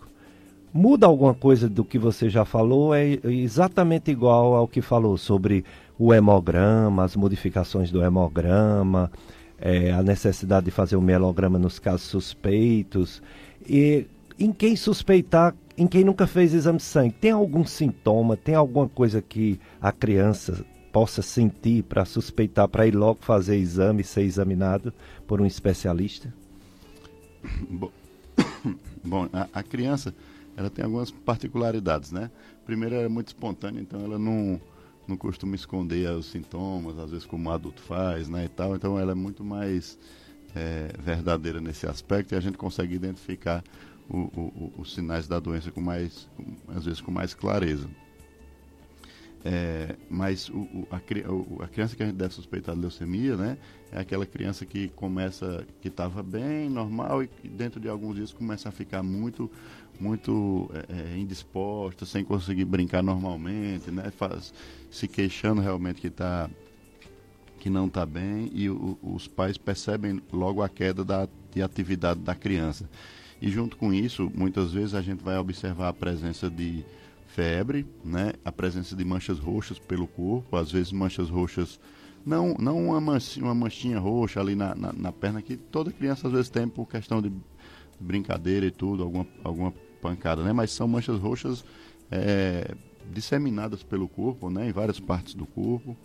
muda 0.73 1.05
alguma 1.05 1.33
coisa 1.33 1.67
do 1.69 1.83
que 1.83 1.97
você 1.97 2.29
já 2.29 2.45
falou? 2.45 2.93
É 2.93 3.19
exatamente 3.23 4.11
igual 4.11 4.55
ao 4.55 4.67
que 4.67 4.81
falou 4.81 5.17
sobre 5.17 5.65
o 5.97 6.13
hemograma, 6.13 7.03
as 7.03 7.15
modificações 7.15 7.91
do 7.91 8.03
hemograma, 8.03 9.11
é, 9.59 9.91
a 9.91 10.01
necessidade 10.01 10.65
de 10.65 10.71
fazer 10.71 10.95
o 10.95 11.01
mielograma 11.01 11.59
nos 11.59 11.79
casos 11.79 12.03
suspeitos. 12.03 13.21
E 13.67 14.05
em 14.37 14.53
quem 14.53 14.75
suspeitar, 14.75 15.53
em 15.77 15.85
quem 15.85 16.03
nunca 16.03 16.25
fez 16.25 16.53
exame 16.53 16.77
de 16.77 16.83
sangue, 16.83 17.13
tem 17.19 17.31
algum 17.31 17.65
sintoma, 17.65 18.37
tem 18.37 18.55
alguma 18.55 18.87
coisa 18.87 19.21
que 19.21 19.59
a 19.81 19.91
criança 19.91 20.65
possa 20.91 21.21
sentir 21.21 21.83
para 21.83 22.05
suspeitar, 22.05 22.67
para 22.67 22.87
ir 22.87 22.95
logo 22.95 23.19
fazer 23.21 23.57
exame, 23.57 24.03
ser 24.03 24.21
examinado 24.21 24.93
por 25.27 25.41
um 25.41 25.45
especialista? 25.45 26.33
Bom, 29.03 29.27
a, 29.31 29.47
a 29.53 29.63
criança 29.63 30.13
ela 30.59 30.69
tem 30.69 30.83
algumas 30.83 31.09
particularidades, 31.09 32.11
né? 32.11 32.29
Primeiro, 32.65 32.93
ela 32.95 33.05
é 33.05 33.07
muito 33.07 33.29
espontânea, 33.29 33.79
então 33.79 34.01
ela 34.01 34.19
não, 34.19 34.59
não 35.07 35.15
costuma 35.15 35.55
esconder 35.55 36.11
os 36.11 36.25
sintomas, 36.25 36.99
às 36.99 37.11
vezes 37.11 37.25
como 37.25 37.49
o 37.49 37.51
adulto 37.53 37.81
faz, 37.81 38.27
né, 38.27 38.43
e 38.43 38.49
tal. 38.49 38.75
Então, 38.75 38.99
ela 38.99 39.13
é 39.13 39.15
muito 39.15 39.41
mais 39.41 39.97
é, 40.53 40.91
verdadeira 40.99 41.61
nesse 41.61 41.87
aspecto 41.87 42.33
e 42.33 42.35
a 42.35 42.41
gente 42.41 42.57
consegue 42.57 42.93
identificar 42.93 43.63
o, 44.09 44.17
o, 44.17 44.73
os 44.79 44.93
sinais 44.93 45.29
da 45.29 45.39
doença 45.39 45.71
com 45.71 45.79
mais, 45.79 46.27
com, 46.35 46.43
às 46.75 46.83
vezes 46.83 46.99
com 46.99 47.09
mais 47.09 47.33
clareza. 47.33 47.89
É, 49.43 49.95
mas 50.09 50.49
o, 50.49 50.85
a, 50.91 50.97
a, 50.97 50.99
criança 50.99 51.95
que 51.95 52.03
a 52.03 52.05
gente 52.05 52.17
deve 52.17 52.33
suspeitar 52.33 52.75
de 52.75 52.81
leucemia, 52.81 53.37
né, 53.37 53.57
é 53.91 53.99
aquela 53.99 54.25
criança 54.25 54.65
que 54.65 54.89
começa, 54.89 55.65
que 55.81 55.87
estava 55.87 56.21
bem, 56.21 56.69
normal, 56.69 57.23
e 57.23 57.29
dentro 57.47 57.79
de 57.79 57.87
alguns 57.87 58.15
dias 58.15 58.33
começa 58.33 58.67
a 58.67 58.71
ficar 58.71 59.01
muito, 59.01 59.49
muito 59.99 60.69
é, 60.73 61.13
é, 61.13 61.17
indisposta, 61.17 62.05
sem 62.05 62.23
conseguir 62.23 62.65
brincar 62.65 63.03
normalmente, 63.03 63.91
né, 63.91 64.11
faz, 64.11 64.53
se 64.89 65.07
queixando 65.07 65.61
realmente 65.61 65.99
que 65.99 66.07
está 66.07 66.49
que 67.59 67.69
não 67.69 67.87
está 67.87 68.05
bem 68.05 68.49
e 68.53 68.69
o, 68.69 68.97
os 69.03 69.27
pais 69.27 69.57
percebem 69.57 70.21
logo 70.31 70.61
a 70.61 70.69
queda 70.69 71.03
da, 71.03 71.27
de 71.53 71.61
atividade 71.61 72.21
da 72.21 72.33
criança. 72.33 72.89
E 73.41 73.49
junto 73.49 73.75
com 73.75 73.93
isso, 73.93 74.31
muitas 74.33 74.71
vezes 74.71 74.93
a 74.93 75.01
gente 75.01 75.21
vai 75.21 75.37
observar 75.37 75.89
a 75.89 75.93
presença 75.93 76.49
de 76.49 76.85
febre, 77.27 77.85
né? 78.03 78.33
A 78.43 78.51
presença 78.51 78.95
de 78.95 79.05
manchas 79.05 79.39
roxas 79.39 79.77
pelo 79.77 80.07
corpo, 80.07 80.55
às 80.57 80.71
vezes 80.71 80.91
manchas 80.91 81.29
roxas, 81.29 81.79
não, 82.25 82.55
não 82.59 82.87
uma, 82.87 82.99
manchinha, 82.99 83.45
uma 83.45 83.55
manchinha 83.55 83.99
roxa 83.99 84.39
ali 84.39 84.55
na, 84.55 84.75
na, 84.75 84.91
na, 84.91 85.11
perna 85.11 85.41
que 85.41 85.55
toda 85.55 85.91
criança 85.91 86.27
às 86.27 86.33
vezes 86.33 86.49
tem 86.49 86.67
por 86.67 86.87
questão 86.87 87.21
de 87.21 87.31
brincadeira 87.99 88.65
e 88.65 88.71
tudo, 88.71 89.03
alguma, 89.03 89.27
alguma 89.43 89.73
pancada, 90.01 90.43
né? 90.43 90.53
Mas 90.53 90.71
são 90.71 90.87
manchas 90.87 91.19
roxas 91.19 91.63
é, 92.11 92.75
disseminadas 93.11 93.83
pelo 93.83 94.07
corpo, 94.07 94.49
né? 94.49 94.69
Em 94.69 94.71
várias 94.71 94.99
partes 94.99 95.33
do 95.33 95.45
corpo. 95.45 95.95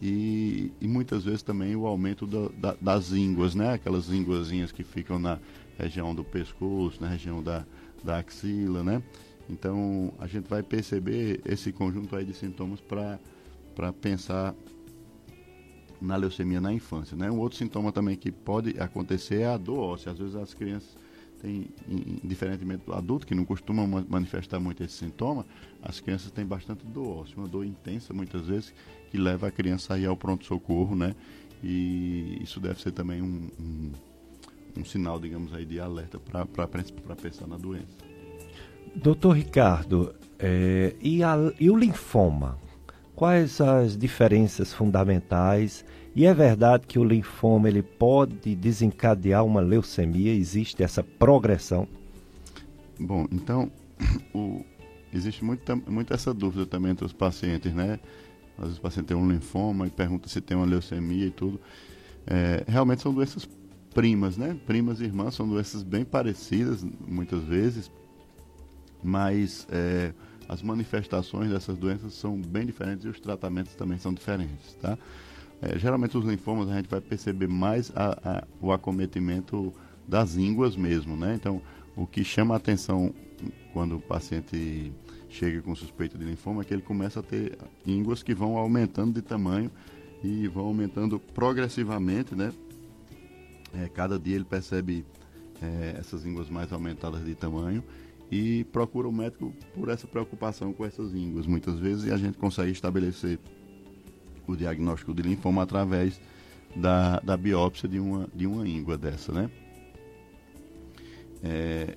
E, 0.00 0.72
e 0.80 0.88
muitas 0.88 1.24
vezes 1.24 1.42
também 1.42 1.76
o 1.76 1.86
aumento 1.86 2.26
da, 2.26 2.48
da, 2.56 2.76
das 2.80 3.12
ínguas, 3.12 3.54
né? 3.54 3.74
Aquelas 3.74 4.08
ínguazinhas 4.10 4.72
que 4.72 4.82
ficam 4.82 5.18
na 5.18 5.38
região 5.78 6.14
do 6.14 6.24
pescoço, 6.24 7.00
na 7.00 7.08
região 7.08 7.42
da, 7.42 7.64
da 8.02 8.18
axila, 8.18 8.82
né? 8.82 9.02
Então, 9.48 10.12
a 10.18 10.26
gente 10.26 10.48
vai 10.48 10.62
perceber 10.62 11.40
esse 11.44 11.72
conjunto 11.72 12.16
aí 12.16 12.24
de 12.24 12.34
sintomas 12.34 12.80
para 12.80 13.92
pensar 13.92 14.54
na 16.00 16.16
leucemia 16.16 16.60
na 16.60 16.72
infância. 16.72 17.16
Né? 17.16 17.30
Um 17.30 17.38
outro 17.38 17.58
sintoma 17.58 17.92
também 17.92 18.16
que 18.16 18.32
pode 18.32 18.78
acontecer 18.80 19.42
é 19.42 19.46
a 19.46 19.56
dor 19.56 19.78
óssea. 19.78 20.12
Às 20.12 20.18
vezes 20.18 20.34
as 20.34 20.52
crianças 20.52 20.96
têm, 21.42 21.66
diferentemente 22.22 22.84
do 22.86 22.94
adulto, 22.94 23.26
que 23.26 23.34
não 23.34 23.44
costuma 23.44 23.86
manifestar 24.08 24.60
muito 24.60 24.82
esse 24.82 24.94
sintoma, 24.94 25.44
as 25.82 26.00
crianças 26.00 26.30
têm 26.30 26.46
bastante 26.46 26.86
dor 26.86 27.22
óssea, 27.22 27.34
uma 27.36 27.48
dor 27.48 27.66
intensa 27.66 28.14
muitas 28.14 28.46
vezes, 28.46 28.72
que 29.10 29.18
leva 29.18 29.48
a 29.48 29.50
criança 29.50 29.94
a 29.94 29.98
ir 29.98 30.06
ao 30.06 30.16
pronto-socorro, 30.16 30.94
né? 30.94 31.14
E 31.62 32.38
isso 32.42 32.60
deve 32.60 32.80
ser 32.80 32.92
também 32.92 33.20
um, 33.20 33.48
um, 33.60 33.92
um 34.78 34.84
sinal, 34.84 35.20
digamos 35.20 35.52
aí, 35.52 35.64
de 35.66 35.78
alerta 35.78 36.18
para 36.18 36.66
pensar 37.16 37.46
na 37.46 37.56
doença. 37.56 37.94
Doutor 38.94 39.36
Ricardo, 39.36 40.14
é, 40.38 40.94
e, 41.00 41.22
a, 41.22 41.36
e 41.58 41.70
o 41.70 41.76
linfoma? 41.76 42.58
Quais 43.14 43.60
as 43.60 43.96
diferenças 43.96 44.72
fundamentais? 44.72 45.84
E 46.14 46.26
é 46.26 46.34
verdade 46.34 46.86
que 46.86 46.98
o 46.98 47.04
linfoma 47.04 47.68
ele 47.68 47.82
pode 47.82 48.54
desencadear 48.54 49.44
uma 49.44 49.60
leucemia? 49.60 50.34
Existe 50.34 50.82
essa 50.82 51.02
progressão? 51.02 51.88
Bom, 53.00 53.26
então, 53.32 53.70
o, 54.34 54.62
existe 55.12 55.42
muito, 55.42 55.76
muito 55.90 56.12
essa 56.12 56.34
dúvida 56.34 56.66
também 56.66 56.92
entre 56.92 57.06
os 57.06 57.12
pacientes, 57.12 57.72
né? 57.72 57.98
Às 58.58 58.64
vezes 58.64 58.78
o 58.78 58.82
paciente 58.82 59.06
tem 59.06 59.16
um 59.16 59.26
linfoma 59.26 59.86
e 59.86 59.90
pergunta 59.90 60.28
se 60.28 60.40
tem 60.40 60.54
uma 60.56 60.66
leucemia 60.66 61.26
e 61.26 61.30
tudo. 61.30 61.58
É, 62.26 62.62
realmente 62.68 63.00
são 63.00 63.12
doenças 63.12 63.48
primas, 63.94 64.36
né? 64.36 64.56
Primas 64.66 65.00
e 65.00 65.04
irmãs 65.04 65.34
são 65.34 65.48
doenças 65.48 65.82
bem 65.82 66.04
parecidas, 66.04 66.84
muitas 67.06 67.42
vezes, 67.42 67.90
mas 69.02 69.66
é, 69.70 70.12
as 70.46 70.62
manifestações 70.62 71.50
dessas 71.50 71.78
doenças 71.78 72.12
são 72.12 72.40
bem 72.40 72.66
diferentes 72.66 73.04
e 73.04 73.08
os 73.08 73.18
tratamentos 73.18 73.74
também 73.74 73.98
são 73.98 74.12
diferentes, 74.12 74.74
tá? 74.80 74.98
É, 75.62 75.78
geralmente 75.78 76.18
os 76.18 76.24
linfomas 76.24 76.68
a 76.68 76.76
gente 76.76 76.88
vai 76.88 77.00
perceber 77.00 77.46
mais 77.46 77.92
a, 77.94 78.18
a, 78.24 78.44
o 78.60 78.72
acometimento 78.72 79.72
das 80.08 80.36
ínguas 80.36 80.76
mesmo, 80.76 81.16
né? 81.16 81.36
Então, 81.36 81.62
o 81.94 82.04
que 82.04 82.24
chama 82.24 82.54
a 82.54 82.56
atenção 82.56 83.14
quando 83.72 83.96
o 83.96 84.00
paciente 84.00 84.92
chega 85.28 85.62
com 85.62 85.74
suspeita 85.76 86.18
de 86.18 86.24
linfoma 86.24 86.62
é 86.62 86.64
que 86.64 86.74
ele 86.74 86.82
começa 86.82 87.20
a 87.20 87.22
ter 87.22 87.56
ínguas 87.86 88.24
que 88.24 88.34
vão 88.34 88.56
aumentando 88.58 89.14
de 89.14 89.22
tamanho 89.22 89.70
e 90.22 90.48
vão 90.48 90.66
aumentando 90.66 91.20
progressivamente, 91.20 92.34
né? 92.34 92.52
É, 93.72 93.88
cada 93.88 94.18
dia 94.18 94.34
ele 94.34 94.44
percebe 94.44 95.04
é, 95.62 95.94
essas 95.98 96.26
ínguas 96.26 96.50
mais 96.50 96.72
aumentadas 96.72 97.24
de 97.24 97.36
tamanho 97.36 97.84
e 98.30 98.64
procura 98.64 99.08
o 99.08 99.12
médico 99.12 99.54
por 99.74 99.88
essa 99.88 100.08
preocupação 100.08 100.72
com 100.72 100.84
essas 100.84 101.14
ínguas, 101.14 101.46
muitas 101.46 101.78
vezes, 101.78 102.04
e 102.04 102.10
a 102.10 102.16
gente 102.16 102.36
consegue 102.36 102.72
estabelecer 102.72 103.38
o 104.46 104.56
diagnóstico 104.56 105.14
de 105.14 105.22
linfoma 105.22 105.62
através 105.62 106.20
da, 106.74 107.20
da 107.20 107.36
biópsia 107.36 107.88
de 107.88 107.98
uma, 107.98 108.28
de 108.34 108.46
uma 108.46 108.66
íngua 108.66 108.96
dessa, 108.96 109.32
né? 109.32 109.50
É, 111.42 111.96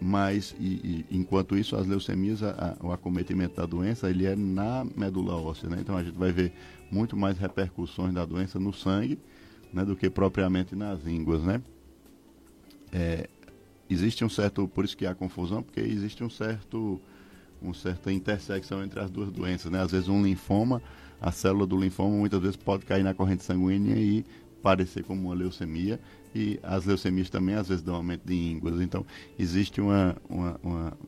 mas, 0.00 0.54
e, 0.58 1.04
e, 1.10 1.16
enquanto 1.16 1.56
isso, 1.56 1.76
as 1.76 1.86
leucemias, 1.86 2.42
a, 2.42 2.76
a, 2.80 2.86
o 2.86 2.92
acometimento 2.92 3.56
da 3.56 3.64
doença, 3.64 4.10
ele 4.10 4.26
é 4.26 4.36
na 4.36 4.86
medula 4.96 5.34
óssea, 5.36 5.68
né? 5.68 5.78
Então 5.80 5.96
a 5.96 6.02
gente 6.02 6.18
vai 6.18 6.32
ver 6.32 6.52
muito 6.90 7.16
mais 7.16 7.38
repercussões 7.38 8.12
da 8.12 8.24
doença 8.24 8.58
no 8.58 8.72
sangue, 8.72 9.18
né, 9.72 9.84
do 9.84 9.96
que 9.96 10.10
propriamente 10.10 10.76
nas 10.76 11.06
ínguas, 11.06 11.42
né? 11.42 11.62
É, 12.92 13.28
existe 13.88 14.24
um 14.24 14.28
certo, 14.28 14.68
por 14.68 14.84
isso 14.84 14.96
que 14.96 15.06
há 15.06 15.14
confusão, 15.14 15.62
porque 15.62 15.80
existe 15.80 16.22
um 16.22 16.30
certo, 16.30 17.00
uma 17.64 17.74
certa 17.74 18.12
intersecção 18.12 18.82
entre 18.84 19.00
as 19.00 19.10
duas 19.10 19.30
doenças, 19.30 19.70
né? 19.70 19.80
Às 19.80 19.90
vezes 19.90 20.08
um 20.08 20.22
linfoma, 20.22 20.82
a 21.20 21.32
célula 21.32 21.66
do 21.66 21.78
linfoma 21.78 22.16
muitas 22.16 22.40
vezes 22.40 22.56
pode 22.56 22.84
cair 22.84 23.02
na 23.02 23.14
corrente 23.14 23.42
sanguínea 23.42 23.96
e 23.96 24.24
parecer 24.62 25.04
como 25.04 25.28
uma 25.28 25.34
leucemia 25.34 26.00
e 26.34 26.58
as 26.62 26.86
leucemias 26.86 27.28
também 27.28 27.54
às 27.54 27.68
vezes 27.68 27.82
dão 27.82 27.94
aumento 27.94 28.22
de 28.24 28.34
ínguas. 28.34 28.80
Então 28.80 29.04
existe 29.38 29.80
uma, 29.80 30.16
uma, 30.28 30.60
uma, 30.62 30.98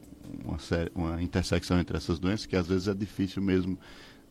uma, 0.45 0.59
uma 0.95 1.23
intersecção 1.23 1.79
entre 1.79 1.97
essas 1.97 2.19
doenças 2.19 2.47
que 2.47 2.57
às 2.57 2.67
vezes 2.67 2.89
é 2.89 2.95
difícil 2.95 3.43
mesmo 3.43 3.79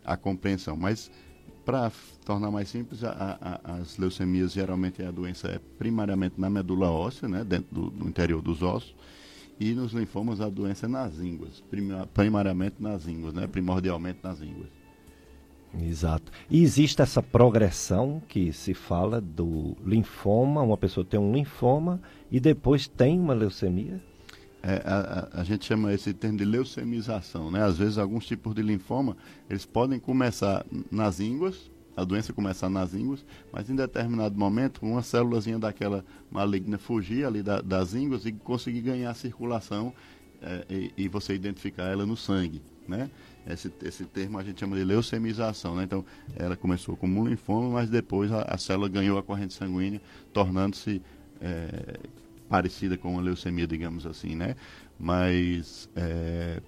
a 0.03 0.15
compreensão, 0.15 0.75
mas 0.75 1.09
para 1.65 1.91
tornar 2.23 2.51
mais 2.51 2.69
simples, 2.69 3.03
a, 3.03 3.37
a, 3.41 3.77
as 3.77 3.97
leucemias 3.97 4.53
geralmente 4.53 5.01
a 5.01 5.09
doença 5.09 5.47
é 5.47 5.59
primariamente 5.79 6.39
na 6.39 6.49
medula 6.49 6.91
óssea, 6.91 7.27
né, 7.27 7.43
dentro 7.43 7.73
do, 7.73 7.89
do 7.89 8.07
interior 8.07 8.41
dos 8.41 8.61
ossos, 8.61 8.95
e 9.59 9.73
nos 9.73 9.93
linfomas 9.93 10.41
a 10.41 10.49
doença 10.49 10.85
é 10.85 10.89
nas 10.89 11.19
ínguas, 11.19 11.63
primariamente 12.13 12.75
nas 12.79 13.07
ínguas, 13.07 13.33
né, 13.33 13.47
primordialmente 13.47 14.19
nas 14.23 14.41
ínguas. 14.41 14.69
Exato. 15.81 16.31
E 16.49 16.63
existe 16.63 17.01
essa 17.01 17.21
progressão 17.21 18.21
que 18.29 18.53
se 18.53 18.73
fala 18.73 19.19
do 19.19 19.75
linfoma, 19.85 20.61
uma 20.61 20.77
pessoa 20.77 21.05
tem 21.05 21.19
um 21.19 21.33
linfoma 21.33 22.01
e 22.31 22.39
depois 22.39 22.87
tem 22.87 23.19
uma 23.19 23.33
leucemia? 23.33 24.01
é, 24.65 24.81
a, 24.83 25.41
a, 25.41 25.43
gente 25.43 25.63
chama 25.63 25.93
esse 25.93 26.11
termo 26.11 26.39
de 26.39 26.43
leucemização, 26.43 27.51
né? 27.51 27.61
Às 27.61 27.77
vezes 27.77 27.99
alguns 27.99 28.25
tipos 28.25 28.55
de 28.55 28.63
linfoma, 28.63 29.15
eles 29.47 29.63
podem 29.63 29.99
começar 29.99 30.65
nas 30.89 31.19
ínguas, 31.19 31.69
a 31.95 32.03
doença 32.03 32.33
começar 32.33 32.69
nas 32.69 32.93
ínguas, 32.93 33.25
mas 33.51 33.69
em 33.69 33.75
determinado 33.75 34.37
momento 34.37 34.79
uma 34.81 35.01
célulazinha 35.01 35.57
daquela 35.57 36.03
maligna 36.29 36.77
fugir 36.77 37.25
ali 37.25 37.41
da, 37.41 37.61
das 37.61 37.93
ínguas 37.93 38.25
e 38.25 38.31
conseguir 38.31 38.81
ganhar 38.81 39.13
circulação 39.13 39.93
é, 40.41 40.65
e, 40.69 40.93
e, 40.97 41.07
você 41.07 41.33
identificar 41.33 41.83
ela 41.85 42.05
no 42.05 42.17
sangue, 42.17 42.61
né? 42.87 43.09
Esse, 43.47 43.71
esse 43.83 44.05
termo 44.05 44.37
a 44.37 44.43
gente 44.43 44.59
chama 44.59 44.75
de 44.75 44.83
leucemização, 44.83 45.75
né? 45.75 45.83
Então, 45.83 46.03
ela 46.35 46.57
começou 46.57 46.97
como 46.97 47.21
um 47.21 47.27
linfoma, 47.27 47.69
mas 47.69 47.89
depois 47.89 48.31
a, 48.31 48.41
a 48.41 48.57
célula 48.57 48.89
ganhou 48.89 49.17
a 49.17 49.23
corrente 49.23 49.53
sanguínea, 49.53 50.01
tornando-se 50.33 51.01
é, 51.39 51.99
parecida 52.49 52.97
com 52.97 53.13
uma 53.13 53.21
leucemia, 53.21 53.65
digamos 53.65 54.05
assim, 54.05 54.35
né? 54.35 54.55
Mas 54.99 55.89
é, 55.95 56.61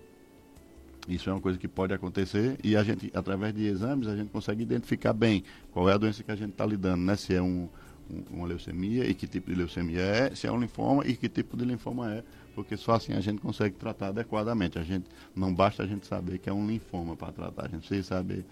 isso 1.07 1.29
é 1.29 1.33
uma 1.33 1.41
coisa 1.41 1.57
que 1.57 1.67
pode 1.67 1.93
acontecer 1.93 2.57
e 2.63 2.75
a 2.75 2.83
gente, 2.83 3.11
através 3.13 3.53
de 3.53 3.65
exames, 3.65 4.07
a 4.07 4.15
gente 4.15 4.29
consegue 4.29 4.61
identificar 4.61 5.13
bem 5.13 5.43
qual 5.71 5.89
é 5.89 5.93
a 5.93 5.97
doença 5.97 6.23
que 6.23 6.31
a 6.31 6.35
gente 6.35 6.51
está 6.51 6.65
lidando, 6.65 7.03
né? 7.03 7.15
Se 7.15 7.33
é 7.33 7.41
um, 7.41 7.69
um, 8.09 8.23
uma 8.31 8.47
leucemia 8.47 9.05
e 9.05 9.13
que 9.13 9.27
tipo 9.27 9.49
de 9.49 9.55
leucemia 9.55 10.01
é, 10.01 10.35
se 10.35 10.47
é 10.47 10.51
um 10.51 10.59
linfoma 10.59 11.05
e 11.05 11.15
que 11.15 11.29
tipo 11.29 11.55
de 11.55 11.65
linfoma 11.65 12.13
é, 12.13 12.23
porque 12.53 12.75
só 12.75 12.93
assim 12.93 13.13
a 13.13 13.21
gente 13.21 13.39
consegue 13.39 13.75
tratar 13.75 14.07
adequadamente. 14.07 14.77
A 14.77 14.83
gente 14.83 15.05
não 15.35 15.53
basta 15.53 15.83
a 15.83 15.87
gente 15.87 16.05
saber 16.05 16.39
que 16.39 16.49
é 16.49 16.53
um 16.53 16.67
linfoma 16.67 17.15
para 17.15 17.31
tratar, 17.31 17.65
a 17.65 17.69
gente 17.69 17.87
precisa 17.87 18.07
saber 18.07 18.45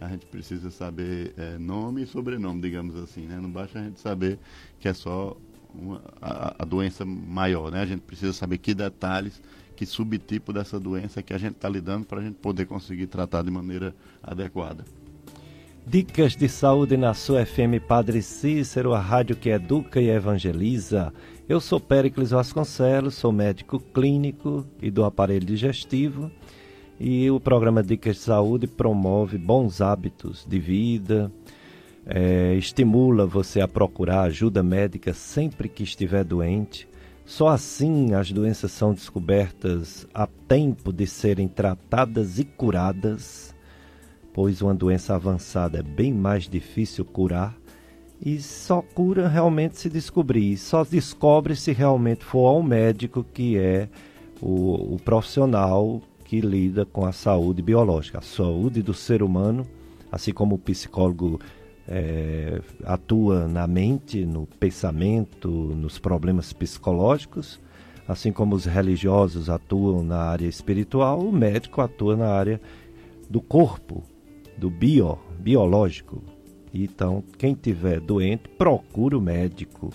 a 0.00 0.08
gente 0.08 0.26
precisa 0.26 0.70
saber 0.70 1.32
é, 1.36 1.58
nome 1.58 2.02
e 2.02 2.06
sobrenome, 2.06 2.60
digamos 2.60 2.96
assim, 2.96 3.26
né? 3.26 3.38
Não 3.40 3.50
basta 3.50 3.78
a 3.78 3.84
gente 3.84 4.00
saber 4.00 4.38
que 4.80 4.88
é 4.88 4.92
só 4.92 5.36
uma, 5.74 6.02
a, 6.20 6.62
a, 6.62 6.64
doença 6.64 7.04
maior, 7.04 7.70
né? 7.70 7.80
A 7.82 7.86
gente 7.86 8.00
precisa 8.00 8.32
saber 8.32 8.58
que 8.58 8.74
detalhes, 8.74 9.40
que 9.82 9.86
subtipo 9.86 10.52
dessa 10.52 10.78
doença 10.78 11.24
que 11.24 11.34
a 11.34 11.38
gente 11.38 11.56
está 11.56 11.68
lidando 11.68 12.06
para 12.06 12.20
a 12.20 12.22
gente 12.22 12.36
poder 12.36 12.66
conseguir 12.66 13.08
tratar 13.08 13.42
de 13.42 13.50
maneira 13.50 13.92
adequada. 14.22 14.84
Dicas 15.84 16.36
de 16.36 16.48
saúde 16.48 16.96
na 16.96 17.12
sua 17.14 17.44
FM 17.44 17.82
Padre 17.88 18.22
Cícero, 18.22 18.94
a 18.94 19.00
rádio 19.00 19.34
que 19.34 19.48
educa 19.48 20.00
e 20.00 20.08
evangeliza. 20.08 21.12
Eu 21.48 21.60
sou 21.60 21.80
Péricles 21.80 22.30
Vasconcelos, 22.30 23.14
sou 23.14 23.32
médico 23.32 23.80
clínico 23.80 24.64
e 24.80 24.88
do 24.88 25.04
aparelho 25.04 25.44
digestivo. 25.44 26.30
E 27.00 27.28
o 27.28 27.40
programa 27.40 27.82
Dicas 27.82 28.14
de 28.14 28.22
Saúde 28.22 28.68
promove 28.68 29.36
bons 29.36 29.80
hábitos 29.80 30.46
de 30.48 30.60
vida, 30.60 31.32
é, 32.06 32.54
estimula 32.54 33.26
você 33.26 33.60
a 33.60 33.66
procurar 33.66 34.22
ajuda 34.22 34.62
médica 34.62 35.12
sempre 35.12 35.68
que 35.68 35.82
estiver 35.82 36.22
doente. 36.22 36.91
Só 37.24 37.48
assim 37.48 38.14
as 38.14 38.32
doenças 38.32 38.72
são 38.72 38.92
descobertas 38.92 40.06
a 40.12 40.26
tempo 40.26 40.92
de 40.92 41.06
serem 41.06 41.48
tratadas 41.48 42.38
e 42.38 42.44
curadas, 42.44 43.54
pois 44.32 44.60
uma 44.60 44.74
doença 44.74 45.14
avançada 45.14 45.78
é 45.78 45.82
bem 45.82 46.12
mais 46.12 46.48
difícil 46.48 47.04
curar 47.04 47.56
e 48.24 48.40
só 48.40 48.82
cura 48.82 49.28
realmente 49.28 49.78
se 49.78 49.88
descobrir. 49.88 50.56
Só 50.56 50.84
descobre 50.84 51.56
se 51.56 51.72
realmente 51.72 52.24
for 52.24 52.46
ao 52.46 52.62
médico 52.62 53.24
que 53.24 53.56
é 53.56 53.88
o, 54.40 54.94
o 54.94 54.98
profissional 55.04 56.00
que 56.24 56.40
lida 56.40 56.84
com 56.86 57.04
a 57.04 57.12
saúde 57.12 57.62
biológica, 57.62 58.18
a 58.18 58.22
saúde 58.22 58.82
do 58.82 58.94
ser 58.94 59.22
humano, 59.22 59.66
assim 60.10 60.32
como 60.32 60.54
o 60.54 60.58
psicólogo 60.58 61.40
é, 61.94 62.58
atua 62.84 63.46
na 63.46 63.66
mente, 63.66 64.24
no 64.24 64.46
pensamento, 64.46 65.48
nos 65.50 65.98
problemas 65.98 66.50
psicológicos, 66.50 67.60
assim 68.08 68.32
como 68.32 68.54
os 68.54 68.64
religiosos 68.64 69.50
atuam 69.50 70.02
na 70.02 70.16
área 70.16 70.46
espiritual, 70.46 71.20
o 71.20 71.30
médico 71.30 71.82
atua 71.82 72.16
na 72.16 72.28
área 72.28 72.58
do 73.28 73.42
corpo, 73.42 74.02
do 74.56 74.70
bio, 74.70 75.18
biológico. 75.38 76.22
Então, 76.72 77.22
quem 77.36 77.54
tiver 77.54 78.00
doente, 78.00 78.48
procura 78.48 79.18
o 79.18 79.20
médico, 79.20 79.90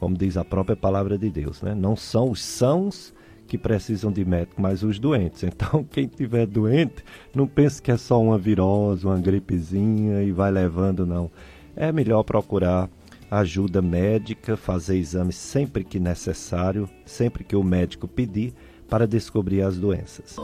como 0.00 0.16
diz 0.16 0.36
a 0.36 0.44
própria 0.44 0.74
palavra 0.74 1.16
de 1.16 1.30
Deus, 1.30 1.62
né? 1.62 1.72
Não 1.72 1.94
são 1.94 2.32
os 2.32 2.42
sãos 2.42 3.14
que 3.52 3.58
precisam 3.58 4.10
de 4.10 4.24
médico, 4.24 4.62
mas 4.62 4.82
os 4.82 4.98
doentes. 4.98 5.42
Então, 5.52 5.84
quem 5.84 6.06
tiver 6.06 6.46
doente, 6.46 7.04
não 7.34 7.46
pense 7.46 7.82
que 7.82 7.90
é 7.90 7.98
só 7.98 8.18
uma 8.18 8.38
virose, 8.38 9.04
uma 9.04 9.18
gripezinha 9.18 10.22
e 10.22 10.32
vai 10.32 10.50
levando, 10.50 11.04
não. 11.04 11.30
É 11.76 11.92
melhor 11.92 12.22
procurar 12.22 12.88
ajuda 13.30 13.82
médica, 13.82 14.56
fazer 14.56 14.96
exames 14.96 15.36
sempre 15.36 15.84
que 15.84 16.00
necessário, 16.00 16.88
sempre 17.04 17.44
que 17.44 17.54
o 17.54 17.62
médico 17.62 18.08
pedir, 18.08 18.54
para 18.88 19.06
descobrir 19.06 19.60
as 19.60 19.76
doenças. 19.76 20.36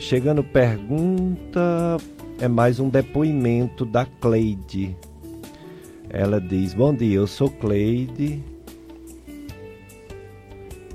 Chegando 0.00 0.42
pergunta, 0.42 1.96
é 2.40 2.48
mais 2.48 2.80
um 2.80 2.88
depoimento 2.88 3.84
da 3.84 4.04
Cleide. 4.04 4.96
Ela 6.16 6.40
diz: 6.40 6.72
Bom 6.72 6.94
dia, 6.94 7.16
eu 7.16 7.26
sou 7.26 7.50
Cleide. 7.50 8.42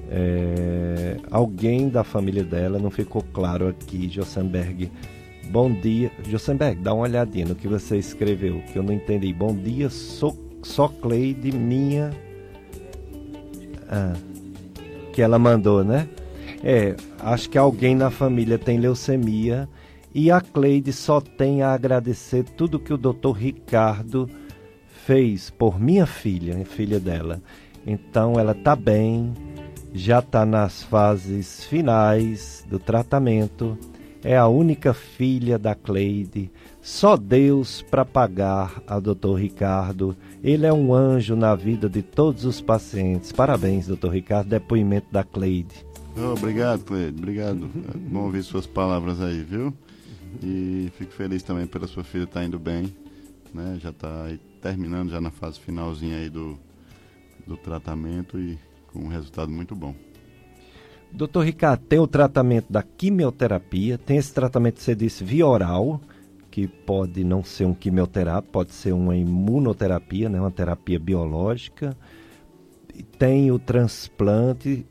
É, 0.09 1.17
alguém 1.29 1.89
da 1.89 2.03
família 2.03 2.43
dela, 2.43 2.79
não 2.79 2.89
ficou 2.89 3.23
claro 3.31 3.67
aqui, 3.67 4.09
Jossenberg. 4.09 4.91
Bom 5.51 5.71
dia, 5.71 6.11
Jossenberg, 6.27 6.81
dá 6.81 6.91
uma 6.91 7.03
olhadinha 7.03 7.45
no 7.45 7.53
que 7.53 7.67
você 7.67 7.97
escreveu, 7.97 8.63
que 8.73 8.79
eu 8.79 8.81
não 8.81 8.93
entendi. 8.93 9.31
Bom 9.31 9.55
dia, 9.55 9.91
sou 9.91 10.35
só 10.63 10.87
Cleide, 10.87 11.51
minha. 11.51 12.09
Ah, 13.87 14.15
que 15.13 15.21
ela 15.21 15.37
mandou, 15.37 15.83
né? 15.83 16.09
É, 16.63 16.95
acho 17.19 17.47
que 17.47 17.59
alguém 17.59 17.93
na 17.93 18.09
família 18.09 18.57
tem 18.57 18.79
leucemia 18.79 19.69
e 20.15 20.31
a 20.31 20.41
Cleide 20.41 20.91
só 20.91 21.21
tem 21.21 21.61
a 21.61 21.73
agradecer 21.73 22.43
tudo 22.43 22.79
que 22.79 22.91
o 22.91 22.97
doutor 22.97 23.33
Ricardo 23.33 24.27
fez 25.11 25.49
por 25.49 25.77
minha 25.77 26.05
filha, 26.05 26.63
filha 26.63 26.97
dela. 26.97 27.41
Então 27.85 28.39
ela 28.39 28.53
está 28.53 28.77
bem, 28.77 29.33
já 29.93 30.19
está 30.19 30.45
nas 30.45 30.83
fases 30.83 31.65
finais 31.65 32.65
do 32.69 32.79
tratamento. 32.79 33.77
É 34.23 34.37
a 34.37 34.47
única 34.47 34.93
filha 34.93 35.59
da 35.59 35.75
Cleide. 35.75 36.49
Só 36.81 37.17
Deus 37.17 37.81
para 37.81 38.05
pagar 38.05 38.81
a 38.87 39.01
doutor 39.01 39.33
Ricardo. 39.33 40.15
Ele 40.41 40.65
é 40.65 40.71
um 40.71 40.93
anjo 40.93 41.35
na 41.35 41.55
vida 41.55 41.89
de 41.89 42.01
todos 42.01 42.45
os 42.45 42.61
pacientes. 42.61 43.33
Parabéns, 43.33 43.87
doutor 43.87 44.13
Ricardo. 44.13 44.47
Depoimento 44.47 45.07
da 45.11 45.25
Cleide. 45.25 45.85
Oh, 46.15 46.37
obrigado, 46.37 46.85
Cleide. 46.85 47.17
Obrigado. 47.17 47.69
É 47.93 47.97
bom 47.97 48.21
ouvir 48.21 48.43
suas 48.43 48.65
palavras 48.65 49.21
aí, 49.21 49.43
viu? 49.43 49.73
E 50.41 50.89
fico 50.97 51.11
feliz 51.11 51.43
também 51.43 51.67
pela 51.67 51.85
sua 51.85 52.05
filha 52.05 52.23
estar 52.23 52.39
tá 52.39 52.45
indo 52.45 52.57
bem. 52.57 52.95
Né? 53.53 53.77
Já 53.81 53.89
está 53.89 54.23
aí 54.23 54.39
terminando 54.61 55.09
já 55.09 55.19
na 55.19 55.31
fase 55.31 55.59
finalzinha 55.59 56.17
aí 56.17 56.29
do, 56.29 56.57
do 57.45 57.57
tratamento 57.57 58.39
e 58.39 58.57
com 58.87 58.99
um 58.99 59.07
resultado 59.07 59.51
muito 59.51 59.75
bom. 59.75 59.95
Doutor 61.11 61.43
Ricardo, 61.43 61.81
tem 61.81 61.99
o 61.99 62.07
tratamento 62.07 62.71
da 62.71 62.81
quimioterapia, 62.81 63.97
tem 63.97 64.17
esse 64.17 64.33
tratamento 64.33 64.75
que 64.75 64.83
você 64.83 64.95
disse 64.95 65.23
via 65.23 65.45
oral, 65.45 65.99
que 66.49 66.67
pode 66.67 67.23
não 67.23 67.43
ser 67.43 67.65
um 67.65 67.73
quimioterapia, 67.73 68.49
pode 68.49 68.73
ser 68.73 68.93
uma 68.93 69.15
imunoterapia, 69.15 70.29
né, 70.29 70.39
uma 70.39 70.51
terapia 70.51 70.99
biológica. 70.99 71.97
Tem 73.17 73.51
o 73.51 73.59
transplante. 73.59 74.85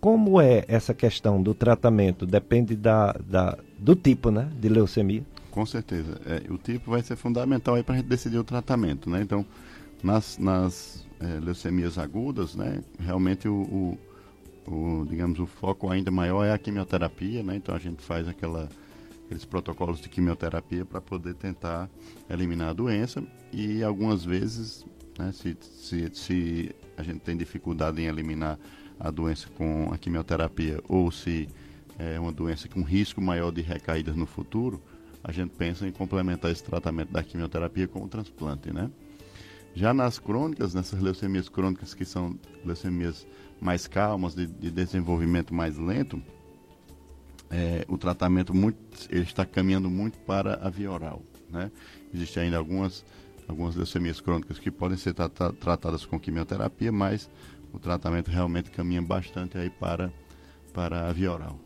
Como 0.00 0.40
é 0.40 0.64
essa 0.66 0.94
questão 0.94 1.42
do 1.42 1.54
tratamento? 1.54 2.26
Depende 2.26 2.74
da, 2.74 3.12
da, 3.12 3.58
do 3.78 3.94
tipo 3.94 4.30
né, 4.30 4.50
de 4.58 4.68
leucemia? 4.68 5.22
Com 5.50 5.66
certeza. 5.66 6.20
É, 6.26 6.52
o 6.52 6.56
tipo 6.56 6.90
vai 6.90 7.02
ser 7.02 7.16
fundamental 7.16 7.74
aí 7.74 7.82
para 7.82 7.94
a 7.94 7.98
gente 7.98 8.08
decidir 8.08 8.38
o 8.38 8.44
tratamento, 8.44 9.10
né? 9.10 9.20
Então, 9.20 9.44
nas, 10.02 10.38
nas 10.38 11.06
é, 11.18 11.40
leucemias 11.40 11.98
agudas, 11.98 12.54
né? 12.54 12.82
Realmente 12.98 13.48
o, 13.48 13.98
o, 14.66 14.70
o, 14.72 15.06
digamos, 15.06 15.38
o 15.38 15.46
foco 15.46 15.90
ainda 15.90 16.10
maior 16.10 16.44
é 16.44 16.52
a 16.52 16.58
quimioterapia, 16.58 17.42
né? 17.42 17.56
Então 17.56 17.74
a 17.74 17.78
gente 17.78 18.02
faz 18.02 18.28
aquela, 18.28 18.68
aqueles 19.24 19.44
protocolos 19.44 20.00
de 20.00 20.08
quimioterapia 20.08 20.84
para 20.84 21.00
poder 21.00 21.34
tentar 21.34 21.90
eliminar 22.28 22.70
a 22.70 22.72
doença 22.72 23.22
e 23.52 23.82
algumas 23.82 24.24
vezes, 24.24 24.86
né? 25.18 25.32
Se, 25.32 25.56
se, 25.60 26.10
se 26.14 26.74
a 26.96 27.02
gente 27.02 27.20
tem 27.20 27.36
dificuldade 27.36 28.00
em 28.00 28.06
eliminar 28.06 28.58
a 28.98 29.10
doença 29.10 29.48
com 29.56 29.90
a 29.92 29.98
quimioterapia 29.98 30.80
ou 30.88 31.10
se 31.10 31.48
é 31.98 32.18
uma 32.18 32.32
doença 32.32 32.68
com 32.68 32.82
risco 32.82 33.20
maior 33.20 33.50
de 33.50 33.60
recaídas 33.60 34.16
no 34.16 34.26
futuro, 34.26 34.80
a 35.22 35.32
gente 35.32 35.50
pensa 35.50 35.86
em 35.86 35.92
complementar 35.92 36.50
esse 36.50 36.64
tratamento 36.64 37.12
da 37.12 37.22
quimioterapia 37.22 37.86
com 37.86 38.02
o 38.02 38.08
transplante, 38.08 38.72
né? 38.72 38.90
Já 39.74 39.94
nas 39.94 40.18
crônicas, 40.18 40.74
nessas 40.74 41.00
leucemias 41.00 41.48
crônicas 41.48 41.94
que 41.94 42.04
são 42.04 42.38
leucemias 42.64 43.26
mais 43.60 43.86
calmas, 43.86 44.34
de, 44.34 44.46
de 44.46 44.70
desenvolvimento 44.70 45.54
mais 45.54 45.76
lento, 45.76 46.20
é, 47.50 47.84
o 47.88 47.98
tratamento 47.98 48.54
muito, 48.54 48.78
ele 49.10 49.22
está 49.22 49.44
caminhando 49.44 49.90
muito 49.90 50.18
para 50.20 50.54
a 50.54 50.70
via 50.70 50.90
oral, 50.90 51.22
né? 51.50 51.70
Existem 52.14 52.44
ainda 52.44 52.56
algumas, 52.56 53.04
algumas 53.46 53.76
leucemias 53.76 54.20
crônicas 54.20 54.58
que 54.58 54.70
podem 54.70 54.96
ser 54.96 55.14
tra 55.14 55.28
tratadas 55.28 56.04
com 56.04 56.18
quimioterapia, 56.18 56.90
mas 56.90 57.28
o 57.72 57.78
tratamento 57.78 58.30
realmente 58.30 58.70
caminha 58.70 59.02
bastante 59.02 59.58
aí 59.58 59.70
para, 59.70 60.12
para 60.72 61.08
a 61.08 61.12
via 61.12 61.32
oral. 61.32 61.58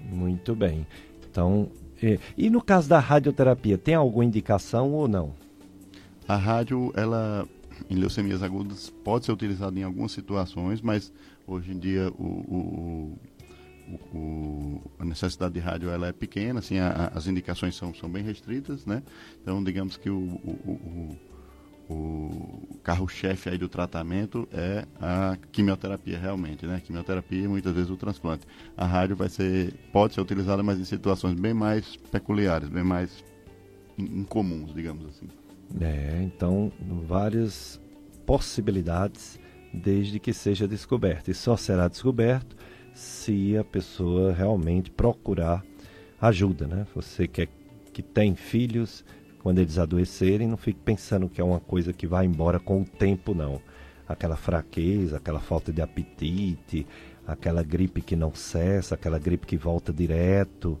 Muito 0.00 0.54
bem. 0.54 0.86
Então, 1.28 1.70
e, 2.02 2.18
e 2.36 2.50
no 2.50 2.62
caso 2.62 2.88
da 2.88 2.98
radioterapia, 2.98 3.78
tem 3.78 3.94
alguma 3.94 4.24
indicação 4.24 4.92
ou 4.92 5.08
não? 5.08 5.32
A 6.26 6.36
rádio, 6.36 6.92
ela 6.96 7.46
em 7.90 7.96
leucemias 7.96 8.42
agudas 8.42 8.90
pode 9.02 9.24
ser 9.24 9.32
utilizada 9.32 9.78
em 9.78 9.82
algumas 9.82 10.12
situações, 10.12 10.80
mas 10.80 11.12
hoje 11.46 11.72
em 11.72 11.78
dia 11.78 12.08
o, 12.18 12.24
o, 12.24 13.18
o, 14.16 14.80
a 14.98 15.04
necessidade 15.04 15.54
de 15.54 15.60
rádio 15.60 15.90
ela 15.90 16.08
é 16.08 16.12
pequena, 16.12 16.60
assim, 16.60 16.78
a, 16.78 17.10
as 17.14 17.26
indicações 17.26 17.74
são, 17.74 17.92
são 17.94 18.08
bem 18.08 18.22
restritas, 18.22 18.86
né? 18.86 19.02
Então, 19.42 19.62
digamos 19.62 19.96
que 19.96 20.08
o, 20.08 20.40
o 21.88 22.78
carro-chefe 22.82 23.50
aí 23.50 23.58
do 23.58 23.68
tratamento 23.68 24.48
é 24.52 24.86
a 25.00 25.36
quimioterapia 25.52 26.18
realmente, 26.18 26.66
né? 26.66 26.80
Quimioterapia 26.84 27.44
e 27.44 27.48
muitas 27.48 27.74
vezes 27.74 27.90
o 27.90 27.96
transplante. 27.96 28.46
A 28.76 28.86
rádio 28.86 29.16
vai 29.16 29.28
ser, 29.28 29.74
pode 29.92 30.14
ser 30.14 30.20
utilizada, 30.20 30.62
mas 30.62 30.78
em 30.78 30.84
situações 30.84 31.38
bem 31.38 31.52
mais 31.52 31.96
peculiares, 31.96 32.68
bem 32.68 32.84
mais 32.84 33.24
incomuns, 33.98 34.74
digamos 34.74 35.06
assim. 35.06 35.28
É, 35.80 36.22
então 36.22 36.72
várias 37.06 37.80
possibilidades 38.26 39.38
desde 39.72 40.18
que 40.18 40.32
seja 40.32 40.68
descoberto. 40.68 41.30
E 41.30 41.34
só 41.34 41.56
será 41.56 41.88
descoberto 41.88 42.56
se 42.94 43.56
a 43.56 43.64
pessoa 43.64 44.32
realmente 44.32 44.90
procurar 44.90 45.64
ajuda, 46.20 46.66
né? 46.66 46.86
Você 46.94 47.26
que, 47.26 47.42
é, 47.42 47.48
que 47.92 48.02
tem 48.02 48.34
filhos, 48.34 49.04
quando 49.44 49.58
eles 49.58 49.76
adoecerem, 49.76 50.48
não 50.48 50.56
fique 50.56 50.80
pensando 50.82 51.28
que 51.28 51.38
é 51.38 51.44
uma 51.44 51.60
coisa 51.60 51.92
que 51.92 52.06
vai 52.06 52.24
embora 52.24 52.58
com 52.58 52.80
o 52.80 52.84
tempo, 52.86 53.34
não. 53.34 53.60
Aquela 54.08 54.36
fraqueza, 54.36 55.18
aquela 55.18 55.38
falta 55.38 55.70
de 55.70 55.82
apetite, 55.82 56.86
aquela 57.26 57.62
gripe 57.62 58.00
que 58.00 58.16
não 58.16 58.34
cessa, 58.34 58.94
aquela 58.94 59.18
gripe 59.18 59.46
que 59.46 59.58
volta 59.58 59.92
direto, 59.92 60.78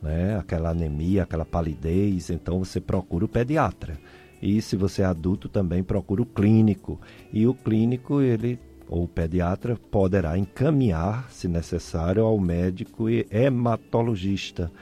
né? 0.00 0.38
aquela 0.38 0.70
anemia, 0.70 1.24
aquela 1.24 1.44
palidez. 1.44 2.30
Então 2.30 2.64
você 2.64 2.80
procura 2.80 3.26
o 3.26 3.28
pediatra. 3.28 3.98
E 4.40 4.62
se 4.62 4.74
você 4.74 5.02
é 5.02 5.04
adulto, 5.04 5.46
também 5.46 5.84
procura 5.84 6.22
o 6.22 6.26
clínico. 6.26 6.98
E 7.30 7.46
o 7.46 7.52
clínico, 7.52 8.22
ele 8.22 8.58
ou 8.88 9.04
o 9.04 9.08
pediatra 9.08 9.76
poderá 9.90 10.38
encaminhar, 10.38 11.30
se 11.30 11.46
necessário, 11.46 12.24
ao 12.24 12.40
médico 12.40 13.10
e 13.10 13.26
hematologista 13.30 14.72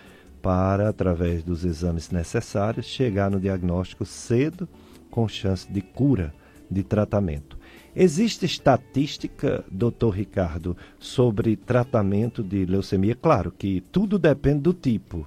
para, 0.46 0.90
através 0.90 1.42
dos 1.42 1.64
exames 1.64 2.12
necessários, 2.12 2.86
chegar 2.86 3.28
no 3.28 3.40
diagnóstico 3.40 4.04
cedo, 4.04 4.68
com 5.10 5.26
chance 5.26 5.68
de 5.68 5.80
cura, 5.80 6.32
de 6.70 6.84
tratamento. 6.84 7.58
Existe 7.96 8.46
estatística, 8.46 9.64
doutor 9.68 10.10
Ricardo, 10.10 10.76
sobre 11.00 11.56
tratamento 11.56 12.44
de 12.44 12.64
leucemia? 12.64 13.16
Claro 13.16 13.50
que 13.50 13.80
tudo 13.90 14.20
depende 14.20 14.60
do 14.60 14.72
tipo, 14.72 15.26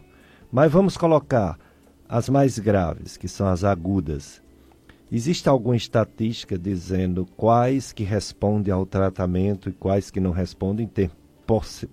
mas 0.49 0.72
vamos 0.72 0.95
colocar 0.95 1.59
as 2.07 2.30
mais 2.30 2.57
graves, 2.57 3.17
que 3.17 3.28
são 3.28 3.47
as 3.49 3.65
agudas. 3.65 4.41
Existe 5.11 5.49
alguma 5.49 5.76
estatística 5.76 6.57
dizendo 6.57 7.28
quais 7.36 7.91
que 7.91 8.05
respondem 8.05 8.74
ao 8.74 8.86
tratamento 8.86 9.67
e 9.67 9.74
quais 9.74 10.09
que 10.09 10.22
não 10.22 10.32
respondem, 10.32 10.88
ter 10.88 11.11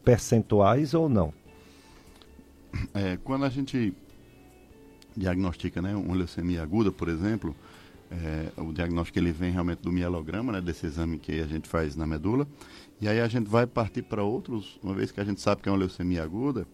percentuais 0.04 0.94
ou 0.94 1.08
não? 1.08 1.34
É, 2.94 3.16
quando 3.22 3.44
a 3.44 3.48
gente 3.48 3.94
diagnostica 5.16 5.80
né, 5.80 5.94
uma 5.96 6.14
leucemia 6.14 6.62
aguda, 6.62 6.92
por 6.92 7.08
exemplo, 7.08 7.54
é, 8.10 8.52
o 8.60 8.72
diagnóstico 8.72 9.18
ele 9.18 9.32
vem 9.32 9.50
realmente 9.50 9.80
do 9.80 9.90
mielograma, 9.90 10.52
né, 10.52 10.60
desse 10.60 10.86
exame 10.86 11.18
que 11.18 11.40
a 11.40 11.46
gente 11.46 11.68
faz 11.68 11.96
na 11.96 12.06
medula, 12.06 12.46
e 13.00 13.08
aí 13.08 13.20
a 13.20 13.28
gente 13.28 13.48
vai 13.48 13.66
partir 13.66 14.02
para 14.02 14.22
outros, 14.22 14.78
uma 14.82 14.94
vez 14.94 15.10
que 15.10 15.20
a 15.20 15.24
gente 15.24 15.40
sabe 15.40 15.62
que 15.62 15.68
é 15.68 15.72
uma 15.72 15.78
leucemia 15.78 16.22
aguda, 16.22 16.66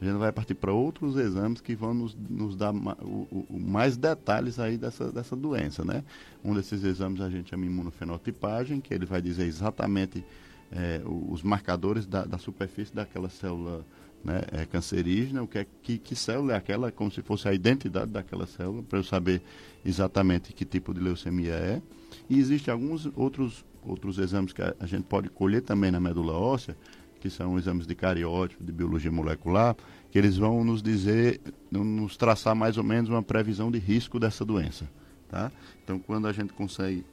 a 0.00 0.04
gente 0.04 0.18
vai 0.18 0.32
partir 0.32 0.54
para 0.54 0.72
outros 0.72 1.16
exames 1.16 1.60
que 1.60 1.74
vão 1.74 1.94
nos, 1.94 2.16
nos 2.28 2.56
dar 2.56 2.72
ma, 2.72 2.96
o, 3.00 3.46
o, 3.48 3.58
mais 3.58 3.96
detalhes 3.96 4.58
aí 4.58 4.76
dessa, 4.76 5.10
dessa 5.10 5.36
doença, 5.36 5.84
né? 5.84 6.02
Um 6.44 6.52
desses 6.52 6.82
exames 6.82 7.20
a 7.20 7.30
gente 7.30 7.50
chama 7.50 7.64
imunofenotipagem, 7.64 8.80
que 8.80 8.92
ele 8.92 9.06
vai 9.06 9.22
dizer 9.22 9.46
exatamente 9.46 10.24
é, 10.72 11.00
os 11.04 11.42
marcadores 11.42 12.06
da, 12.06 12.24
da 12.24 12.38
superfície 12.38 12.94
daquela 12.94 13.28
célula 13.28 13.84
né, 14.24 14.42
é 14.52 14.64
cancerígena, 14.64 15.42
o 15.42 15.46
que, 15.46 15.58
é, 15.58 15.66
que, 15.82 15.98
que 15.98 16.16
célula 16.16 16.54
é 16.54 16.56
aquela, 16.56 16.90
como 16.90 17.10
se 17.10 17.20
fosse 17.22 17.46
a 17.46 17.52
identidade 17.52 18.10
daquela 18.10 18.46
célula, 18.46 18.82
para 18.82 18.98
eu 18.98 19.04
saber 19.04 19.42
exatamente 19.84 20.52
que 20.52 20.64
tipo 20.64 20.94
de 20.94 21.00
leucemia 21.00 21.52
é. 21.52 21.82
E 22.28 22.38
existem 22.38 22.72
alguns 22.72 23.06
outros, 23.14 23.64
outros 23.84 24.18
exames 24.18 24.52
que 24.52 24.62
a, 24.62 24.74
a 24.80 24.86
gente 24.86 25.04
pode 25.04 25.28
colher 25.28 25.60
também 25.60 25.90
na 25.90 26.00
medula 26.00 26.32
óssea, 26.32 26.76
que 27.20 27.28
são 27.28 27.58
exames 27.58 27.86
de 27.86 27.94
cariótipo, 27.94 28.62
de 28.62 28.72
biologia 28.72 29.10
molecular, 29.10 29.76
que 30.10 30.18
eles 30.18 30.36
vão 30.36 30.62
nos 30.64 30.82
dizer, 30.82 31.40
nos 31.70 32.16
traçar 32.16 32.54
mais 32.54 32.76
ou 32.76 32.84
menos 32.84 33.10
uma 33.10 33.22
previsão 33.22 33.70
de 33.70 33.78
risco 33.78 34.18
dessa 34.18 34.44
doença. 34.44 34.88
Tá? 35.28 35.50
Então, 35.82 35.98
quando 35.98 36.28
a 36.28 36.32
gente 36.32 36.52
consegue 36.52 37.04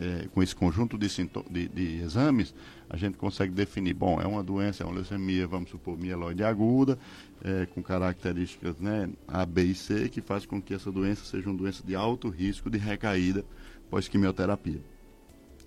é, 0.00 0.28
com 0.28 0.42
esse 0.42 0.54
conjunto 0.54 0.96
de, 0.96 1.08
de, 1.50 1.68
de, 1.68 2.02
exames, 2.02 2.54
a 2.88 2.96
gente 2.96 3.18
consegue 3.18 3.52
definir, 3.52 3.94
bom, 3.94 4.20
é 4.20 4.26
uma 4.26 4.42
doença, 4.42 4.82
é 4.82 4.86
uma 4.86 4.94
leucemia, 4.94 5.46
vamos 5.46 5.70
supor, 5.70 5.98
mieloide 5.98 6.44
aguda, 6.44 6.98
é, 7.42 7.66
com 7.66 7.82
características 7.82 8.78
né, 8.78 9.10
A, 9.26 9.44
B 9.44 9.64
e 9.64 9.74
C, 9.74 10.08
que 10.08 10.20
faz 10.20 10.46
com 10.46 10.62
que 10.62 10.72
essa 10.72 10.90
doença 10.92 11.24
seja 11.24 11.48
uma 11.48 11.56
doença 11.56 11.82
de 11.84 11.96
alto 11.96 12.28
risco 12.28 12.70
de 12.70 12.78
recaída 12.78 13.44
pós-quimioterapia. 13.90 14.80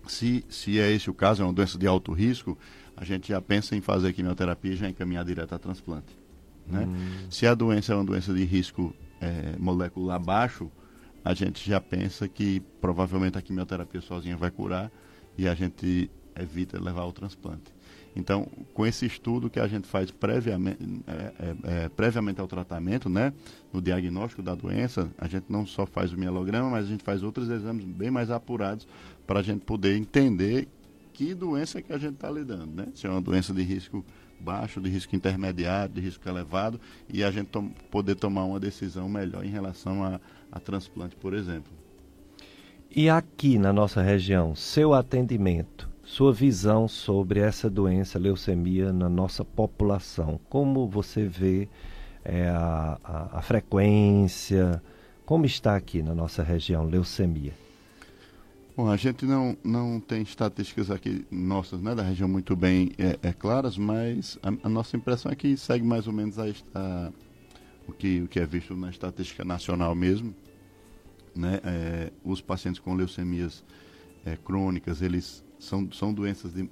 Se, 0.07 0.43
se 0.49 0.79
é 0.79 0.89
esse 0.91 1.09
o 1.09 1.13
caso, 1.13 1.43
é 1.43 1.45
uma 1.45 1.53
doença 1.53 1.77
de 1.77 1.85
alto 1.85 2.11
risco, 2.13 2.57
a 2.95 3.03
gente 3.03 3.29
já 3.29 3.41
pensa 3.41 3.75
em 3.75 3.81
fazer 3.81 4.13
quimioterapia 4.13 4.73
e 4.73 4.75
já 4.75 4.89
encaminhar 4.89 5.25
direto 5.25 5.53
a 5.53 5.59
transplante. 5.59 6.17
Né? 6.67 6.85
Hum. 6.85 7.27
Se 7.29 7.45
a 7.45 7.53
doença 7.53 7.93
é 7.93 7.95
uma 7.95 8.05
doença 8.05 8.33
de 8.33 8.43
risco 8.45 8.95
é, 9.19 9.55
molecular 9.59 10.19
baixo, 10.19 10.71
a 11.23 11.33
gente 11.33 11.67
já 11.67 11.79
pensa 11.79 12.27
que 12.27 12.61
provavelmente 12.79 13.37
a 13.37 13.41
quimioterapia 13.41 14.01
sozinha 14.01 14.35
vai 14.35 14.51
curar 14.51 14.91
e 15.37 15.47
a 15.47 15.53
gente 15.53 16.09
evita 16.35 16.79
levar 16.79 17.01
ao 17.01 17.11
transplante. 17.11 17.73
Então, 18.15 18.47
com 18.73 18.85
esse 18.85 19.05
estudo 19.05 19.49
que 19.49 19.59
a 19.59 19.67
gente 19.67 19.87
faz 19.87 20.11
previamente, 20.11 20.79
é, 21.07 21.13
é, 21.13 21.55
é, 21.63 21.89
previamente 21.89 22.41
ao 22.41 22.47
tratamento, 22.47 23.09
né, 23.09 23.31
no 23.71 23.81
diagnóstico 23.81 24.41
da 24.41 24.53
doença, 24.53 25.09
a 25.17 25.27
gente 25.27 25.45
não 25.47 25.65
só 25.65 25.85
faz 25.85 26.11
o 26.11 26.17
mielograma, 26.17 26.69
mas 26.69 26.85
a 26.85 26.89
gente 26.89 27.03
faz 27.03 27.23
outros 27.23 27.49
exames 27.49 27.85
bem 27.85 28.11
mais 28.11 28.29
apurados 28.29 28.85
para 29.25 29.39
a 29.39 29.43
gente 29.43 29.61
poder 29.63 29.95
entender 29.95 30.67
que 31.13 31.33
doença 31.33 31.81
que 31.81 31.93
a 31.93 31.97
gente 31.97 32.15
está 32.15 32.29
lidando, 32.29 32.67
né? 32.67 32.87
Se 32.95 33.07
é 33.07 33.09
uma 33.09 33.21
doença 33.21 33.53
de 33.53 33.61
risco 33.61 34.03
baixo, 34.41 34.81
de 34.81 34.89
risco 34.89 35.15
intermediário, 35.15 35.93
de 35.93 36.01
risco 36.01 36.27
elevado, 36.27 36.79
e 37.07 37.23
a 37.23 37.31
gente 37.31 37.49
poder 37.89 38.15
tomar 38.15 38.45
uma 38.45 38.59
decisão 38.59 39.07
melhor 39.07 39.45
em 39.45 39.49
relação 39.49 40.03
a, 40.03 40.19
a 40.51 40.59
transplante, 40.59 41.15
por 41.15 41.33
exemplo. 41.33 41.71
E 42.93 43.09
aqui 43.09 43.57
na 43.57 43.71
nossa 43.71 44.01
região, 44.01 44.53
seu 44.53 44.93
atendimento, 44.93 45.89
sua 46.03 46.33
visão 46.33 46.87
sobre 46.87 47.39
essa 47.39 47.69
doença, 47.69 48.19
leucemia, 48.19 48.91
na 48.91 49.07
nossa 49.07 49.45
população, 49.45 50.39
como 50.49 50.87
você 50.87 51.25
vê 51.25 51.69
é, 52.25 52.49
a, 52.49 52.99
a, 53.03 53.37
a 53.39 53.41
frequência, 53.41 54.81
como 55.25 55.45
está 55.45 55.75
aqui 55.75 56.01
na 56.01 56.13
nossa 56.13 56.43
região, 56.43 56.83
leucemia? 56.83 57.53
Bom, 58.75 58.89
a 58.89 58.95
gente 58.95 59.25
não, 59.25 59.57
não 59.65 59.99
tem 59.99 60.21
estatísticas 60.21 60.89
aqui 60.89 61.25
nossas, 61.29 61.81
né, 61.81 61.93
da 61.93 62.03
região 62.03 62.29
muito 62.29 62.55
bem 62.55 62.91
é, 62.97 63.19
é 63.21 63.33
claras, 63.33 63.77
mas 63.77 64.39
a, 64.41 64.47
a, 64.65 64.69
nossa 64.69 64.95
impressão 64.95 65.29
é 65.29 65.35
que 65.35 65.57
segue 65.57 65.85
mais 65.85 66.07
ou 66.07 66.13
menos 66.13 66.39
a, 66.39 66.45
a, 66.73 67.11
o, 67.85 67.91
que, 67.91 68.21
o 68.21 68.29
que 68.29 68.39
é 68.39 68.45
visto 68.45 68.73
na 68.73 68.89
estatística 68.89 69.43
nacional 69.43 69.93
mesmo. 69.93 70.33
Né, 71.35 71.59
é, 71.65 72.11
os 72.23 72.39
pacientes 72.39 72.79
com 72.79 72.93
leucemias 72.93 73.61
é, 74.25 74.37
crônicas, 74.37 75.01
eles 75.01 75.43
são, 75.59 75.91
são 75.91 76.13
doenças 76.13 76.53
de... 76.53 76.69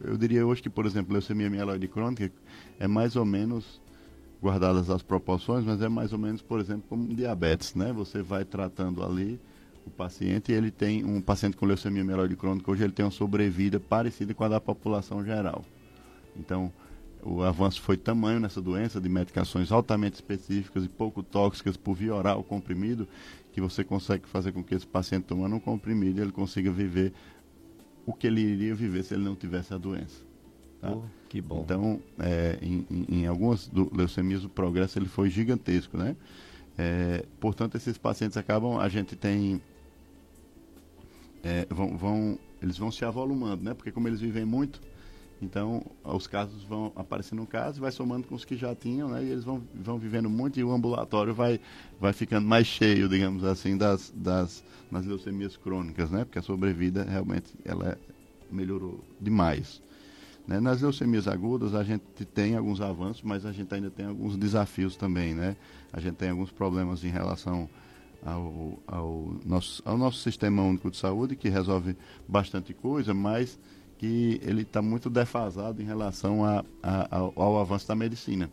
Eu 0.00 0.16
diria 0.16 0.46
hoje 0.46 0.62
que, 0.62 0.70
por 0.70 0.86
exemplo, 0.86 1.12
leucemia 1.12 1.50
mieloide 1.50 1.88
crônica 1.88 2.32
é 2.78 2.86
mais 2.86 3.16
ou 3.16 3.24
menos 3.24 3.80
guardadas 4.40 4.88
as 4.88 5.02
proporções, 5.02 5.64
mas 5.64 5.82
é 5.82 5.88
mais 5.88 6.12
ou 6.12 6.18
menos, 6.18 6.42
por 6.42 6.60
exemplo, 6.60 6.84
como 6.88 7.12
diabetes, 7.12 7.74
né? 7.74 7.92
Você 7.92 8.22
vai 8.22 8.44
tratando 8.44 9.02
ali 9.02 9.40
o 9.88 9.90
paciente, 9.90 10.52
ele 10.52 10.70
tem 10.70 11.04
um 11.04 11.20
paciente 11.20 11.56
com 11.56 11.66
leucemia 11.66 12.04
mieloide 12.04 12.36
crônica, 12.36 12.70
hoje 12.70 12.84
ele 12.84 12.92
tem 12.92 13.04
uma 13.04 13.10
sobrevida 13.10 13.80
parecida 13.80 14.32
com 14.32 14.44
a 14.44 14.48
da 14.48 14.60
população 14.60 15.24
geral. 15.24 15.64
Então, 16.36 16.72
o 17.22 17.42
avanço 17.42 17.80
foi 17.80 17.96
tamanho 17.96 18.38
nessa 18.40 18.60
doença 18.60 19.00
de 19.00 19.08
medicações 19.08 19.72
altamente 19.72 20.14
específicas 20.14 20.84
e 20.84 20.88
pouco 20.88 21.22
tóxicas 21.22 21.76
por 21.76 21.94
via 21.94 22.14
oral 22.14 22.42
comprimido, 22.44 23.08
que 23.52 23.60
você 23.60 23.82
consegue 23.82 24.28
fazer 24.28 24.52
com 24.52 24.62
que 24.62 24.74
esse 24.74 24.86
paciente 24.86 25.24
tomando 25.24 25.56
um 25.56 25.60
comprimido 25.60 26.20
ele 26.20 26.32
consiga 26.32 26.70
viver 26.70 27.12
o 28.06 28.12
que 28.12 28.26
ele 28.26 28.40
iria 28.40 28.74
viver 28.74 29.02
se 29.02 29.14
ele 29.14 29.24
não 29.24 29.34
tivesse 29.34 29.74
a 29.74 29.78
doença. 29.78 30.24
Tá? 30.80 30.92
Oh, 30.92 31.02
que 31.28 31.40
bom. 31.40 31.62
Então, 31.64 32.00
é, 32.18 32.58
em, 32.62 32.86
em, 33.08 33.26
algumas 33.26 33.66
do, 33.68 33.90
leucemias 33.94 34.44
o 34.44 34.48
progresso 34.48 34.98
ele 34.98 35.08
foi 35.08 35.28
gigantesco, 35.28 35.98
né? 35.98 36.16
É, 36.78 37.24
portanto, 37.40 37.74
esses 37.74 37.98
pacientes 37.98 38.36
acabam, 38.36 38.78
a 38.78 38.88
gente 38.88 39.16
tem 39.16 39.60
é, 41.42 41.66
vão, 41.70 41.96
vão, 41.96 42.38
eles 42.62 42.76
vão 42.76 42.90
se 42.90 43.04
avolumando, 43.04 43.62
né? 43.62 43.74
Porque 43.74 43.92
como 43.92 44.08
eles 44.08 44.20
vivem 44.20 44.44
muito, 44.44 44.80
então 45.40 45.82
os 46.02 46.26
casos 46.26 46.64
vão 46.64 46.92
aparecendo 46.96 47.42
um 47.42 47.46
caso, 47.46 47.80
vai 47.80 47.92
somando 47.92 48.26
com 48.26 48.34
os 48.34 48.44
que 48.44 48.56
já 48.56 48.74
tinham, 48.74 49.08
né? 49.08 49.22
E 49.22 49.30
eles 49.30 49.44
vão, 49.44 49.62
vão 49.74 49.98
vivendo 49.98 50.28
muito 50.28 50.58
e 50.58 50.64
o 50.64 50.72
ambulatório 50.72 51.34
vai, 51.34 51.60
vai 52.00 52.12
ficando 52.12 52.46
mais 52.46 52.66
cheio, 52.66 53.08
digamos 53.08 53.44
assim, 53.44 53.76
das, 53.76 54.12
das 54.14 54.64
nas 54.90 55.04
leucemias 55.04 55.56
crônicas, 55.56 56.10
né? 56.10 56.24
Porque 56.24 56.38
a 56.38 56.42
sobrevida 56.42 57.04
realmente 57.04 57.52
ela 57.64 57.98
melhorou 58.50 59.04
demais. 59.20 59.82
Né? 60.46 60.60
Nas 60.60 60.80
leucemias 60.80 61.28
agudas 61.28 61.74
a 61.74 61.84
gente 61.84 62.24
tem 62.34 62.56
alguns 62.56 62.80
avanços, 62.80 63.22
mas 63.22 63.44
a 63.44 63.52
gente 63.52 63.72
ainda 63.74 63.90
tem 63.90 64.06
alguns 64.06 64.36
desafios 64.36 64.96
também, 64.96 65.34
né? 65.34 65.56
A 65.92 66.00
gente 66.00 66.14
tem 66.14 66.30
alguns 66.30 66.50
problemas 66.50 67.04
em 67.04 67.08
relação 67.08 67.68
ao, 68.24 68.78
ao, 68.86 69.36
nosso, 69.44 69.82
ao 69.84 69.96
nosso 69.96 70.18
sistema 70.18 70.62
único 70.62 70.90
de 70.90 70.96
saúde, 70.96 71.36
que 71.36 71.48
resolve 71.48 71.96
bastante 72.26 72.74
coisa, 72.74 73.14
mas 73.14 73.58
que 73.98 74.40
ele 74.44 74.62
está 74.62 74.80
muito 74.80 75.10
defasado 75.10 75.82
em 75.82 75.84
relação 75.84 76.44
a, 76.44 76.64
a, 76.82 77.16
ao, 77.16 77.32
ao 77.36 77.60
avanço 77.60 77.86
da 77.88 77.94
medicina. 77.94 78.50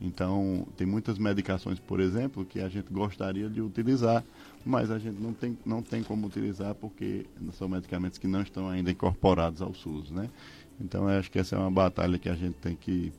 Então, 0.00 0.66
tem 0.76 0.86
muitas 0.86 1.18
medicações, 1.18 1.78
por 1.78 2.00
exemplo, 2.00 2.44
que 2.44 2.60
a 2.60 2.68
gente 2.68 2.92
gostaria 2.92 3.48
de 3.48 3.62
utilizar, 3.62 4.22
mas 4.64 4.90
a 4.90 4.98
gente 4.98 5.18
não 5.20 5.32
tem, 5.32 5.56
não 5.64 5.82
tem 5.82 6.02
como 6.02 6.26
utilizar 6.26 6.74
porque 6.74 7.26
são 7.52 7.68
medicamentos 7.68 8.18
que 8.18 8.26
não 8.26 8.42
estão 8.42 8.68
ainda 8.68 8.90
incorporados 8.90 9.62
ao 9.62 9.72
SUS, 9.74 10.10
né? 10.10 10.28
Então, 10.78 11.08
acho 11.08 11.30
que 11.30 11.38
essa 11.38 11.56
é 11.56 11.58
uma 11.58 11.70
batalha 11.70 12.18
que 12.18 12.28
a 12.28 12.34
gente 12.34 12.54
tem 12.56 12.76
que, 12.76 13.10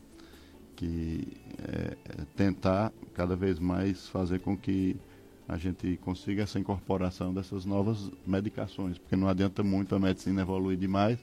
que 0.76 1.28
é, 1.68 1.98
tentar 2.36 2.94
cada 3.16 3.36
vez 3.36 3.58
mais 3.58 4.08
fazer 4.08 4.40
com 4.40 4.56
que 4.56 4.96
a 5.48 5.58
gente 5.58 5.98
consiga 5.98 6.44
essa 6.44 6.60
incorporação 6.60 7.34
dessas 7.34 7.64
novas 7.64 8.12
medicações, 8.26 8.98
porque 8.98 9.16
não 9.16 9.30
adianta 9.30 9.64
muito 9.64 9.96
a 9.96 10.00
medicina 10.00 10.42
evoluir 10.42 10.78
demais, 10.78 11.18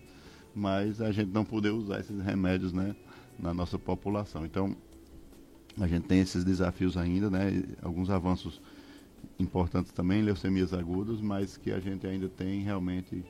mas 0.54 1.00
a 1.00 1.12
gente 1.12 1.30
não 1.30 1.44
poder 1.44 1.70
usar 1.70 2.00
esses 2.00 2.18
remédios, 2.22 2.72
né, 2.72 2.96
na 3.38 3.52
nossa 3.52 3.78
população. 3.78 4.46
Então, 4.46 4.74
a 5.78 5.86
gente 5.86 6.06
tem 6.06 6.20
esses 6.20 6.44
desafios 6.44 6.96
ainda, 6.96 7.28
né, 7.28 7.62
alguns 7.82 8.08
avanços 8.08 8.62
importantes 9.38 9.92
também, 9.92 10.22
leucemias 10.22 10.72
agudas, 10.72 11.20
mas 11.20 11.56
que 11.56 11.70
a 11.70 11.80
gente 11.80 12.06
ainda 12.06 12.28
tem 12.28 12.62
realmente 12.62 13.24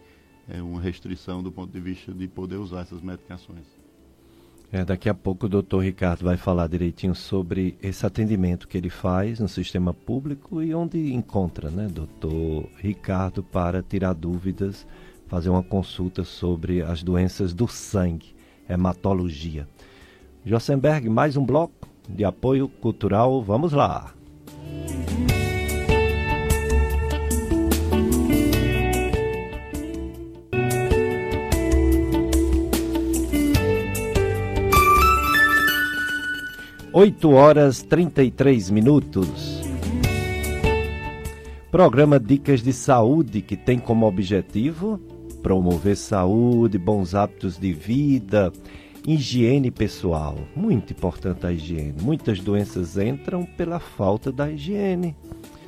é, 0.49 0.62
uma 0.62 0.80
restrição 0.80 1.42
do 1.42 1.51
ponto 1.51 1.72
de 1.72 1.80
vista 1.80 2.12
de 2.12 2.28
poder 2.28 2.57
usar 2.57 2.82
essas 2.82 3.01
medicações. 3.01 3.84
É, 4.75 4.85
daqui 4.85 5.09
a 5.09 5.14
pouco 5.14 5.47
o 5.47 5.49
doutor 5.49 5.85
Ricardo 5.85 6.25
vai 6.25 6.37
falar 6.37 6.66
direitinho 6.66 7.14
sobre 7.14 7.79
esse 7.81 8.05
atendimento 8.05 8.66
que 8.66 8.77
ele 8.77 8.91
faz 8.91 9.39
no 9.39 9.47
sistema 9.47 9.95
público 9.95 10.61
e 10.61 10.75
onde 10.75 11.14
encontra, 11.14 11.70
né, 11.70 11.87
doutor 11.89 12.68
Ricardo, 12.79 13.41
para 13.41 13.85
tirar 13.85 14.14
dúvidas, 14.14 14.85
fazer 15.29 15.49
uma 15.49 15.62
consulta 15.62 16.25
sobre 16.25 16.83
as 16.83 17.05
doenças 17.05 17.55
do 17.55 17.68
sangue, 17.68 18.35
hematologia. 18.68 19.68
Jossenberg, 20.45 21.09
mais 21.09 21.37
um 21.37 21.47
bloco 21.47 21.89
de 22.09 22.25
apoio 22.25 22.68
cultural, 22.68 23.41
vamos 23.45 23.72
lá. 23.72 24.12
8 36.97 37.28
horas 37.32 37.82
33 37.82 38.70
minutos. 38.70 39.61
Programa 41.68 42.20
Dicas 42.20 42.62
de 42.62 42.72
Saúde, 42.72 43.42
que 43.42 43.57
tem 43.57 43.80
como 43.80 44.07
objetivo 44.07 45.01
promover 45.42 45.97
saúde, 45.97 46.78
bons 46.78 47.12
hábitos 47.12 47.59
de 47.59 47.72
vida, 47.72 48.53
higiene 49.05 49.72
pessoal. 49.72 50.38
Muito 50.55 50.92
importante 50.92 51.45
a 51.45 51.51
higiene. 51.51 51.97
Muitas 52.01 52.38
doenças 52.38 52.97
entram 52.97 53.45
pela 53.45 53.80
falta 53.80 54.30
da 54.30 54.49
higiene. 54.49 55.16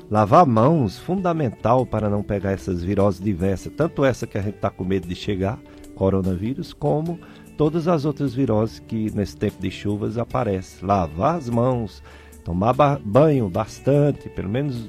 Lavar 0.09 0.47
mãos, 0.47 0.97
fundamental 0.97 1.85
para 1.85 2.09
não 2.09 2.22
pegar 2.22 2.53
essas 2.53 2.85
viroses 2.85 3.20
diversas, 3.20 3.72
tanto 3.77 4.05
essa 4.05 4.29
que 4.29 4.39
a 4.39 4.43
gente 4.43 4.55
está 4.55 4.70
com 4.70 4.85
medo 4.85 5.09
de 5.09 5.16
chegar, 5.16 5.59
coronavírus, 5.97 6.72
como 6.72 7.18
todas 7.57 7.89
as 7.89 8.05
outras 8.05 8.35
viroses 8.35 8.79
que 8.81 9.11
nesse 9.15 9.37
tempo 9.37 9.61
de 9.61 9.71
chuvas 9.71 10.19
aparecem. 10.19 10.87
Lavar 10.87 11.37
as 11.37 11.49
mãos, 11.49 12.03
tomar 12.45 12.73
ba 12.73 13.01
banho 13.03 13.49
bastante, 13.49 14.29
pelo 14.29 14.49
menos 14.49 14.89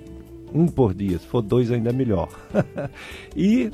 um 0.53 0.68
por 0.68 0.93
dia, 0.93 1.18
se 1.18 1.26
for 1.28 1.41
dois 1.41 1.72
ainda 1.72 1.91
melhor. 1.91 2.30
e 3.36 3.72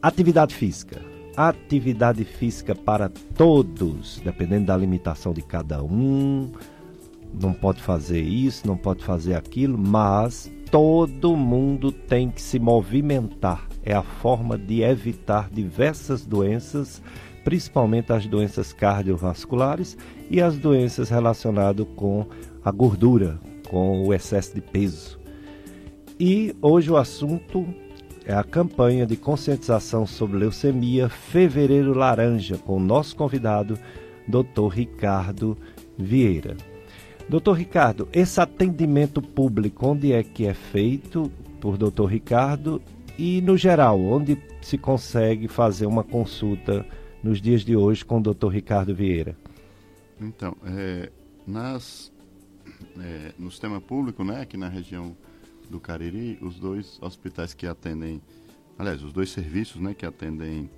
atividade 0.00 0.54
física. 0.54 1.00
Atividade 1.36 2.24
física 2.24 2.74
para 2.74 3.10
todos, 3.36 4.20
dependendo 4.24 4.66
da 4.66 4.76
limitação 4.76 5.32
de 5.32 5.42
cada 5.42 5.82
um. 5.82 6.50
Não 7.38 7.52
pode 7.52 7.82
fazer 7.82 8.22
isso, 8.22 8.66
não 8.66 8.76
pode 8.76 9.04
fazer 9.04 9.34
aquilo, 9.34 9.76
mas 9.76 10.50
todo 10.70 11.36
mundo 11.36 11.92
tem 11.92 12.30
que 12.30 12.40
se 12.40 12.58
movimentar. 12.58 13.66
É 13.84 13.92
a 13.94 14.02
forma 14.02 14.56
de 14.56 14.82
evitar 14.82 15.50
diversas 15.50 16.24
doenças 16.24 17.02
principalmente 17.46 18.12
as 18.12 18.26
doenças 18.26 18.72
cardiovasculares 18.72 19.96
e 20.28 20.42
as 20.42 20.58
doenças 20.58 21.10
relacionadas 21.10 21.86
com 21.94 22.26
a 22.64 22.72
gordura, 22.72 23.38
com 23.68 24.02
o 24.02 24.12
excesso 24.12 24.52
de 24.52 24.60
peso. 24.60 25.16
E 26.18 26.56
hoje 26.60 26.90
o 26.90 26.96
assunto 26.96 27.64
é 28.24 28.34
a 28.34 28.42
campanha 28.42 29.06
de 29.06 29.16
conscientização 29.16 30.04
sobre 30.04 30.38
leucemia 30.38 31.08
Fevereiro 31.08 31.96
Laranja, 31.96 32.58
com 32.58 32.78
o 32.78 32.80
nosso 32.80 33.14
convidado, 33.14 33.78
Dr. 34.26 34.66
Ricardo 34.72 35.56
Vieira. 35.96 36.56
Doutor 37.28 37.52
Ricardo, 37.52 38.08
esse 38.12 38.40
atendimento 38.40 39.22
público, 39.22 39.86
onde 39.86 40.12
é 40.12 40.24
que 40.24 40.46
é 40.46 40.52
feito 40.52 41.30
por 41.60 41.78
Doutor 41.78 42.06
Ricardo 42.06 42.82
e, 43.16 43.40
no 43.40 43.56
geral, 43.56 44.00
onde 44.00 44.36
se 44.60 44.76
consegue 44.76 45.46
fazer 45.46 45.86
uma 45.86 46.02
consulta 46.02 46.84
nos 47.26 47.40
dias 47.40 47.62
de 47.62 47.74
hoje 47.74 48.04
com 48.04 48.18
o 48.18 48.22
Dr. 48.22 48.48
Ricardo 48.48 48.94
Vieira? 48.94 49.36
Então, 50.20 50.56
é, 50.64 51.10
nas, 51.44 52.12
é, 53.00 53.32
no 53.36 53.50
sistema 53.50 53.80
público, 53.80 54.22
né, 54.22 54.42
aqui 54.42 54.56
na 54.56 54.68
região 54.68 55.16
do 55.68 55.80
Cariri, 55.80 56.38
os 56.40 56.58
dois 56.58 56.98
hospitais 57.02 57.52
que 57.52 57.66
atendem, 57.66 58.22
aliás, 58.78 59.02
os 59.02 59.12
dois 59.12 59.30
serviços 59.30 59.80
né, 59.80 59.92
que 59.92 60.06
atendem 60.06 60.70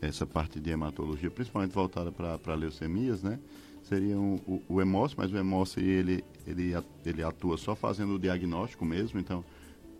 essa 0.00 0.26
parte 0.26 0.58
de 0.58 0.70
hematologia, 0.70 1.30
principalmente 1.30 1.72
voltada 1.72 2.10
para 2.10 2.54
leucemias, 2.54 3.22
né, 3.22 3.38
seriam 3.82 4.36
o, 4.46 4.62
o 4.66 4.76
mas 5.18 5.30
o 5.30 5.36
EMOS 5.36 5.76
ele, 5.76 6.24
ele, 6.46 6.72
ele 7.04 7.22
atua 7.22 7.58
só 7.58 7.76
fazendo 7.76 8.14
o 8.14 8.18
diagnóstico 8.18 8.86
mesmo, 8.86 9.20
então 9.20 9.44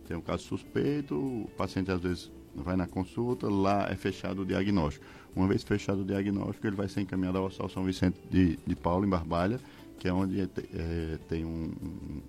tem 0.07 0.17
um 0.17 0.21
caso 0.21 0.43
suspeito, 0.43 1.15
o 1.15 1.49
paciente 1.55 1.91
às 1.91 2.01
vezes 2.01 2.31
vai 2.55 2.75
na 2.75 2.87
consulta, 2.87 3.47
lá 3.49 3.87
é 3.89 3.95
fechado 3.95 4.41
o 4.41 4.45
diagnóstico. 4.45 5.05
Uma 5.35 5.47
vez 5.47 5.63
fechado 5.63 6.01
o 6.01 6.05
diagnóstico, 6.05 6.65
ele 6.65 6.75
vai 6.75 6.87
ser 6.87 7.01
encaminhado 7.01 7.37
ao 7.37 7.45
Hospital 7.45 7.69
São 7.69 7.83
Vicente 7.83 8.17
de, 8.29 8.57
de 8.65 8.75
Paulo, 8.75 9.05
em 9.05 9.09
Barbalha, 9.09 9.59
que 9.99 10.07
é 10.07 10.13
onde 10.13 10.39
é, 10.39 10.47
é, 10.73 11.17
tem 11.27 11.43
um, 11.43 11.73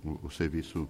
um, 0.05 0.17
o 0.23 0.29
serviço 0.29 0.87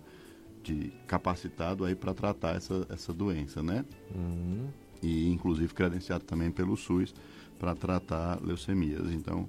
de 0.64 0.92
capacitado 1.06 1.86
aí 1.86 1.96
para 1.96 2.14
tratar 2.14 2.56
essa, 2.56 2.86
essa 2.90 3.14
doença, 3.14 3.62
né? 3.62 3.86
Uhum. 4.14 4.68
E 5.02 5.30
inclusive 5.30 5.74
credenciado 5.74 6.24
também 6.26 6.52
pelo 6.52 6.76
SUS 6.76 7.14
para 7.60 7.76
tratar 7.76 8.40
leucemias. 8.44 9.12
Então, 9.12 9.48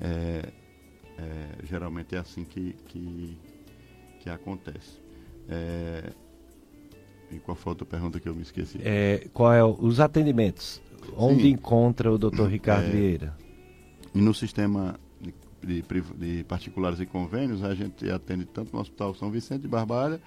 é, 0.00 0.52
é, 1.18 1.64
geralmente 1.64 2.14
é 2.14 2.18
assim 2.18 2.44
que, 2.44 2.74
que, 2.86 3.38
que 4.20 4.30
acontece. 4.30 5.00
É, 5.48 6.12
e 7.30 7.38
qual 7.38 7.56
foi 7.56 7.70
a 7.70 7.72
outra 7.72 7.86
pergunta 7.86 8.18
que 8.18 8.28
eu 8.28 8.34
me 8.34 8.42
esqueci? 8.42 8.78
É, 8.82 9.28
qual 9.32 9.52
é 9.52 9.64
os 9.64 10.00
atendimentos? 10.00 10.82
Onde 11.16 11.42
Sim. 11.42 11.50
encontra 11.50 12.12
o 12.12 12.18
Dr. 12.18 12.46
Ricardo 12.46 12.86
é, 12.86 12.90
Vieira? 12.90 13.36
E 14.14 14.20
no 14.20 14.34
sistema 14.34 14.98
de, 15.20 15.82
de, 15.82 15.82
de, 16.16 16.44
particulares 16.44 17.00
e 17.00 17.06
convênios, 17.06 17.62
a 17.62 17.74
gente 17.74 18.10
atende 18.10 18.44
tanto 18.44 18.72
no 18.72 18.80
Hospital 18.80 19.14
São 19.14 19.30
Vicente 19.30 19.62
de 19.62 19.68
Barbalha, 19.68 20.20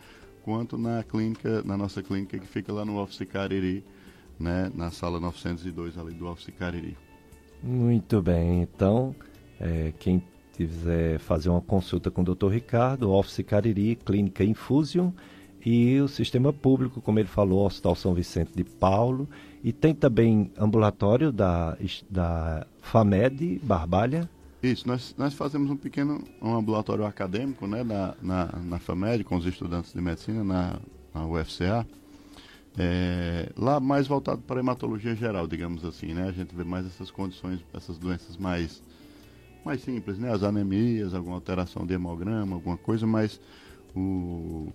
quanto 0.43 0.77
na 0.77 1.03
clínica, 1.03 1.63
na 1.63 1.77
nossa 1.77 2.01
clínica 2.01 2.37
que 2.37 2.47
fica 2.47 2.71
lá 2.71 2.85
no 2.85 2.97
Office 2.97 3.27
Cariri, 3.27 3.83
né, 4.39 4.71
na 4.75 4.91
sala 4.91 5.19
902 5.19 5.97
ali 5.97 6.13
do 6.13 6.27
Office 6.27 6.53
Cariri. 6.57 6.97
Muito 7.61 8.21
bem, 8.21 8.61
então, 8.61 9.15
é, 9.59 9.93
quem 9.99 10.21
quiser 10.53 11.19
fazer 11.19 11.49
uma 11.49 11.61
consulta 11.61 12.11
com 12.11 12.21
o 12.21 12.35
Dr. 12.35 12.49
Ricardo, 12.49 13.11
Office 13.11 13.43
Cariri, 13.45 13.95
Clínica 13.95 14.43
Infusion, 14.43 15.11
e 15.65 15.99
o 16.01 16.07
sistema 16.07 16.51
público, 16.51 17.01
como 17.01 17.19
ele 17.19 17.27
falou, 17.27 17.65
Hospital 17.65 17.95
São 17.95 18.13
Vicente 18.13 18.51
de 18.55 18.63
Paulo, 18.63 19.29
e 19.63 19.71
tem 19.71 19.95
também 19.95 20.51
ambulatório 20.57 21.31
da, 21.31 21.77
da 22.09 22.67
FAMED, 22.81 23.59
Barbalha. 23.63 24.29
Isso, 24.61 24.87
nós, 24.87 25.13
nós 25.17 25.33
fazemos 25.33 25.69
um 25.69 25.75
pequeno 25.77 26.23
um 26.41 26.55
ambulatório 26.55 27.05
acadêmico 27.05 27.67
né, 27.67 27.83
na, 27.83 28.15
na, 28.21 28.45
na 28.61 28.79
FAMED, 28.79 29.23
com 29.23 29.35
os 29.37 29.45
estudantes 29.45 29.93
de 29.93 30.01
medicina, 30.01 30.43
na, 30.43 30.79
na 31.13 31.25
UFCA, 31.25 31.87
É, 32.75 33.51
lá 33.55 33.79
mais 33.79 34.07
voltado 34.07 34.41
para 34.41 34.59
a 34.59 34.63
hematologia 34.63 35.15
geral, 35.15 35.47
digamos 35.47 35.85
assim, 35.85 36.13
né? 36.13 36.27
A 36.27 36.31
gente 36.31 36.55
vê 36.55 36.63
mais 36.63 36.85
essas 36.87 37.11
condições, 37.11 37.59
essas 37.73 37.99
doenças 37.99 38.35
mais 38.37 38.81
mais 39.63 39.81
simples, 39.81 40.17
né? 40.19 40.31
As 40.33 40.43
anemias, 40.43 41.13
alguma 41.13 41.35
alteração 41.35 41.85
de 41.85 41.93
hemograma, 41.93 42.55
alguma 42.55 42.77
coisa, 42.77 43.05
mas 43.07 43.39
o, 43.95 44.71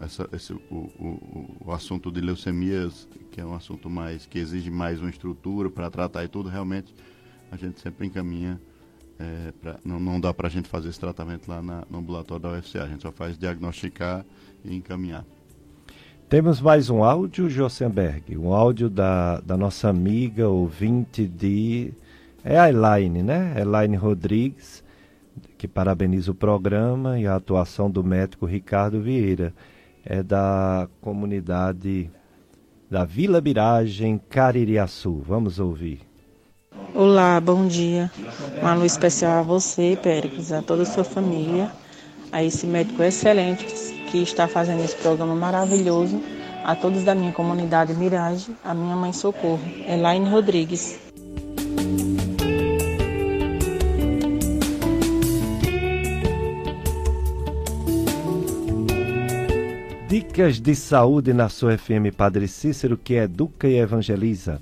essa, 0.00 0.28
esse, 0.32 0.52
o, 0.52 0.58
o, 0.70 1.56
o 1.66 1.72
assunto 1.72 2.10
de 2.10 2.20
leucemias, 2.20 3.08
que 3.30 3.40
é 3.40 3.44
um 3.44 3.54
assunto 3.54 3.88
mais 3.90 4.26
que 4.26 4.38
exige 4.38 4.70
mais 4.70 5.00
uma 5.00 5.10
estrutura 5.10 5.70
para 5.70 5.90
tratar 5.90 6.24
e 6.24 6.28
tudo, 6.28 6.48
realmente 6.48 6.94
a 7.50 7.56
gente 7.56 7.80
sempre 7.80 8.06
encaminha. 8.06 8.60
É, 9.18 9.52
pra, 9.60 9.78
não, 9.84 10.00
não 10.00 10.18
dá 10.18 10.32
para 10.32 10.46
a 10.46 10.50
gente 10.50 10.66
fazer 10.66 10.88
esse 10.88 10.98
tratamento 10.98 11.46
lá 11.46 11.60
na, 11.60 11.84
no 11.90 11.98
ambulatório 11.98 12.42
da 12.42 12.58
UFCA, 12.58 12.84
a 12.84 12.88
gente 12.88 13.02
só 13.02 13.12
faz 13.12 13.36
diagnosticar 13.36 14.24
e 14.64 14.74
encaminhar. 14.74 15.26
Temos 16.30 16.60
mais 16.60 16.88
um 16.88 17.02
áudio, 17.02 17.50
Josenberg, 17.50 18.38
um 18.38 18.54
áudio 18.54 18.88
da, 18.88 19.40
da 19.40 19.56
nossa 19.56 19.88
amiga 19.88 20.48
ouvinte 20.48 21.26
de. 21.26 21.92
É 22.42 22.58
a 22.58 22.70
Elaine, 22.70 23.22
né? 23.22 23.56
Elaine 23.58 23.96
Rodrigues, 23.96 24.82
que 25.58 25.68
parabeniza 25.68 26.30
o 26.30 26.34
programa 26.34 27.18
e 27.18 27.26
a 27.26 27.34
atuação 27.34 27.90
do 27.90 28.02
médico 28.02 28.46
Ricardo 28.46 29.02
Vieira. 29.02 29.52
É 30.04 30.22
da 30.22 30.88
comunidade 31.00 32.10
da 32.90 33.04
Vila 33.04 33.40
Biragem, 33.40 34.20
Caririaçu. 34.28 35.22
Vamos 35.26 35.58
ouvir. 35.58 36.00
Olá, 36.94 37.40
bom 37.40 37.66
dia. 37.66 38.10
Uma 38.60 38.74
luz 38.74 38.92
especial 38.92 39.40
a 39.40 39.42
você, 39.42 39.98
Péricles, 40.02 40.52
a 40.52 40.62
toda 40.62 40.82
a 40.82 40.86
sua 40.86 41.04
família, 41.04 41.70
a 42.32 42.42
esse 42.42 42.66
médico 42.66 43.02
excelente 43.02 43.64
que 44.10 44.22
está 44.22 44.48
fazendo 44.48 44.82
esse 44.82 44.96
programa 44.96 45.34
maravilhoso, 45.34 46.20
a 46.64 46.74
todos 46.74 47.04
da 47.04 47.14
minha 47.14 47.32
comunidade 47.32 47.94
Mirage, 47.94 48.52
a 48.64 48.74
minha 48.74 48.96
mãe 48.96 49.12
Socorro, 49.12 49.60
Elaine 49.86 50.28
Rodrigues. 50.28 51.09
Dicas 60.40 60.58
de 60.58 60.74
saúde 60.74 61.34
na 61.34 61.50
sua 61.50 61.76
FM 61.76 62.16
Padre 62.16 62.48
Cícero, 62.48 62.96
que 62.96 63.12
educa 63.12 63.68
e 63.68 63.76
evangeliza. 63.76 64.58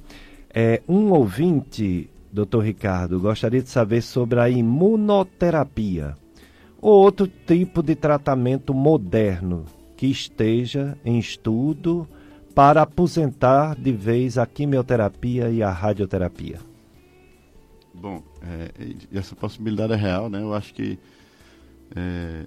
É, 0.52 0.82
um 0.88 1.12
ouvinte, 1.12 2.10
doutor 2.32 2.64
Ricardo, 2.64 3.20
gostaria 3.20 3.62
de 3.62 3.68
saber 3.68 4.02
sobre 4.02 4.40
a 4.40 4.50
imunoterapia 4.50 6.16
ou 6.80 6.94
outro 7.00 7.28
tipo 7.28 7.80
de 7.80 7.94
tratamento 7.94 8.74
moderno 8.74 9.66
que 9.96 10.08
esteja 10.08 10.98
em 11.04 11.16
estudo 11.16 12.08
para 12.56 12.82
aposentar 12.82 13.76
de 13.76 13.92
vez 13.92 14.36
a 14.36 14.46
quimioterapia 14.46 15.48
e 15.48 15.62
a 15.62 15.70
radioterapia? 15.70 16.58
Bom, 17.94 18.20
é, 18.42 18.96
essa 19.16 19.36
possibilidade 19.36 19.92
é 19.92 19.96
real, 19.96 20.28
né? 20.28 20.42
Eu 20.42 20.52
acho 20.52 20.74
que 20.74 20.98
é, 21.94 22.46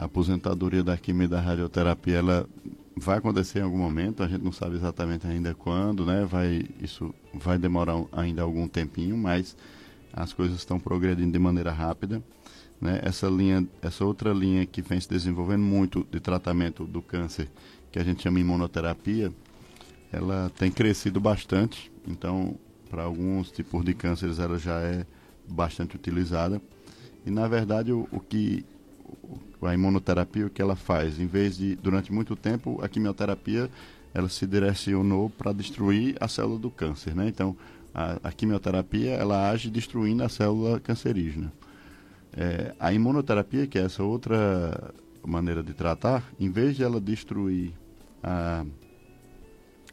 a 0.00 0.06
aposentadoria 0.06 0.82
da 0.82 0.96
quimio 0.96 1.26
e 1.26 1.28
da 1.28 1.42
radioterapia 1.42 2.16
ela 2.16 2.48
vai 2.96 3.18
acontecer 3.18 3.58
em 3.58 3.62
algum 3.62 3.76
momento, 3.76 4.22
a 4.22 4.28
gente 4.28 4.42
não 4.42 4.50
sabe 4.50 4.76
exatamente 4.76 5.26
ainda 5.26 5.54
quando, 5.54 6.06
né? 6.06 6.24
Vai, 6.24 6.64
isso 6.80 7.14
vai 7.34 7.58
demorar 7.58 8.02
ainda 8.10 8.40
algum 8.40 8.66
tempinho, 8.66 9.14
mas 9.14 9.54
as 10.10 10.32
coisas 10.32 10.56
estão 10.56 10.80
progredindo 10.80 11.30
de 11.30 11.38
maneira 11.38 11.70
rápida. 11.70 12.22
Né? 12.80 12.98
Essa 13.02 13.28
linha, 13.28 13.66
essa 13.82 14.02
outra 14.02 14.32
linha 14.32 14.64
que 14.64 14.80
vem 14.80 14.98
se 14.98 15.08
desenvolvendo 15.08 15.62
muito 15.62 16.06
de 16.10 16.18
tratamento 16.18 16.86
do 16.86 17.02
câncer, 17.02 17.50
que 17.92 17.98
a 17.98 18.02
gente 18.02 18.22
chama 18.22 18.40
imunoterapia, 18.40 19.30
ela 20.10 20.50
tem 20.58 20.70
crescido 20.70 21.20
bastante. 21.20 21.92
Então, 22.08 22.56
para 22.88 23.02
alguns 23.02 23.50
tipos 23.50 23.84
de 23.84 23.92
cânceres, 23.92 24.38
ela 24.38 24.58
já 24.58 24.80
é 24.80 25.04
bastante 25.46 25.94
utilizada. 25.94 26.60
E 27.26 27.30
na 27.30 27.46
verdade, 27.46 27.92
o, 27.92 28.08
o 28.10 28.18
que 28.18 28.64
a 29.62 29.74
imunoterapia 29.74 30.46
o 30.46 30.50
que 30.50 30.62
ela 30.62 30.76
faz, 30.76 31.18
em 31.18 31.26
vez 31.26 31.56
de 31.56 31.76
durante 31.76 32.12
muito 32.12 32.34
tempo 32.34 32.80
a 32.82 32.88
quimioterapia 32.88 33.70
ela 34.12 34.28
se 34.28 34.46
direcionou 34.46 35.30
para 35.30 35.52
destruir 35.52 36.16
a 36.20 36.26
célula 36.26 36.58
do 36.58 36.70
câncer, 36.70 37.14
né? 37.14 37.28
Então, 37.28 37.56
a, 37.94 38.18
a 38.24 38.32
quimioterapia 38.32 39.10
ela 39.12 39.50
age 39.50 39.70
destruindo 39.70 40.24
a 40.24 40.28
célula 40.28 40.80
cancerígena. 40.80 41.52
É, 42.36 42.74
a 42.78 42.92
imunoterapia, 42.92 43.66
que 43.66 43.78
é 43.78 43.82
essa 43.82 44.02
outra 44.02 44.92
maneira 45.24 45.62
de 45.62 45.74
tratar, 45.74 46.24
em 46.38 46.50
vez 46.50 46.76
de 46.76 46.82
ela 46.82 47.00
destruir 47.00 47.72
a, 48.22 48.64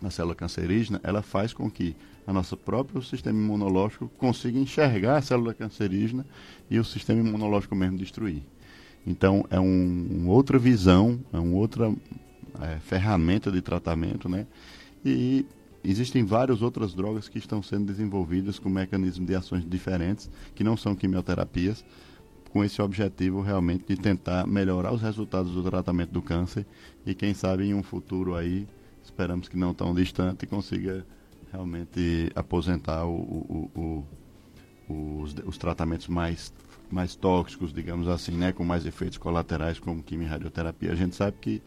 a 0.03 0.09
célula 0.09 0.35
cancerígena, 0.35 0.99
ela 1.03 1.21
faz 1.21 1.53
com 1.53 1.69
que 1.69 1.95
a 2.25 2.33
nosso 2.33 2.57
próprio 2.57 3.01
sistema 3.01 3.39
imunológico 3.39 4.09
consiga 4.17 4.59
enxergar 4.59 5.17
a 5.17 5.21
célula 5.21 5.53
cancerígena 5.53 6.25
e 6.69 6.77
o 6.77 6.83
sistema 6.83 7.21
imunológico 7.21 7.75
mesmo 7.75 7.97
destruir. 7.97 8.43
Então, 9.05 9.45
é 9.49 9.59
um, 9.59 10.07
uma 10.09 10.33
outra 10.33 10.59
visão, 10.59 11.19
é 11.31 11.39
uma 11.39 11.55
outra 11.55 11.93
é, 12.61 12.79
ferramenta 12.79 13.51
de 13.51 13.61
tratamento, 13.61 14.27
né? 14.27 14.45
E 15.05 15.45
existem 15.83 16.25
várias 16.25 16.61
outras 16.61 16.93
drogas 16.93 17.29
que 17.29 17.37
estão 17.37 17.63
sendo 17.63 17.85
desenvolvidas 17.85 18.59
com 18.59 18.69
mecanismos 18.69 19.27
de 19.27 19.35
ações 19.35 19.67
diferentes, 19.67 20.29
que 20.53 20.63
não 20.63 20.75
são 20.75 20.95
quimioterapias, 20.95 21.85
com 22.51 22.63
esse 22.63 22.81
objetivo 22.81 23.41
realmente 23.41 23.85
de 23.87 23.95
tentar 23.95 24.47
melhorar 24.47 24.93
os 24.93 25.01
resultados 25.01 25.51
do 25.51 25.63
tratamento 25.63 26.11
do 26.11 26.21
câncer 26.21 26.65
e 27.05 27.13
quem 27.13 27.33
sabe 27.33 27.65
em 27.65 27.73
um 27.73 27.83
futuro 27.83 28.35
aí, 28.35 28.67
esperamos 29.03 29.47
que 29.47 29.57
não 29.57 29.73
tão 29.73 29.93
distante, 29.93 30.47
consiga 30.47 31.05
realmente 31.51 32.31
aposentar 32.35 33.05
o, 33.05 33.15
o, 33.15 34.05
o, 34.89 35.21
os, 35.21 35.35
os, 35.45 35.57
tratamentos 35.57 36.07
mais, 36.07 36.53
mais 36.93 37.15
tóxicos, 37.15 37.73
digamos 37.73 38.07
assim, 38.07 38.31
né, 38.31 38.51
com 38.51 38.63
mais 38.63 38.85
efeitos 38.85 39.17
colaterais 39.17 39.79
como 39.79 40.01
quimio 40.03 40.25
e 40.25 40.29
radioterapia. 40.29 40.91
A 40.91 40.95
gente 40.95 41.15
sabe 41.15 41.37
que 41.39 41.61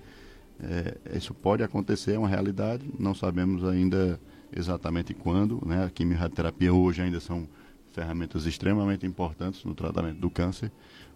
é, 0.62 1.16
isso 1.16 1.34
pode 1.34 1.62
acontecer, 1.62 2.12
é 2.14 2.18
uma 2.18 2.28
realidade, 2.28 2.84
não 2.98 3.14
sabemos 3.14 3.64
ainda 3.64 4.20
exatamente 4.54 5.14
quando, 5.14 5.62
né, 5.64 5.84
a 5.84 5.90
quimio 5.90 6.14
e 6.14 6.18
radioterapia 6.18 6.72
hoje 6.72 7.02
ainda 7.02 7.20
são 7.20 7.48
ferramentas 7.92 8.46
extremamente 8.46 9.06
importantes 9.06 9.64
no 9.64 9.74
tratamento 9.74 10.18
do 10.18 10.30
câncer, 10.30 10.70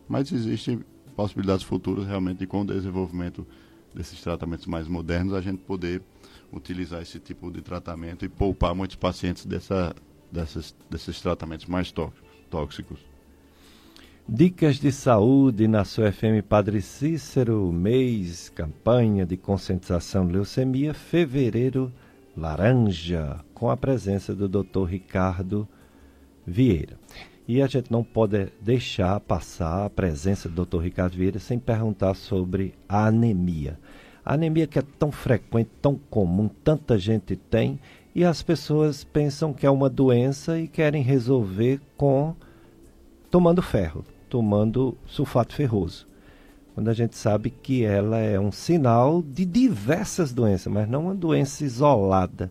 mas 0.09 0.33
existem 0.33 0.81
possibilidades 1.15 1.65
futuras 1.65 2.07
realmente 2.07 2.47
com 2.47 2.63
o 2.63 2.67
desenvolvimento 2.67 3.47
desses 3.95 4.21
tratamentos 4.21 4.67
mais 4.67 4.89
modernos 4.89 5.35
a 5.35 5.41
gente 5.41 5.59
poder 5.59 6.03
utilizar 6.53 7.01
esse 7.01 7.19
tipo 7.19 7.51
de 7.51 7.63
tratamento 7.63 8.25
e 8.25 8.29
poupar 8.29 8.75
muitos 8.75 8.97
pacientes 8.97 9.47
dessa, 9.47 9.95
dessas, 10.31 10.75
desses 10.91 11.21
tratamentos 11.21 11.67
mais 11.67 11.93
tóxicos. 12.51 13.14
Dicas 14.27 14.77
de 14.77 14.91
saúde 14.91 15.69
na 15.69 15.85
sua 15.85 16.11
FM 16.11 16.41
Padre 16.49 16.81
Cícero, 16.81 17.71
mês, 17.71 18.49
campanha 18.49 19.27
de 19.27 19.37
conscientização 19.37 20.27
de 20.27 20.33
leucemia, 20.33 20.95
fevereiro 20.95 21.93
laranja, 22.35 23.39
com 23.53 23.69
a 23.69 23.77
presença 23.77 24.35
do 24.35 24.49
Dr. 24.49 24.85
Ricardo 24.89 25.69
Vieira. 26.47 26.99
E 27.47 27.61
a 27.61 27.67
gente 27.67 27.93
não 27.93 28.03
pode 28.03 28.49
deixar 28.63 29.21
passar 29.21 29.85
a 29.85 29.91
presença 29.91 30.49
do 30.49 30.65
Dr. 30.65 30.79
Ricardo 30.79 31.19
Vieira 31.19 31.39
sem 31.39 31.59
perguntar 31.59 32.15
sobre 32.15 32.73
a 32.89 33.09
anemia. 33.09 33.79
A 34.25 34.33
anemia 34.33 34.67
que 34.67 34.79
é 34.79 34.83
tão 34.99 35.13
frequente, 35.13 35.69
tão 35.83 36.01
comum, 36.09 36.49
tanta 36.49 36.99
gente 36.99 37.37
tem, 37.37 37.79
e 38.15 38.25
as 38.25 38.43
pessoas 38.43 39.05
pensam 39.05 39.53
que 39.53 39.67
é 39.67 39.71
uma 39.71 39.91
doença 39.91 40.59
e 40.59 40.67
querem 40.67 41.03
resolver 41.03 41.79
com 41.95 42.35
tomando 43.31 43.61
ferro, 43.61 44.05
tomando 44.29 44.97
sulfato 45.07 45.55
ferroso. 45.55 46.07
Quando 46.75 46.89
a 46.89 46.95
gente 46.95 47.17
sabe 47.17 47.51
que 47.51 47.85
ela 47.85 48.19
é 48.19 48.39
um 48.39 48.51
sinal 48.51 49.23
de 49.23 49.45
diversas 49.45 50.33
doenças, 50.33 50.73
mas 50.73 50.89
não 50.89 51.05
uma 51.05 51.15
doença 51.15 51.65
isolada. 51.65 52.51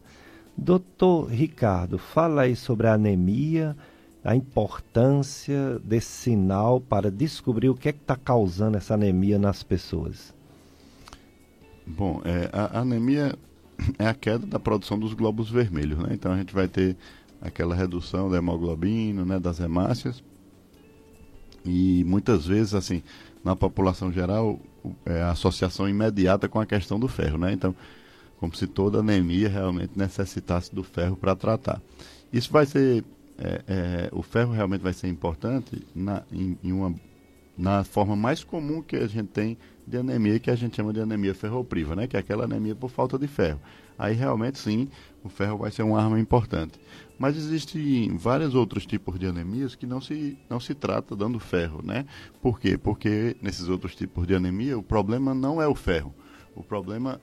Doutor 0.55 1.25
Ricardo, 1.25 1.97
fala 1.97 2.43
aí 2.43 2.55
sobre 2.55 2.87
a 2.87 2.93
anemia, 2.93 3.75
a 4.23 4.35
importância 4.35 5.77
desse 5.83 6.07
sinal 6.07 6.79
para 6.79 7.11
descobrir 7.11 7.69
o 7.69 7.75
que 7.75 7.89
é 7.89 7.91
que 7.91 7.99
está 7.99 8.15
causando 8.15 8.77
essa 8.77 8.93
anemia 8.93 9.37
nas 9.37 9.61
pessoas. 9.61 10.33
Bom, 11.85 12.21
é, 12.23 12.49
a, 12.53 12.79
anemia 12.79 13.35
é 13.99 14.07
a 14.07 14.13
queda 14.13 14.45
da 14.45 14.59
produção 14.59 14.97
dos 14.97 15.13
glóbulos 15.13 15.51
vermelhos, 15.51 15.99
né? 15.99 16.09
Então 16.11 16.31
a 16.31 16.37
gente 16.37 16.53
vai 16.53 16.69
ter 16.69 16.95
aquela 17.41 17.75
redução 17.75 18.29
da 18.29 18.37
hemoglobina, 18.37 19.25
né, 19.25 19.37
das 19.37 19.59
hemácias. 19.59 20.23
E 21.65 22.03
muitas 22.05 22.45
vezes, 22.45 22.73
assim, 22.73 23.01
na 23.43 23.55
população 23.55 24.11
geral, 24.11 24.59
é 25.05 25.21
a 25.21 25.31
associação 25.31 25.87
imediata 25.87 26.47
com 26.47 26.59
a 26.59 26.65
questão 26.65 26.99
do 26.99 27.07
ferro, 27.07 27.37
né? 27.37 27.53
Então, 27.53 27.75
como 28.39 28.55
se 28.55 28.67
toda 28.67 28.99
anemia 28.99 29.47
realmente 29.47 29.93
necessitasse 29.95 30.73
do 30.73 30.83
ferro 30.83 31.15
para 31.15 31.35
tratar. 31.35 31.81
Isso 32.31 32.51
vai 32.51 32.65
ser, 32.65 33.03
é, 33.37 33.61
é, 33.67 34.09
o 34.11 34.21
ferro 34.21 34.51
realmente 34.51 34.81
vai 34.81 34.91
ser 34.91 35.07
importante 35.07 35.81
na, 35.95 36.23
em, 36.31 36.57
em, 36.61 36.73
uma, 36.73 36.93
na 37.57 37.83
forma 37.85 38.15
mais 38.15 38.43
comum 38.43 38.81
que 38.81 38.97
a 38.97 39.07
gente 39.07 39.27
tem 39.27 39.57
de 39.85 39.97
anemia, 39.97 40.39
que 40.39 40.49
a 40.49 40.55
gente 40.55 40.75
chama 40.75 40.93
de 40.93 40.99
anemia 40.99 41.33
ferropriva, 41.33 41.95
né? 41.95 42.07
que 42.07 42.15
é 42.15 42.19
aquela 42.19 42.45
anemia 42.45 42.75
por 42.75 42.89
falta 42.89 43.17
de 43.17 43.27
ferro. 43.27 43.59
Aí 43.97 44.15
realmente 44.15 44.57
sim, 44.57 44.89
o 45.23 45.29
ferro 45.29 45.57
vai 45.59 45.71
ser 45.71 45.83
uma 45.83 46.01
arma 46.01 46.19
importante. 46.19 46.79
Mas 47.17 47.37
existem 47.37 48.15
vários 48.17 48.55
outros 48.55 48.85
tipos 48.85 49.19
de 49.19 49.27
anemias 49.27 49.75
que 49.75 49.85
não 49.85 50.01
se, 50.01 50.37
não 50.49 50.59
se 50.59 50.73
trata 50.73 51.15
dando 51.15 51.39
ferro, 51.39 51.81
né? 51.83 52.05
Por 52.41 52.59
quê? 52.59 52.77
Porque 52.77 53.37
nesses 53.41 53.69
outros 53.69 53.95
tipos 53.95 54.25
de 54.25 54.33
anemia 54.33 54.77
o 54.77 54.83
problema 54.83 55.33
não 55.33 55.61
é 55.61 55.67
o 55.67 55.75
ferro. 55.75 56.13
O 56.55 56.63
problema 56.63 57.21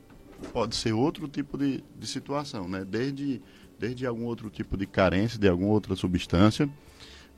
pode 0.52 0.76
ser 0.76 0.92
outro 0.92 1.28
tipo 1.28 1.58
de, 1.58 1.82
de 1.98 2.06
situação, 2.06 2.68
né? 2.68 2.84
Desde, 2.84 3.42
desde 3.78 4.06
algum 4.06 4.24
outro 4.24 4.48
tipo 4.48 4.76
de 4.76 4.86
carência 4.86 5.38
de 5.38 5.48
alguma 5.48 5.72
outra 5.72 5.96
substância, 5.96 6.68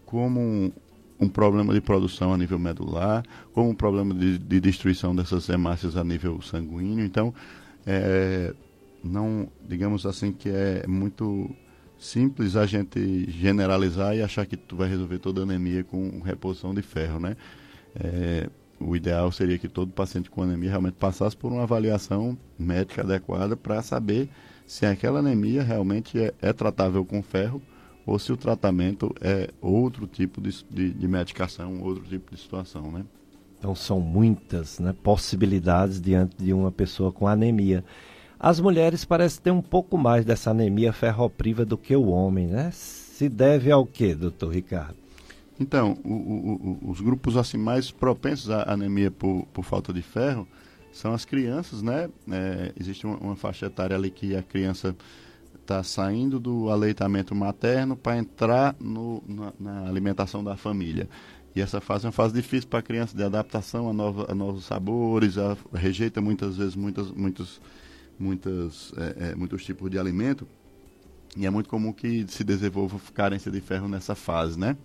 como 0.05 0.73
um, 1.25 1.29
problema 1.29 1.73
de 1.73 1.81
produção 1.81 2.33
a 2.33 2.39
nível 2.39 2.59
medular, 2.59 3.25
como 3.53 3.71
um 3.71 3.75
problema 3.75 4.15
de, 4.15 4.39
de 4.39 4.61
destruição 4.61 5.15
dessas 5.15 5.49
hemácias 5.49 5.97
a 5.97 6.05
nível 6.05 6.41
sanguíneo. 6.43 7.05
Então, 7.05 7.35
é, 7.87 8.55
não, 9.03 9.49
digamos 9.69 10.07
assim, 10.07 10.33
que 10.33 10.49
é 10.49 10.87
muito 10.87 11.51
simples 11.99 12.57
a 12.57 12.67
gente 12.67 13.31
generalizar 13.31 14.17
e 14.17 14.23
achar 14.23 14.45
que 14.45 14.57
tu 14.57 14.77
vai 14.77 14.89
resolver 14.89 15.19
toda 15.19 15.43
anemia 15.43 15.85
com 15.85 16.21
reposição 16.21 16.75
de 16.75 16.83
ferro, 16.83 17.21
né? 17.21 17.37
É, 17.95 18.49
o 18.81 18.97
ideal 18.97 19.31
seria 19.31 19.59
que 19.59 19.69
todo 19.69 19.93
paciente 19.93 20.29
com 20.29 20.43
anemia 20.43 20.71
realmente 20.71 20.95
passasse 20.95 21.37
por 21.37 21.53
uma 21.53 21.63
avaliação 21.63 22.37
médica 22.59 23.03
adequada 23.03 23.57
para 23.57 23.81
saber 23.83 24.29
se 24.67 24.85
aquela 24.87 25.21
anemia 25.21 25.63
realmente 25.63 26.19
é, 26.19 26.35
é, 26.41 26.53
tratável 26.53 27.05
com 27.05 27.23
ferro 27.23 27.63
ou 28.07 28.19
se 28.19 28.33
o 28.33 28.37
tratamento 28.37 29.15
é 29.21 29.51
outro 29.61 30.07
tipo 30.07 30.41
de, 30.41 30.65
de, 30.71 30.91
de 30.93 31.09
medicação, 31.09 31.81
outro 31.83 32.05
tipo 32.05 32.35
de 32.35 32.41
situação, 32.41 32.91
né? 32.91 33.05
Então 33.59 33.75
são 33.75 34.01
muitas 34.01 34.81
né, 34.81 34.93
possibilidades 35.05 36.01
diante 36.01 36.37
de 36.37 36.53
uma 36.53 36.73
pessoa 36.73 37.13
com 37.13 37.29
anemia. 37.29 37.85
As 38.39 38.59
mulheres 38.59 39.05
parecem 39.05 39.41
ter 39.41 39.51
um 39.53 39.63
pouco 39.63 39.97
mais 39.97 40.25
dessa 40.25 40.51
anemia 40.51 40.93
ferropriva 40.93 41.65
do 41.65 41.79
que 41.79 41.95
o 41.95 42.09
homem, 42.09 42.49
né? 42.49 42.71
Se 42.73 43.29
deve 43.29 43.71
ao 43.71 43.87
que, 43.87 44.17
doutor 44.17 44.53
Ricardo? 44.53 44.97
Então, 45.61 45.97
o, 46.05 46.13
o, 46.13 46.79
o, 46.83 46.91
os 46.91 47.01
grupos 47.01 47.37
assim 47.37 47.57
mais 47.57 47.93
propensos 47.93 48.51
à 48.51 48.73
anemia 48.73 49.13
por, 49.13 49.47
por 49.53 49.65
falta 49.65 49.93
de 49.93 50.03
ferro 50.03 50.49
são 50.91 51.15
as 51.15 51.25
crianças, 51.25 51.83
né? 51.83 52.11
É, 52.29 52.73
existe 52.79 53.07
uma, 53.07 53.17
uma, 53.19 53.37
faixa 53.37 53.67
etária 53.67 53.97
ali 53.97 54.11
que 54.11 54.35
a 54.35 54.43
criança 54.43 54.97
está 55.73 55.83
saindo 55.83 56.39
do 56.39 56.69
aleitamento 56.69 57.35
materno 57.35 57.97
para 57.97 58.19
entrar 58.19 58.77
no, 58.79 59.23
na, 59.27 59.53
na, 59.59 59.89
alimentação 59.89 60.45
da 60.45 60.57
família. 60.57 61.09
E 61.55 61.61
essa 61.61 61.81
fase 61.81 62.05
é 62.05 62.09
uma 62.09 62.13
fase 62.13 62.35
difícil 62.35 62.69
para 62.69 62.81
a 62.81 62.83
criança 62.83 63.17
de 63.17 63.23
adaptação 63.23 63.89
a, 63.89 63.93
nova, 63.93 64.31
a 64.31 64.35
novos 64.35 64.67
sabores, 64.67 65.39
a, 65.39 65.57
rejeita 65.73 66.21
muitas 66.21 66.57
vezes 66.57 66.77
muitas, 66.77 67.11
muitos 67.11 67.61
muitas, 68.19 68.93
é, 68.97 69.31
é, 69.31 69.35
muitos 69.35 69.65
tipos 69.65 69.91
de 69.91 69.99
alimento 69.99 70.47
e 71.37 71.47
é 71.47 71.51
muito 71.51 71.69
comum 71.69 71.93
que 71.93 72.27
se 72.29 72.45
desenvolva 72.45 73.01
carência 73.15 73.51
de 73.51 73.61
ferro 73.61 73.89
nessa 73.89 74.15
fase, 74.15 74.59
né? 74.59 74.77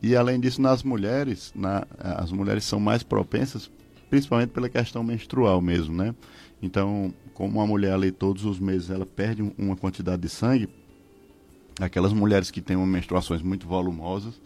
E 0.00 0.14
além 0.14 0.38
disso, 0.38 0.62
nas 0.62 0.82
mulheres, 0.82 1.52
na, 1.54 1.84
as 1.98 2.30
mulheres 2.30 2.64
são 2.64 2.78
mais 2.78 3.02
propensas, 3.02 3.70
principalmente 4.08 4.50
pela 4.50 4.68
questão 4.68 5.02
menstrual 5.02 5.60
mesmo, 5.60 5.96
né? 5.96 6.14
Então, 6.62 7.12
como 7.34 7.60
a 7.60 7.66
mulher 7.66 7.92
ali 7.92 8.10
todos 8.10 8.44
os 8.44 8.58
meses 8.58 8.90
ela 8.90 9.04
perde 9.04 9.42
uma 9.58 9.76
quantidade 9.76 10.22
de 10.22 10.28
sangue, 10.28 10.68
aquelas 11.80 12.12
mulheres 12.12 12.50
que 12.50 12.60
têm 12.60 12.76
menstruações 12.76 13.42
muito 13.42 13.66
volumosas, 13.66 14.40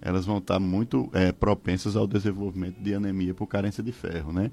elas 0.00 0.26
vão 0.26 0.36
estar 0.36 0.60
muito 0.60 1.08
é, 1.14 1.32
propensas 1.32 1.96
ao 1.96 2.06
desenvolvimento 2.06 2.76
de 2.78 2.92
anemia 2.92 3.32
por 3.32 3.46
carência 3.46 3.82
de 3.82 3.90
ferro, 3.90 4.32
né? 4.32 4.50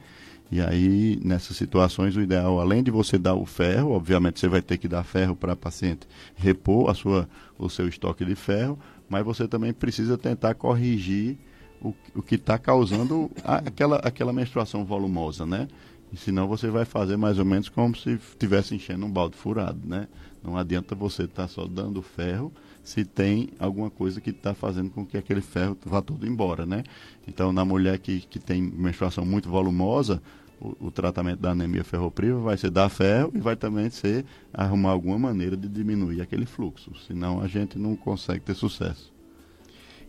E 0.49 0.61
aí, 0.61 1.19
nessas 1.23 1.55
situações, 1.55 2.15
o 2.15 2.21
ideal, 2.21 2.59
além 2.59 2.83
de 2.83 2.91
você 2.91 3.17
dar 3.17 3.35
o 3.35 3.45
ferro, 3.45 3.91
obviamente 3.91 4.39
você 4.39 4.47
vai 4.47 4.61
ter 4.61 4.77
que 4.77 4.87
dar 4.87 5.03
ferro 5.03 5.35
para 5.35 5.53
a 5.53 5.55
paciente 5.55 6.07
repor 6.35 6.89
a 6.89 6.93
sua, 6.93 7.27
o 7.57 7.69
seu 7.69 7.87
estoque 7.87 8.25
de 8.25 8.35
ferro, 8.35 8.77
mas 9.09 9.25
você 9.25 9.47
também 9.47 9.73
precisa 9.73 10.17
tentar 10.17 10.53
corrigir 10.55 11.37
o, 11.81 11.93
o 12.15 12.21
que 12.21 12.35
está 12.35 12.57
causando 12.57 13.31
a, 13.43 13.57
aquela, 13.57 13.97
aquela 13.97 14.31
menstruação 14.31 14.85
volumosa, 14.85 15.45
né? 15.45 15.67
E 16.11 16.17
senão 16.17 16.47
você 16.47 16.69
vai 16.69 16.83
fazer 16.83 17.15
mais 17.15 17.39
ou 17.39 17.45
menos 17.45 17.69
como 17.69 17.95
se 17.95 18.11
estivesse 18.11 18.75
enchendo 18.75 19.05
um 19.05 19.11
balde 19.11 19.37
furado, 19.37 19.79
né? 19.85 20.07
Não 20.43 20.57
adianta 20.57 20.93
você 20.93 21.23
estar 21.23 21.43
tá 21.43 21.47
só 21.47 21.65
dando 21.65 22.01
ferro 22.01 22.51
se 22.83 23.05
tem 23.05 23.49
alguma 23.59 23.89
coisa 23.89 24.19
que 24.19 24.31
está 24.31 24.53
fazendo 24.53 24.89
com 24.89 25.05
que 25.05 25.17
aquele 25.17 25.41
ferro 25.41 25.77
vá 25.85 26.01
todo 26.01 26.27
embora, 26.27 26.65
né? 26.65 26.83
Então, 27.27 27.53
na 27.53 27.63
mulher 27.63 27.99
que, 27.99 28.21
que 28.21 28.39
tem 28.39 28.61
menstruação 28.61 29.23
muito 29.23 29.49
volumosa, 29.49 30.21
o, 30.59 30.87
o, 30.87 30.91
tratamento 30.91 31.39
da 31.39 31.51
anemia 31.51 31.83
ferropriva 31.83 32.39
vai 32.39 32.57
ser 32.57 32.69
dar 32.69 32.89
ferro 32.89 33.31
e 33.33 33.39
vai 33.39 33.55
também 33.55 33.89
ser 33.89 34.25
arrumar 34.53 34.91
alguma 34.91 35.17
maneira 35.17 35.55
de 35.55 35.67
diminuir 35.67 36.21
aquele 36.21 36.45
fluxo, 36.45 36.91
senão 37.07 37.41
a 37.41 37.47
gente 37.47 37.79
não 37.79 37.95
consegue 37.95 38.41
ter 38.41 38.55
sucesso. 38.55 39.10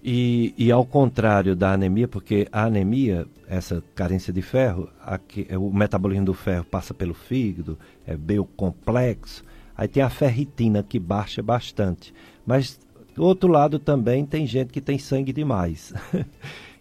E, 0.05 0.53
e 0.59 0.73
ao 0.73 0.85
contrário 0.85 1.55
da 1.55 1.73
anemia, 1.73 2.09
porque 2.09 2.49
a 2.51 2.65
anemia, 2.65 3.25
essa 3.47 3.83
carência 3.95 4.33
de 4.33 4.43
ferro, 4.43 4.89
aqui, 5.01 5.47
o 5.57 5.73
metabolismo 5.73 6.27
do 6.27 6.35
ferro 6.35 6.65
passa 6.65 6.93
pelo 6.93 7.15
fígado, 7.15 7.79
é 8.05 8.17
bem 8.17 8.43
complexo, 8.57 9.45
aí 9.77 9.87
tem 9.87 10.03
a 10.03 10.11
ferritina 10.11 10.83
que 10.83 10.99
baixa 10.99 11.41
bastante. 11.41 12.13
Mas 12.45 12.81
do 13.15 13.23
outro 13.23 13.49
lado 13.49 13.79
também 13.79 14.27
tem 14.27 14.45
gente 14.45 14.73
que 14.73 14.81
tem 14.81 14.99
sangue 14.99 15.33
demais. 15.33 15.95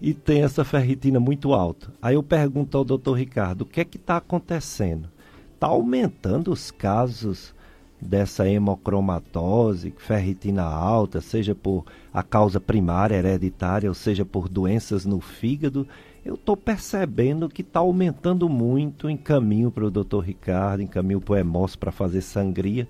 e 0.01 0.15
tem 0.15 0.41
essa 0.41 0.63
ferritina 0.63 1.19
muito 1.19 1.53
alta. 1.53 1.93
Aí 2.01 2.15
eu 2.15 2.23
pergunto 2.23 2.75
ao 2.75 2.83
doutor 2.83 3.13
Ricardo, 3.13 3.61
o 3.61 3.65
que 3.65 3.81
é 3.81 3.85
que 3.85 3.97
está 3.97 4.17
acontecendo? 4.17 5.09
Está 5.53 5.67
aumentando 5.67 6.51
os 6.51 6.71
casos 6.71 7.53
dessa 8.01 8.49
hemocromatose, 8.49 9.93
ferritina 9.97 10.63
alta, 10.63 11.21
seja 11.21 11.53
por 11.53 11.85
a 12.11 12.23
causa 12.23 12.59
primária 12.59 13.15
hereditária, 13.15 13.87
ou 13.87 13.93
seja 13.93 14.25
por 14.25 14.49
doenças 14.49 15.05
no 15.05 15.21
fígado, 15.21 15.87
eu 16.25 16.35
estou 16.35 16.57
percebendo 16.57 17.49
que 17.49 17.61
está 17.61 17.79
aumentando 17.79 18.49
muito 18.49 19.09
em 19.09 19.17
caminho 19.17 19.71
para 19.71 19.85
o 19.85 19.91
doutor 19.91 20.19
Ricardo, 20.19 20.81
em 20.81 20.87
caminho 20.87 21.21
para 21.21 21.33
o 21.33 21.37
Hemós 21.37 21.75
para 21.75 21.91
fazer 21.91 22.21
sangria. 22.21 22.87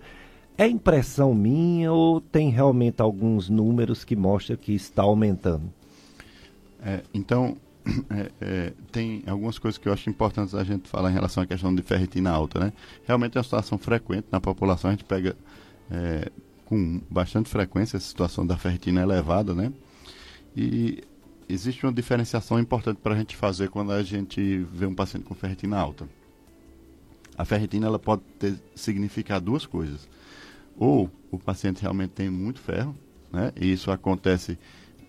É 0.57 0.67
impressão 0.67 1.33
minha 1.33 1.91
ou 1.91 2.19
tem 2.19 2.49
realmente 2.49 3.01
alguns 3.01 3.49
números 3.49 4.03
que 4.03 4.15
mostram 4.15 4.57
que 4.57 4.73
está 4.73 5.03
aumentando? 5.03 5.63
É, 6.83 7.01
então, 7.13 7.55
é, 8.09 8.31
é, 8.39 8.73
tem 8.91 9.23
algumas 9.25 9.57
coisas 9.57 9.77
que 9.77 9.87
eu 9.87 9.93
acho 9.93 10.09
importantes 10.09 10.53
a 10.53 10.63
gente 10.63 10.87
falar 10.87 11.09
em 11.09 11.13
relação 11.13 11.43
à 11.43 11.45
questão 11.45 11.73
de 11.73 11.81
ferritina 11.81 12.29
alta, 12.29 12.59
né? 12.59 12.73
Realmente 13.05 13.37
é 13.37 13.39
uma 13.39 13.43
situação 13.43 13.77
frequente 13.77 14.25
na 14.31 14.39
população, 14.39 14.89
a 14.89 14.93
gente 14.93 15.03
pega 15.03 15.35
é, 15.89 16.31
com 16.65 17.01
bastante 17.09 17.49
frequência 17.49 17.97
essa 17.97 18.07
situação 18.07 18.45
da 18.45 18.57
ferritina 18.57 19.01
elevada, 19.01 19.53
né? 19.53 19.71
E 20.55 21.03
existe 21.49 21.85
uma 21.85 21.93
diferenciação 21.93 22.59
importante 22.59 22.99
para 23.01 23.13
a 23.13 23.17
gente 23.17 23.35
fazer 23.35 23.69
quando 23.69 23.91
a 23.91 24.03
gente 24.03 24.59
vê 24.71 24.85
um 24.85 24.95
paciente 24.95 25.25
com 25.25 25.33
ferritina 25.33 25.77
alta. 25.77 26.07
A 27.37 27.45
ferritina 27.45 27.87
ela 27.87 27.99
pode 27.99 28.21
ter, 28.37 28.55
significar 28.75 29.41
duas 29.41 29.65
coisas. 29.65 30.07
Ou 30.77 31.09
o 31.31 31.37
paciente 31.37 31.81
realmente 31.81 32.11
tem 32.11 32.29
muito 32.29 32.59
ferro, 32.59 32.95
né? 33.31 33.51
E 33.59 33.71
isso 33.71 33.91
acontece 33.91 34.57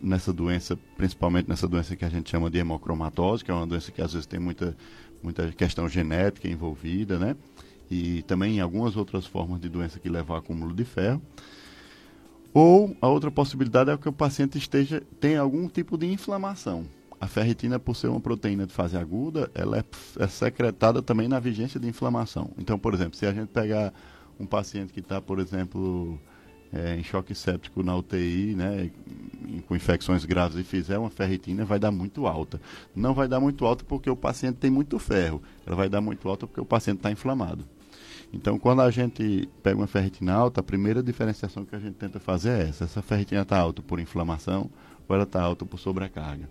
nessa 0.03 0.32
doença, 0.32 0.76
principalmente 0.96 1.48
nessa 1.48 1.68
doença 1.68 1.94
que 1.94 2.05
a 2.05 2.09
gente 2.09 2.28
chama 2.28 2.50
de 2.50 2.59
hemocromatose, 2.59 3.44
que 3.44 3.50
é 3.50 3.55
uma 3.55 3.66
doença 3.66 3.92
que 3.92 4.03
às 4.03 4.12
vezes 4.12 4.26
tem 4.26 4.40
muita, 4.40 4.76
muita 5.22 5.50
questão 5.53 5.88
genética 5.88 6.48
envolvida, 6.48 7.18
né? 7.18 7.36
E 7.90 8.22
também 8.22 8.57
em 8.57 8.61
algumas 8.61 8.96
outras 8.96 9.26
formas 9.26 9.61
de 9.61 9.68
doença 9.68 10.00
que 10.00 10.09
levam 10.09 10.34
ao 10.34 10.42
acúmulo 10.42 10.74
de 10.74 10.84
ferro. 10.84 11.22
Ou 12.53 12.96
a 13.00 13.09
outra 13.09 13.30
possibilidade 13.30 13.90
é 13.90 13.96
que 13.96 14.09
o 14.09 14.12
paciente 14.12 14.59
esteja 14.59 15.03
tem 15.20 15.36
algum 15.36 15.68
tipo 15.68 15.96
de 15.96 16.07
inflamação. 16.07 16.84
A 17.20 17.26
ferritina, 17.28 17.78
por 17.78 17.94
ser 17.94 18.09
uma 18.09 18.20
proteína 18.20 18.66
de 18.66 18.72
fase 18.72 18.96
aguda, 18.96 19.48
ela 19.55 19.78
é, 19.78 19.84
é 20.18 20.26
secretada 20.26 21.00
também 21.00 21.28
na 21.28 21.38
vigência 21.38 21.78
de 21.78 21.88
inflamação. 21.88 22.50
Então, 22.59 22.78
por 22.78 22.92
exemplo, 22.92 23.16
se 23.16 23.24
a 23.24 23.32
gente 23.32 23.48
pegar 23.48 23.94
um 24.40 24.44
paciente 24.44 24.92
que 24.92 25.00
está, 25.00 25.20
por 25.20 25.38
exemplo, 25.38 26.18
é, 26.73 26.97
em 26.97 27.05
choque 27.05 27.35
séptico 27.35 27.83
na 27.83 27.95
UTI, 27.97 28.55
né, 28.57 28.91
com 29.68 29.77
infecções 29.77 30.25
graves 30.25 30.59
e 30.59 30.64
fizer 30.64 30.99
uma 30.99 31.11
ferritina, 31.11 31.64
vai 31.64 31.79
dar 31.79 31.91
muito 31.91 32.27
alta. 32.27 32.61
Não 32.95 33.12
vai 33.12 33.29
dar 33.29 33.41
muito 33.41 33.66
alta 33.66 33.85
porque 33.85 34.09
o 34.09 34.16
paciente 34.16 34.57
tem 34.57 34.70
muito 34.70 34.99
ferro. 34.99 35.43
Ela 35.66 35.77
vai 35.77 35.89
dar 35.89 36.01
muito 36.01 36.29
alta 36.29 36.47
porque 36.47 36.61
o 36.61 36.64
paciente 36.64 36.99
está 36.99 37.11
inflamado. 37.11 37.64
Então, 38.33 38.59
quando 38.59 38.81
a 38.81 38.91
gente 38.91 39.49
pega 39.62 39.77
uma 39.77 39.87
ferritina 39.87 40.33
alta, 40.33 40.61
a 40.61 40.64
primeira 40.64 41.03
diferenciação 41.03 41.66
que 41.66 41.77
a 41.77 41.79
gente 41.79 41.95
tenta 41.95 42.18
fazer 42.18 42.51
é 42.51 42.68
essa. 42.68 42.85
Essa 42.85 43.03
ferritina 43.03 43.43
está 43.43 43.59
alta 43.59 43.83
por 43.83 44.01
inflamação 44.01 44.70
ou 45.07 45.14
ela 45.14 45.25
está 45.25 45.43
alta 45.43 45.66
por 45.66 45.79
sobrecarga. 45.79 46.49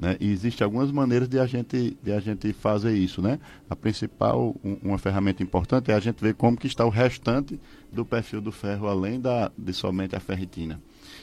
Né? 0.00 0.16
E 0.18 0.30
existem 0.30 0.64
algumas 0.64 0.90
maneiras 0.90 1.28
de 1.28 1.38
a, 1.38 1.46
gente, 1.46 1.94
de 2.02 2.10
a 2.10 2.18
gente 2.18 2.50
fazer 2.54 2.96
isso. 2.96 3.20
Né? 3.20 3.38
A 3.68 3.76
principal, 3.76 4.56
um, 4.64 4.78
uma 4.82 4.98
ferramenta 4.98 5.42
importante 5.42 5.90
é 5.90 5.94
a 5.94 6.00
gente 6.00 6.22
ver 6.22 6.34
como 6.34 6.56
que 6.56 6.66
está 6.66 6.86
o 6.86 6.88
restante 6.88 7.60
do 7.92 8.02
perfil 8.02 8.40
do 8.40 8.50
ferro, 8.50 8.88
além 8.88 9.20
da, 9.20 9.52
de 9.58 9.74
somente 9.74 10.16
a 10.16 10.20
ferritina. 10.20 10.80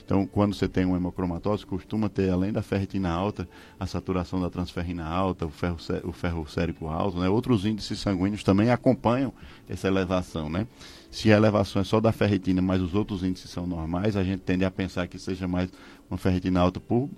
Então, 0.07 0.25
quando 0.25 0.55
você 0.55 0.69
tem 0.69 0.85
uma 0.85 0.95
hemocromatose, 0.95 1.65
costuma 1.65 2.07
ter, 2.07 2.29
além 2.29 2.53
da 2.53 2.61
ferritina 2.61 3.09
alta, 3.09 3.45
a 3.77 3.85
saturação 3.85 4.39
da 4.39 4.49
transferrina 4.49 5.05
alta, 5.05 5.45
o 5.45 5.49
ferro, 5.49 5.75
o 6.05 6.13
ferro 6.13 6.47
sérico 6.47 6.87
alto, 6.87 7.19
né? 7.19 7.27
Outros 7.27 7.65
índices 7.65 7.99
sanguíneos 7.99 8.41
também 8.41 8.71
acompanham 8.71 9.33
essa 9.67 9.85
elevação, 9.85 10.49
né? 10.49 10.65
Se 11.11 11.29
a 11.29 11.35
elevação 11.35 11.81
é 11.81 11.83
só 11.83 11.99
da 11.99 12.13
ferritina, 12.13 12.61
mas 12.61 12.81
os 12.81 12.95
outros 12.95 13.21
índices 13.21 13.51
são 13.51 13.67
normais, 13.67 14.15
a 14.15 14.23
gente 14.23 14.39
tende 14.43 14.63
a 14.63 14.71
pensar 14.71 15.07
que 15.07 15.19
seja 15.19 15.45
mais 15.45 15.69
uma 16.09 16.17
ferritina 16.17 16.61
alta 16.61 16.79
por, 16.79 17.09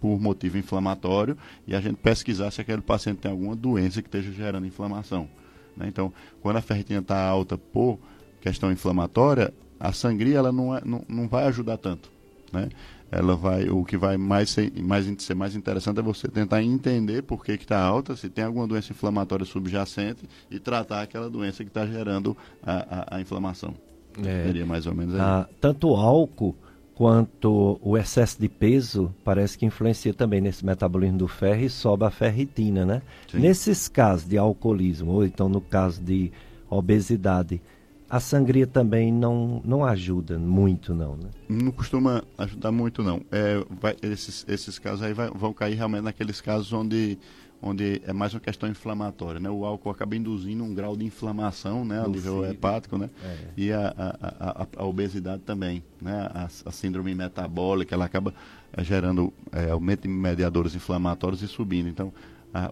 por 0.00 0.20
motivo 0.20 0.58
inflamatório 0.58 1.36
e 1.66 1.74
a 1.74 1.80
gente 1.80 1.96
pesquisar 1.96 2.52
se 2.52 2.60
aquele 2.60 2.82
paciente 2.82 3.18
tem 3.18 3.32
alguma 3.32 3.56
doença 3.56 4.00
que 4.00 4.06
esteja 4.06 4.30
gerando 4.30 4.64
inflamação. 4.64 5.28
Né? 5.76 5.88
Então, 5.88 6.12
quando 6.40 6.58
a 6.58 6.62
ferritina 6.62 7.00
está 7.00 7.20
alta 7.20 7.58
por 7.58 7.98
questão 8.40 8.70
inflamatória, 8.70 9.52
a 9.80 9.92
sangria 9.92 10.38
ela 10.38 10.52
não, 10.52 10.76
é, 10.76 10.80
não, 10.84 11.04
não 11.08 11.26
vai 11.26 11.44
ajudar 11.48 11.78
tanto. 11.78 12.16
Né? 12.52 12.68
Ela 13.10 13.34
vai, 13.36 13.68
o 13.70 13.84
que 13.84 13.96
vai 13.96 14.16
mais 14.16 14.50
ser, 14.50 14.72
mais, 14.82 15.06
ser 15.18 15.34
mais 15.34 15.56
interessante 15.56 15.98
é 15.98 16.02
você 16.02 16.28
tentar 16.28 16.62
entender 16.62 17.22
por 17.22 17.44
que 17.44 17.52
está 17.52 17.80
alta, 17.80 18.14
se 18.16 18.28
tem 18.28 18.44
alguma 18.44 18.66
doença 18.66 18.92
inflamatória 18.92 19.46
subjacente 19.46 20.28
e 20.50 20.58
tratar 20.58 21.02
aquela 21.02 21.30
doença 21.30 21.64
que 21.64 21.70
está 21.70 21.86
gerando 21.86 22.36
a, 22.62 23.14
a, 23.14 23.16
a 23.16 23.20
inflamação. 23.20 23.74
É, 24.22 24.44
Seria 24.44 24.66
mais 24.66 24.86
ou 24.86 24.94
menos 24.94 25.14
aí. 25.14 25.20
Ah, 25.20 25.48
tanto 25.60 25.88
o 25.88 25.96
álcool 25.96 26.54
quanto 26.94 27.78
o 27.80 27.96
excesso 27.96 28.40
de 28.40 28.48
peso 28.48 29.14
parece 29.24 29.56
que 29.56 29.64
influencia 29.64 30.12
também 30.12 30.40
nesse 30.40 30.66
metabolismo 30.66 31.18
do 31.18 31.28
ferro 31.28 31.62
e 31.62 31.70
sobe 31.70 32.04
a 32.04 32.10
ferritina, 32.10 32.84
né? 32.84 33.02
Sim. 33.30 33.38
Nesses 33.38 33.86
casos 33.86 34.28
de 34.28 34.36
alcoolismo, 34.36 35.12
ou 35.12 35.24
então 35.24 35.48
no 35.48 35.60
caso 35.60 36.02
de 36.02 36.32
obesidade, 36.68 37.60
a 38.08 38.20
sangria 38.20 38.66
também 38.66 39.12
não, 39.12 39.60
não 39.64 39.84
ajuda 39.84 40.38
muito, 40.38 40.94
não, 40.94 41.16
né? 41.16 41.30
Não 41.48 41.70
costuma 41.70 42.22
ajudar 42.38 42.72
muito, 42.72 43.02
não. 43.02 43.20
É, 43.30 43.62
vai, 43.80 43.96
esses, 44.02 44.46
esses 44.48 44.78
casos 44.78 45.02
aí 45.02 45.12
vai, 45.12 45.30
vão 45.30 45.52
cair 45.52 45.74
realmente 45.74 46.04
naqueles 46.04 46.40
casos 46.40 46.72
onde 46.72 47.18
onde 47.60 48.00
é 48.06 48.12
mais 48.12 48.32
uma 48.32 48.40
questão 48.40 48.68
inflamatória, 48.68 49.40
né? 49.40 49.50
O 49.50 49.64
álcool 49.64 49.90
acaba 49.90 50.14
induzindo 50.14 50.62
um 50.62 50.72
grau 50.72 50.96
de 50.96 51.04
inflamação, 51.04 51.84
né? 51.84 52.00
A 52.00 52.08
nível 52.08 52.44
hepático, 52.48 52.96
né? 52.96 53.10
É. 53.24 53.36
E 53.56 53.72
a, 53.72 53.92
a, 53.98 54.62
a, 54.62 54.66
a, 54.76 54.84
obesidade 54.84 55.42
também, 55.42 55.82
né? 56.00 56.30
A, 56.32 56.48
a, 56.66 56.70
síndrome 56.70 57.14
metabólica, 57.14 57.94
ela 57.94 58.04
acaba 58.04 58.32
é, 58.72 58.84
gerando 58.84 59.32
é, 59.50 59.70
aumento 59.70 60.02
de 60.02 60.08
mediadores 60.08 60.74
inflamatórios 60.74 61.42
e 61.42 61.48
subindo. 61.48 61.88
Então, 61.88 62.12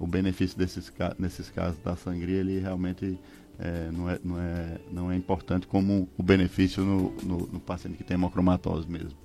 o 0.00 0.06
benefício 0.06 0.56
desses, 0.56 0.90
nesses 1.18 1.50
casos 1.50 1.78
da 1.84 1.94
sangria, 1.96 2.38
ele 2.38 2.58
realmente 2.58 3.18
é, 3.58 3.90
não, 3.90 4.10
é, 4.10 4.18
não, 4.22 4.38
é, 4.38 4.78
não 4.92 5.10
é 5.10 5.16
importante 5.16 5.66
como 5.66 6.08
o 6.16 6.22
benefício 6.22 6.84
no, 6.84 7.12
no, 7.22 7.38
no 7.46 7.60
paciente 7.60 7.96
que 7.96 8.04
tem 8.04 8.14
hemocromatose 8.14 8.88
mesmo. 8.90 9.16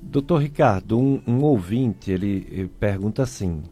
Doutor 0.00 0.42
Ricardo, 0.42 0.98
um, 0.98 1.20
um 1.26 1.42
ouvinte, 1.42 2.10
ele, 2.10 2.46
ele 2.50 2.68
pergunta 2.68 3.22
assim 3.22 3.62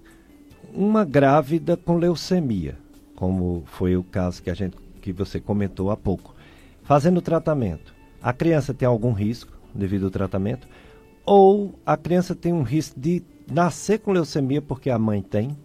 uma 0.73 1.05
grávida 1.05 1.77
com 1.77 1.97
leucemia, 1.97 2.77
como 3.15 3.63
foi 3.67 3.97
o 3.97 4.03
caso 4.03 4.43
que 4.43 4.51
a 4.51 4.55
gente 4.55 4.77
que 5.01 5.13
você 5.13 5.41
comentou 5.41 5.91
há 5.91 5.97
pouco, 5.97 6.35
fazendo 6.83 7.19
o 7.19 7.23
tratamento, 7.23 7.95
a 8.21 8.33
criança 8.33 8.75
tem 8.75 8.87
algum 8.87 9.13
risco 9.13 9.57
devido 9.75 10.05
ao 10.05 10.11
tratamento 10.11 10.69
ou 11.25 11.79
a 11.87 11.97
criança 11.97 12.35
tem 12.35 12.53
um 12.53 12.63
risco 12.63 12.99
de 12.99 13.23
nascer 13.51 14.01
com 14.01 14.13
leucemia 14.13 14.61
porque 14.61 14.91
a 14.91 14.99
mãe 14.99 15.23
tem? 15.23 15.57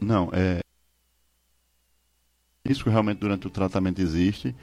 Não, 0.00 0.28
é 0.32 0.60
risco 2.66 2.90
realmente 2.90 3.18
durante 3.18 3.46
o 3.46 3.50
tratamento 3.50 4.00
existe. 4.00 4.54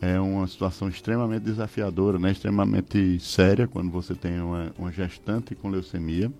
É 0.00 0.18
uma 0.18 0.46
situação 0.48 0.88
extremamente 0.88 1.44
desafiadora, 1.44 2.18
né? 2.18 2.32
extremamente 2.32 3.20
séria 3.20 3.68
quando 3.68 3.90
você 3.90 4.14
tem 4.14 4.40
uma, 4.40 4.72
uma 4.76 4.90
gestante 4.90 5.54
com 5.54 5.68
leucemia. 5.68 6.32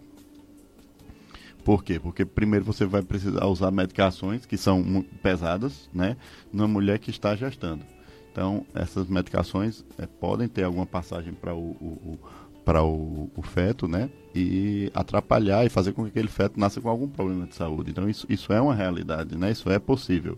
Por 1.64 1.84
quê? 1.84 2.00
Porque 2.00 2.24
primeiro 2.24 2.64
você 2.64 2.84
vai 2.84 3.02
precisar 3.02 3.46
usar 3.46 3.70
medicações 3.70 4.44
que 4.44 4.56
são 4.56 5.04
pesadas, 5.22 5.88
né? 5.94 6.16
Numa 6.52 6.66
mulher 6.66 6.98
que 6.98 7.10
está 7.10 7.36
gestando. 7.36 7.84
Então, 8.32 8.66
essas 8.74 9.06
medicações 9.06 9.84
é, 9.96 10.06
podem 10.06 10.48
ter 10.48 10.64
alguma 10.64 10.86
passagem 10.86 11.32
para 11.32 11.54
o, 11.54 11.60
o, 11.60 12.18
para 12.64 12.82
o, 12.82 13.30
o, 13.36 13.42
feto, 13.42 13.86
né? 13.86 14.10
E 14.34 14.90
atrapalhar 14.92 15.64
e 15.64 15.68
fazer 15.68 15.92
com 15.92 16.02
que 16.02 16.08
aquele 16.08 16.28
feto 16.28 16.58
nasça 16.58 16.80
com 16.80 16.88
algum 16.88 17.06
problema 17.06 17.46
de 17.46 17.54
saúde. 17.54 17.92
Então, 17.92 18.08
isso, 18.08 18.26
isso 18.28 18.52
é 18.52 18.60
uma 18.60 18.74
realidade, 18.74 19.36
né? 19.36 19.52
Isso 19.52 19.70
é 19.70 19.78
possível. 19.78 20.36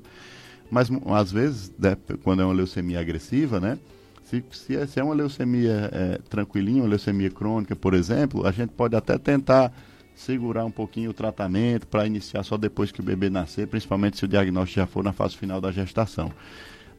Mas, 0.70 0.88
às 1.06 1.30
vezes, 1.30 1.72
né, 1.78 1.96
quando 2.22 2.42
é 2.42 2.44
uma 2.44 2.54
leucemia 2.54 3.00
agressiva, 3.00 3.60
né? 3.60 3.78
Se, 4.24 4.42
se, 4.50 4.76
é, 4.76 4.86
se 4.86 4.98
é 4.98 5.04
uma 5.04 5.14
leucemia 5.14 5.90
é, 5.92 6.18
tranquilinha, 6.28 6.82
uma 6.82 6.88
leucemia 6.88 7.30
crônica, 7.30 7.76
por 7.76 7.94
exemplo, 7.94 8.46
a 8.46 8.50
gente 8.50 8.70
pode 8.70 8.96
até 8.96 9.18
tentar 9.18 9.72
segurar 10.14 10.64
um 10.64 10.70
pouquinho 10.70 11.10
o 11.10 11.14
tratamento 11.14 11.86
para 11.86 12.06
iniciar 12.06 12.42
só 12.42 12.56
depois 12.56 12.90
que 12.90 13.00
o 13.00 13.02
bebê 13.02 13.28
nascer, 13.28 13.66
principalmente 13.66 14.16
se 14.16 14.24
o 14.24 14.28
diagnóstico 14.28 14.80
já 14.80 14.86
for 14.86 15.04
na 15.04 15.12
fase 15.12 15.36
final 15.36 15.60
da 15.60 15.70
gestação. 15.70 16.32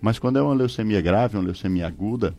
Mas 0.01 0.19
quando 0.19 0.37
é 0.37 0.41
uma 0.41 0.53
leucemia 0.53 1.01
grave, 1.01 1.37
uma 1.37 1.45
leucemia 1.45 1.87
aguda, 1.87 2.35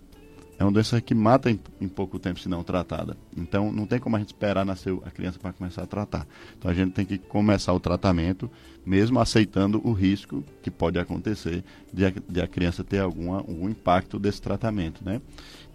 é 0.59 0.65
uma 0.65 0.73
doença 0.73 1.01
que 1.01 1.15
mata 1.15 1.51
em, 1.51 1.61
em, 1.81 1.89
pouco 1.89 2.19
tempo 2.19 2.41
se 2.41 2.49
não 2.49 2.63
tratada. 2.63 3.17
Então 3.37 3.71
não 3.71 3.87
tem 3.87 3.99
como 3.99 4.17
a 4.17 4.19
gente 4.19 4.29
esperar 4.29 4.65
nascer 4.65 4.97
a 5.05 5.11
criança 5.11 5.39
para 5.39 5.53
começar 5.53 5.83
a 5.83 5.87
tratar. 5.87 6.27
Então 6.59 6.71
a 6.71 6.75
gente 6.75 6.93
tem 6.93 7.05
que 7.05 7.19
começar 7.19 7.73
o 7.73 7.81
tratamento, 7.81 8.51
mesmo 8.85 9.21
aceitando 9.21 9.81
o 9.87 9.93
risco 9.93 10.43
que 10.63 10.71
pode 10.71 10.99
acontecer 10.99 11.63
de 11.93 12.07
a, 12.07 12.11
de 12.11 12.41
a 12.41 12.47
criança 12.47 12.83
ter 12.83 13.01
alguma, 13.01 13.39
algum 13.39 13.69
impacto 13.69 14.19
desse 14.19 14.41
tratamento, 14.41 15.05
né? 15.05 15.21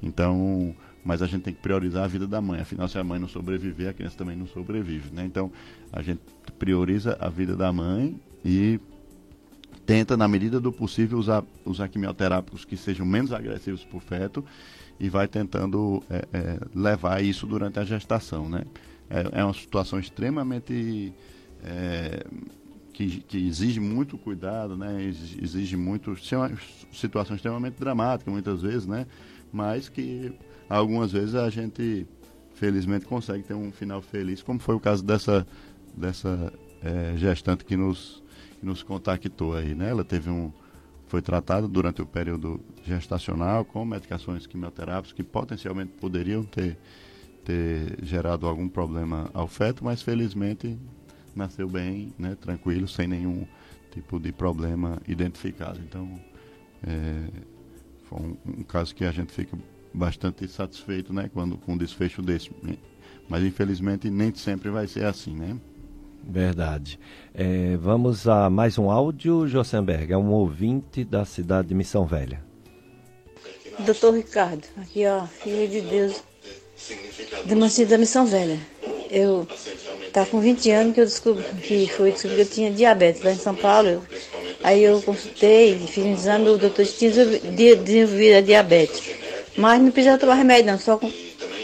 Então 0.01 0.75
mas 1.03 1.21
a 1.21 1.27
gente 1.27 1.41
tem 1.41 1.53
que 1.53 1.61
priorizar 1.61 2.03
a 2.03 2.07
vida 2.07 2.27
da 2.27 2.39
mãe. 2.39 2.61
Afinal, 2.61 2.87
se 2.87 2.97
a 2.97 3.03
mãe 3.03 3.19
não 3.19 3.27
sobreviver, 3.27 3.89
a 3.89 3.93
criança 3.93 4.17
também 4.17 4.35
não 4.35 4.45
sobrevive. 4.45 5.11
Né? 5.11 5.25
Então, 5.25 5.51
a 5.91 6.01
gente 6.01 6.21
prioriza 6.59 7.17
a 7.19 7.27
vida 7.27 7.55
da 7.55 7.73
mãe 7.73 8.19
e 8.45 8.79
tenta, 9.91 10.15
na 10.15 10.25
medida 10.25 10.57
do 10.57 10.71
possível, 10.71 11.19
usar, 11.19 11.43
usar 11.65 11.89
quimioterápicos 11.89 12.63
que 12.63 12.77
sejam 12.77 13.05
menos 13.05 13.33
agressivos 13.33 13.83
para 13.83 13.97
o 13.97 13.99
feto 13.99 14.45
e 14.97 15.09
vai 15.09 15.27
tentando 15.27 16.01
é, 16.09 16.25
é, 16.31 16.59
levar 16.73 17.21
isso 17.21 17.45
durante 17.45 17.77
a 17.77 17.83
gestação. 17.83 18.47
Né? 18.47 18.63
É, 19.09 19.41
é 19.41 19.43
uma 19.43 19.53
situação 19.53 19.99
extremamente. 19.99 21.11
É, 21.61 22.25
que, 22.93 23.19
que, 23.19 23.47
exige 23.47 23.81
muito 23.81 24.17
cuidado, 24.17 24.77
né? 24.77 25.03
exige 25.41 25.75
muito. 25.75 26.15
É 26.31 26.37
uma 26.37 26.51
situação 26.93 27.35
extremamente 27.35 27.77
dramática, 27.77 28.31
muitas 28.31 28.61
vezes, 28.61 28.87
né? 28.87 29.05
mas 29.51 29.89
que 29.89 30.31
algumas 30.69 31.11
vezes 31.11 31.35
a 31.35 31.49
gente, 31.49 32.07
felizmente, 32.53 33.05
consegue 33.05 33.43
ter 33.43 33.55
um 33.55 33.73
final 33.73 34.01
feliz, 34.01 34.41
como 34.41 34.57
foi 34.57 34.75
o 34.75 34.79
caso 34.79 35.03
dessa, 35.03 35.45
dessa 35.97 36.53
é, 36.81 37.17
gestante 37.17 37.65
que 37.65 37.75
nos, 37.75 38.20
que 38.61 38.65
nos 38.65 38.83
contactou 38.83 39.55
aí, 39.55 39.73
né? 39.73 39.89
Ela 39.89 40.05
teve 40.05 40.29
um, 40.29 40.53
foi 41.07 41.21
tratada 41.21 41.67
durante 41.67 41.99
o 42.01 42.05
período 42.05 42.61
gestacional 42.85 43.65
com 43.65 43.83
medicações 43.83 44.45
quimioterápicas 44.45 45.11
que 45.11 45.23
potencialmente 45.23 45.93
poderiam 45.99 46.43
ter, 46.43 46.77
ter 47.43 47.97
gerado 48.03 48.47
algum 48.47 48.69
problema 48.69 49.29
ao 49.33 49.47
feto, 49.47 49.83
mas 49.83 50.03
felizmente 50.03 50.77
nasceu 51.35 51.67
bem, 51.67 52.13
né, 52.19 52.37
tranquilo, 52.39 52.87
sem 52.87 53.07
nenhum 53.07 53.47
tipo 53.91 54.19
de 54.19 54.31
problema 54.31 55.01
identificado. 55.07 55.79
Então, 55.79 56.19
é, 56.83 57.27
foi 58.03 58.19
um, 58.19 58.37
um, 58.59 58.63
caso 58.63 58.93
que 58.93 59.03
a 59.03 59.11
gente 59.11 59.33
fica 59.33 59.57
bastante 59.91 60.47
satisfeito, 60.47 61.11
né, 61.11 61.31
quando 61.33 61.57
com 61.57 61.73
um 61.73 61.77
desfecho 61.77 62.21
desse. 62.21 62.51
Mas 63.27 63.43
infelizmente 63.43 64.09
nem 64.09 64.33
sempre 64.35 64.69
vai 64.69 64.87
ser 64.87 65.05
assim, 65.05 65.35
né? 65.35 65.57
Verdade. 66.23 66.99
É, 67.33 67.77
vamos 67.77 68.27
a 68.27 68.49
mais 68.49 68.77
um 68.77 68.89
áudio, 68.89 69.47
Josenberg. 69.47 70.13
É 70.13 70.17
um 70.17 70.31
ouvinte 70.31 71.03
da 71.03 71.25
cidade 71.25 71.69
de 71.69 71.75
Missão 71.75 72.05
Velha. 72.05 72.41
Doutor 73.79 74.15
Ricardo, 74.15 74.63
aqui 74.77 75.05
ó, 75.07 75.25
filho 75.25 75.67
de 75.67 75.81
Deus, 75.81 76.21
de 77.45 77.53
uma 77.53 77.67
da 77.87 77.97
Missão 77.97 78.25
Velha. 78.25 78.59
Eu 79.09 79.47
tá 80.13 80.25
com 80.25 80.39
20 80.39 80.71
anos 80.71 80.93
que 80.93 81.01
eu 81.01 81.05
descobri 81.05 81.43
que 81.61 81.87
foi 81.87 82.11
descobrir 82.11 82.35
que 82.35 82.41
eu 82.41 82.49
tinha 82.49 82.71
diabetes 82.71 83.23
lá 83.23 83.31
em 83.31 83.37
São 83.37 83.55
Paulo. 83.55 83.87
Eu, 83.87 84.03
aí 84.63 84.83
eu 84.83 85.01
consultei, 85.01 85.77
fiz 85.87 86.03
um 86.03 86.13
exame, 86.13 86.49
o 86.49 86.57
doutor 86.57 86.85
tinha 86.85 87.11
desenvolvido 87.11 88.37
a 88.37 88.41
diabetes. 88.41 89.15
Mas 89.57 89.81
não 89.81 89.91
precisava 89.91 90.17
tomar 90.17 90.35
remédio 90.35 90.71
não, 90.71 90.79
só 90.79 90.97
com, 90.97 91.11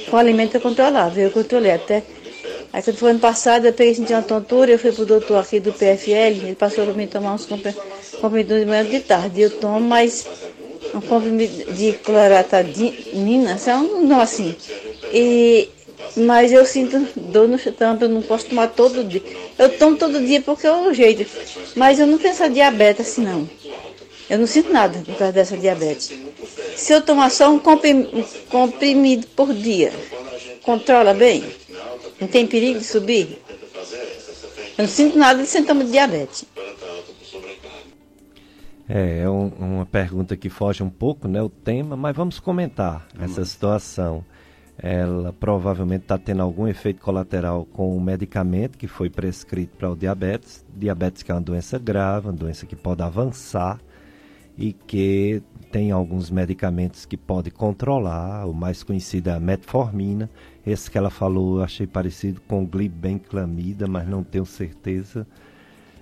com 0.10 0.18
alimento 0.18 0.60
controlado. 0.60 1.20
Eu 1.20 1.32
controlei 1.32 1.72
até. 1.72 2.04
Aí 2.78 2.84
quando 2.84 2.98
foi 2.98 3.10
ano 3.10 3.20
passado, 3.20 3.66
eu 3.66 3.74
peguei 3.74 3.96
senti 3.96 4.14
uma 4.14 4.22
tontura, 4.22 4.70
eu 4.70 4.78
fui 4.78 4.92
pro 4.92 5.04
doutor 5.04 5.40
aqui 5.40 5.60
do 5.60 5.74
PFL, 5.74 6.46
ele 6.46 6.54
passou 6.54 6.86
para 6.86 6.94
mim 6.94 7.08
tomar 7.08 7.34
uns 7.34 7.48
comprimidos 7.48 8.60
de 8.60 8.66
manhã 8.68 8.86
de 8.86 9.00
tarde. 9.00 9.42
Eu 9.42 9.50
tomo, 9.50 9.80
mas 9.80 10.28
um 10.94 11.02
comprimido 11.02 11.74
de 11.74 11.94
cloratadina, 11.94 13.58
são 13.58 14.04
não 14.04 14.22
assim. 14.22 14.56
E, 15.12 15.70
mas 16.18 16.54
eu 16.54 16.64
sinto 16.68 17.00
dor 17.16 17.48
no 17.48 17.56
estômago, 17.56 18.06
eu 18.06 18.10
não 18.10 18.22
posso 18.22 18.46
tomar 18.46 18.68
todo 18.68 19.04
dia. 19.04 19.24
Eu 19.58 19.76
tomo 19.80 19.98
todo 19.98 20.24
dia 20.24 20.40
porque 20.42 20.68
é 20.68 20.72
o 20.72 20.94
jeito. 20.94 21.26
Mas 21.76 21.98
eu 21.98 22.06
não 22.06 22.20
tenho 22.20 22.30
essa 22.30 22.48
diabetes 22.48 23.08
assim 23.08 23.24
não. 23.24 23.50
Eu 24.30 24.38
não 24.38 24.46
sinto 24.46 24.72
nada 24.72 25.00
por 25.04 25.16
causa 25.16 25.34
dessa 25.34 25.58
diabetes. 25.58 26.14
Se 26.76 26.94
eu 26.94 27.02
tomar 27.02 27.32
só 27.32 27.50
um 27.50 27.60
comprimido 28.52 29.26
por 29.36 29.52
dia, 29.52 29.92
controla 30.62 31.16
bem? 31.16 31.44
Não 32.20 32.28
tem 32.28 32.48
perigo 32.48 32.80
de 32.80 32.86
subir? 32.86 33.42
Eu 34.78 34.84
não 34.84 34.88
sinto 34.88 35.18
nada 35.18 35.42
de 35.42 35.48
sintoma 35.48 35.84
de 35.84 35.92
diabetes. 35.92 36.46
É, 38.90 39.20
é 39.20 39.30
um, 39.30 39.48
uma 39.60 39.86
pergunta 39.86 40.38
que 40.38 40.50
foge 40.50 40.82
um 40.82 40.90
pouco, 40.90 41.28
né, 41.28 41.42
o 41.42 41.50
tema, 41.50 41.98
mas 41.98 42.16
vamos 42.16 42.40
comentar 42.40 43.08
essa 43.20 43.44
situação. 43.44 44.24
Ela 44.80 45.34
provavelmente 45.34 46.04
está 46.04 46.18
tendo 46.18 46.44
algum 46.44 46.68
efeito 46.68 47.02
colateral 47.02 47.66
com 47.66 47.98
o 47.98 48.00
medicamento 48.00 48.78
que 48.78 48.88
foi 48.88 49.10
prescrito 49.10 49.76
para 49.76 49.92
o 49.92 49.96
diabetes. 49.96 50.64
Diabetes 50.76 51.24
que 51.24 51.32
é 51.32 51.36
uma 51.36 51.42
doença 51.42 51.80
grave, 51.80 52.28
uma 52.28 52.34
doença 52.34 52.66
que 52.66 52.76
pode 52.76 53.02
avançar 53.02 53.80
e 54.58 54.74
que 54.74 55.42
tem 55.72 55.92
alguns 55.92 56.30
medicamentos 56.30 57.06
que 57.06 57.18
pode 57.18 57.52
controlar. 57.52 58.46
O 58.46 58.54
mais 58.54 58.84
conhecido 58.84 59.30
é 59.30 59.34
a 59.34 59.40
metformina. 59.40 60.30
Esse 60.66 60.90
que 60.90 60.98
ela 60.98 61.10
falou 61.10 61.58
eu 61.58 61.64
achei 61.64 61.88
parecido 61.88 62.42
com 62.48 62.66
glibenclamida, 62.66 63.88
mas 63.88 64.08
não 64.08 64.24
tenho 64.24 64.46
certeza 64.46 65.28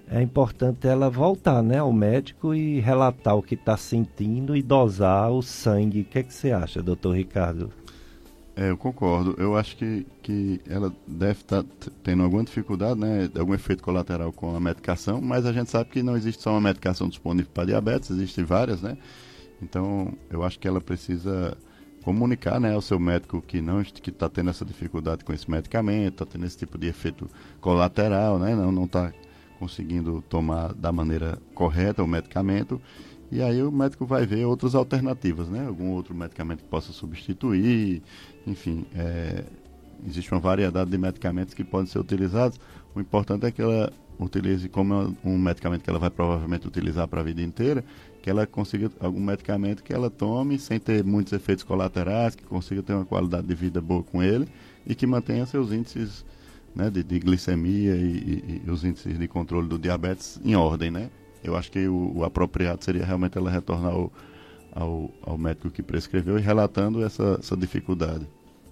é 0.08 0.22
importante 0.22 0.88
ela 0.88 1.10
voltar 1.10 1.64
né, 1.64 1.80
ao 1.80 1.92
médico 1.92 2.54
e 2.54 2.80
relatar 2.80 3.36
o 3.36 3.42
que 3.42 3.56
está 3.56 3.76
sentindo 3.76 4.56
e 4.56 4.62
dosar 4.62 5.32
o 5.32 5.42
sangue. 5.42 6.02
O 6.02 6.06
que, 6.06 6.20
é 6.20 6.24
que 6.24 6.34
você 6.34 6.52
acha, 6.52 6.82
doutor 6.82 7.16
Ricardo? 7.16 7.72
É, 8.56 8.70
eu 8.70 8.78
concordo. 8.78 9.36
Eu 9.38 9.58
acho 9.58 9.76
que, 9.76 10.06
que 10.22 10.62
ela 10.70 10.94
deve 11.08 11.42
estar 11.42 11.64
tá 11.64 11.92
tendo 12.04 12.24
alguma 12.24 12.44
dificuldade, 12.44 13.00
né, 13.00 13.30
algum 13.38 13.54
efeito 13.54 13.84
colateral 13.84 14.32
com 14.32 14.56
a 14.56 14.60
medicação, 14.60 15.20
mas 15.20 15.46
a 15.46 15.52
gente 15.52 15.70
sabe 15.70 15.90
que 15.90 16.04
não 16.04 16.16
existe 16.16 16.42
só 16.42 16.52
uma 16.52 16.62
medicação 16.62 17.10
disponível 17.10 17.52
para 17.54 17.66
diabetes, 17.66 18.12
existem 18.12 18.46
várias, 18.46 18.82
né? 18.82 18.98
Então, 19.62 20.14
eu 20.30 20.44
acho 20.44 20.60
que 20.60 20.68
ela 20.68 20.82
precisa 20.82 21.58
comunicar 22.04 22.60
né, 22.60 22.74
ao 22.74 22.82
seu 22.82 23.00
médico 23.00 23.42
que 23.42 23.62
não 23.62 23.82
que 23.84 24.12
está 24.12 24.30
tendo 24.30 24.52
essa 24.52 24.64
dificuldade 24.64 25.26
com 25.26 25.34
esse 25.34 25.50
medicamento, 25.50 26.14
está 26.14 26.26
tendo 26.26 26.46
esse 26.46 26.58
tipo 26.58 26.78
de 26.78 26.88
efeito 26.88 27.28
colateral, 27.60 28.38
né, 28.38 28.56
não 28.56 28.84
está 28.84 29.12
conseguindo 29.58 30.24
tomar 30.30 30.74
da 30.74 30.92
maneira 30.92 31.40
correta 31.54 32.04
o 32.04 32.08
medicamento. 32.08 32.80
E 33.32 33.42
aí 33.42 33.64
o 33.64 33.72
médico 33.72 34.06
vai 34.06 34.26
ver 34.26 34.46
outras 34.46 34.76
alternativas, 34.76 35.50
né? 35.50 35.66
Algum 35.66 35.90
outro 35.90 36.14
medicamento 36.14 36.60
que 36.60 36.70
possa 36.70 36.94
substituir, 36.94 38.04
enfim, 38.46 38.86
é, 38.96 39.44
existe 40.06 40.32
uma 40.32 40.40
variedade 40.40 40.92
de 40.92 40.98
medicamentos 40.98 41.54
que 41.54 41.64
podem 41.64 41.88
ser 41.88 42.00
utilizados. 42.00 42.60
O 42.94 43.02
importante 43.02 43.46
é 43.46 43.52
que 43.52 43.62
ela 43.62 43.92
utilize 44.20 44.70
como 44.70 45.16
um 45.24 45.38
medicamento 45.38 45.84
que 45.84 45.90
ela 45.90 46.00
vai 46.00 46.10
provavelmente 46.10 46.68
utilizar 46.68 47.08
para 47.08 47.22
a 47.22 47.24
vida 47.24 47.42
inteira, 47.42 47.84
que 48.26 48.30
ela 48.32 48.48
consiga 48.48 48.90
algum 49.00 49.20
medicamento 49.20 49.84
que 49.84 49.94
ela 49.94 50.10
tome 50.10 50.58
sem 50.58 50.80
ter 50.80 51.04
muitos 51.04 51.32
efeitos 51.32 51.64
colaterais, 51.64 52.34
que 52.34 52.44
consiga 52.44 52.82
ter 52.82 52.96
uma 52.96 53.06
qualidade 53.06 53.46
de 53.46 53.54
vida 53.54 53.80
boa 53.80 54.02
com 54.02 54.24
ele 54.24 54.48
e 54.84 54.96
que 54.96 55.06
mantenha 55.06 55.46
seus 55.46 55.72
índices 55.72 56.26
né, 56.74 56.90
de, 56.90 57.04
de 57.04 57.20
glicemia 57.20 57.96
e, 57.96 58.02
e, 58.02 58.62
e, 58.66 58.72
os 58.72 58.84
índices 58.84 59.20
de 59.20 59.28
controle 59.28 59.68
do 59.68 59.78
diabetes 59.78 60.40
em 60.44 60.56
ordem, 60.56 60.90
né? 60.90 61.12
Eu 61.44 61.56
acho 61.56 61.72
que 61.72 61.88
o, 61.88 62.14
o 62.16 62.24
apropriado 62.24 62.84
seria 62.84 63.06
realmente 63.06 63.38
ela 63.38 63.52
retornar 63.52 63.94
ao, 63.94 64.12
ao, 64.72 65.12
ao, 65.22 65.38
médico 65.38 65.70
que 65.70 65.84
prescreveu 65.84 66.40
e 66.40 66.42
relatando 66.42 67.04
essa, 67.06 67.38
essa 67.40 67.56
dificuldade. 67.56 68.28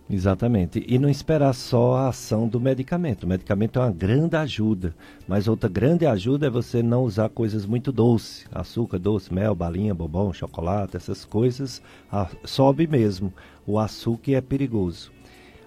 Exatamente. 0.09 0.83
E 0.87 0.99
não 0.99 1.09
esperar 1.09 1.53
só 1.53 1.95
a 1.95 2.09
ação 2.09 2.47
do 2.47 2.59
medicamento. 2.59 3.23
O 3.23 3.27
medicamento 3.27 3.79
é 3.79 3.83
uma 3.83 3.91
grande 3.91 4.35
ajuda, 4.35 4.93
mas 5.27 5.47
outra 5.47 5.69
grande 5.69 6.05
ajuda 6.05 6.47
é 6.47 6.49
você 6.49 6.83
não 6.83 7.03
usar 7.03 7.29
coisas 7.29 7.65
muito 7.65 7.91
doces. 7.91 8.45
Açúcar, 8.51 8.99
doce, 8.99 9.33
mel, 9.33 9.55
balinha, 9.55 9.93
bombom, 9.93 10.33
chocolate, 10.33 10.97
essas 10.97 11.23
coisas 11.23 11.81
a, 12.11 12.29
sobe 12.43 12.85
mesmo. 12.85 13.33
O 13.65 13.79
açúcar 13.79 14.33
é 14.33 14.41
perigoso. 14.41 15.11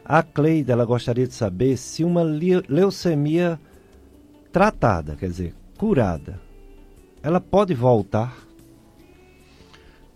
A 0.04 0.22
Cleide, 0.22 0.70
ela 0.70 0.84
gostaria 0.84 1.26
de 1.26 1.34
saber 1.34 1.76
se 1.76 2.04
uma 2.04 2.22
leucemia 2.22 3.58
tratada, 4.52 5.16
quer 5.16 5.28
dizer, 5.28 5.54
curada, 5.76 6.40
ela 7.22 7.40
pode 7.40 7.74
voltar? 7.74 8.36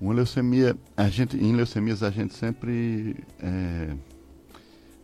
Uma 0.00 0.14
leucemia, 0.14 0.76
a 0.96 1.08
gente, 1.08 1.36
em 1.36 1.52
leucemias 1.52 2.02
a 2.02 2.10
gente 2.10 2.34
sempre 2.34 3.16
é, 3.40 3.90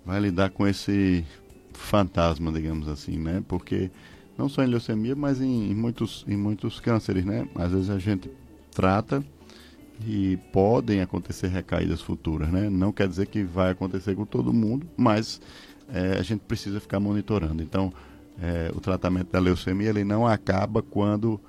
vai 0.06 0.20
lidar 0.20 0.50
com 0.50 0.66
esse 0.66 1.24
fantasma, 1.72 2.52
digamos 2.52 2.88
assim, 2.88 3.18
né? 3.18 3.42
Porque 3.48 3.90
não 4.38 4.48
só 4.48 4.62
em 4.62 4.68
leucemia, 4.68 5.16
mas 5.16 5.40
em, 5.40 5.70
em 5.70 5.74
muitos, 5.74 6.24
em 6.28 6.36
muitos 6.36 6.78
cânceres, 6.78 7.24
né? 7.24 7.48
Às 7.56 7.72
vezes 7.72 7.90
a 7.90 7.98
gente 7.98 8.30
trata 8.70 9.24
e 10.06 10.38
podem 10.52 11.00
acontecer 11.00 11.48
recaídas 11.48 12.00
futuras, 12.00 12.48
né? 12.48 12.70
Não 12.70 12.92
quer 12.92 13.08
dizer 13.08 13.26
que 13.26 13.42
vai 13.42 13.72
acontecer 13.72 14.14
com 14.14 14.24
todo 14.24 14.52
mundo, 14.52 14.86
mas 14.96 15.40
é, 15.92 16.18
a 16.18 16.22
gente 16.22 16.40
precisa 16.40 16.78
ficar 16.78 17.00
monitorando. 17.00 17.60
Então, 17.60 17.92
é, 18.40 18.70
o 18.74 18.80
tratamento 18.80 19.32
da 19.32 19.40
leucemia 19.40 19.88
ele 19.88 20.04
não 20.04 20.24
acaba 20.24 20.82
quando 20.82 21.40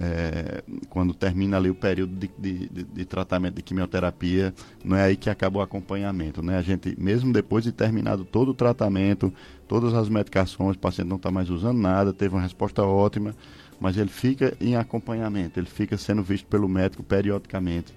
é, 0.00 0.62
quando 0.88 1.14
termina 1.14 1.56
ali 1.56 1.70
o 1.70 1.74
período 1.74 2.14
de, 2.16 2.30
de, 2.38 2.84
de, 2.84 3.04
tratamento 3.04 3.54
de 3.54 3.62
quimioterapia, 3.62 4.52
não 4.84 4.96
é 4.96 5.04
aí 5.04 5.16
que 5.16 5.30
acaba 5.30 5.58
o 5.58 5.62
acompanhamento, 5.62 6.42
né? 6.42 6.58
A 6.58 6.62
gente, 6.62 6.98
mesmo 7.00 7.32
depois 7.32 7.64
de 7.64 7.72
terminado 7.72 8.24
todo 8.24 8.50
o 8.50 8.54
tratamento, 8.54 9.32
todas 9.68 9.94
as 9.94 10.08
medicações, 10.08 10.76
o 10.76 10.78
paciente 10.78 11.08
não 11.08 11.16
está 11.16 11.30
mais 11.30 11.48
usando 11.48 11.78
nada, 11.78 12.12
teve 12.12 12.34
uma 12.34 12.42
resposta 12.42 12.82
ótima, 12.82 13.34
mas 13.80 13.96
ele 13.96 14.10
fica 14.10 14.56
em 14.60 14.76
acompanhamento, 14.76 15.60
ele 15.60 15.68
fica 15.68 15.96
sendo 15.96 16.22
visto 16.22 16.46
pelo 16.46 16.68
médico 16.68 17.02
periodicamente, 17.02 17.92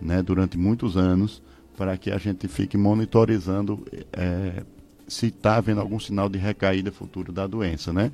né, 0.00 0.22
durante 0.22 0.58
muitos 0.58 0.96
anos, 0.96 1.42
para 1.76 1.96
que 1.96 2.10
a 2.10 2.18
gente 2.18 2.46
fique 2.48 2.76
monitorizando 2.76 3.86
é, 4.12 4.62
se 5.06 5.26
está 5.26 5.56
havendo 5.56 5.80
algum 5.80 5.98
sinal 5.98 6.28
de 6.28 6.38
recaída 6.38 6.92
futura 6.92 7.32
da 7.32 7.46
doença, 7.46 7.92
né? 7.92 8.12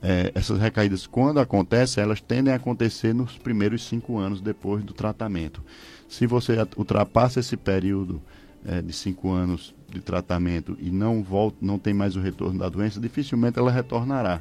É, 0.00 0.30
essas 0.34 0.60
recaídas, 0.60 1.06
quando 1.06 1.40
acontecem, 1.40 2.02
elas 2.02 2.20
tendem 2.20 2.52
a 2.52 2.56
acontecer 2.56 3.12
nos 3.12 3.36
primeiros 3.36 3.84
cinco 3.84 4.18
anos 4.18 4.40
depois 4.40 4.84
do 4.84 4.92
tratamento. 4.92 5.62
Se 6.08 6.26
você 6.26 6.56
ultrapassa 6.76 7.40
esse 7.40 7.56
período 7.56 8.22
é, 8.64 8.80
de 8.80 8.92
cinco 8.92 9.32
anos 9.32 9.74
de 9.88 10.00
tratamento 10.00 10.76
e 10.80 10.90
não 10.90 11.22
volta, 11.22 11.56
não 11.60 11.78
tem 11.78 11.92
mais 11.92 12.14
o 12.14 12.20
retorno 12.20 12.58
da 12.58 12.68
doença, 12.68 13.00
dificilmente 13.00 13.58
ela 13.58 13.70
retornará. 13.70 14.40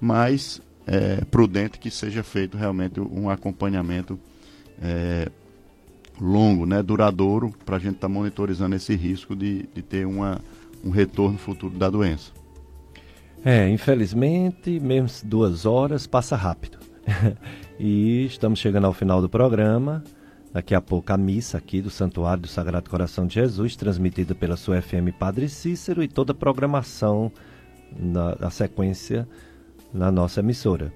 Mas 0.00 0.60
é, 0.86 1.24
prudente 1.24 1.78
que 1.78 1.90
seja 1.90 2.22
feito 2.22 2.56
realmente 2.56 3.00
um 3.00 3.28
acompanhamento 3.28 4.18
é, 4.80 5.30
longo, 6.20 6.66
né, 6.66 6.82
duradouro, 6.82 7.52
para 7.64 7.76
a 7.76 7.78
gente 7.78 7.96
estar 7.96 8.08
tá 8.08 8.12
monitorizando 8.12 8.76
esse 8.76 8.94
risco 8.94 9.34
de, 9.34 9.68
de 9.74 9.82
ter 9.82 10.06
uma, 10.06 10.40
um 10.84 10.90
retorno 10.90 11.38
futuro 11.38 11.76
da 11.76 11.90
doença. 11.90 12.32
É, 13.44 13.68
infelizmente, 13.68 14.78
mesmo 14.78 15.28
duas 15.28 15.66
horas 15.66 16.06
passa 16.06 16.36
rápido. 16.36 16.78
e 17.78 18.24
estamos 18.26 18.60
chegando 18.60 18.86
ao 18.86 18.92
final 18.92 19.20
do 19.20 19.28
programa. 19.28 20.02
Daqui 20.52 20.74
a 20.74 20.80
pouco 20.80 21.12
a 21.12 21.16
missa 21.16 21.58
aqui 21.58 21.80
do 21.80 21.90
Santuário 21.90 22.42
do 22.42 22.48
Sagrado 22.48 22.88
Coração 22.88 23.26
de 23.26 23.34
Jesus, 23.34 23.74
transmitida 23.74 24.34
pela 24.34 24.56
sua 24.56 24.82
FM 24.82 25.10
Padre 25.18 25.48
Cícero 25.48 26.02
e 26.02 26.08
toda 26.08 26.32
a 26.32 26.34
programação 26.34 27.32
na, 27.98 28.36
na 28.38 28.50
sequência 28.50 29.26
na 29.92 30.12
nossa 30.12 30.40
emissora. 30.40 30.92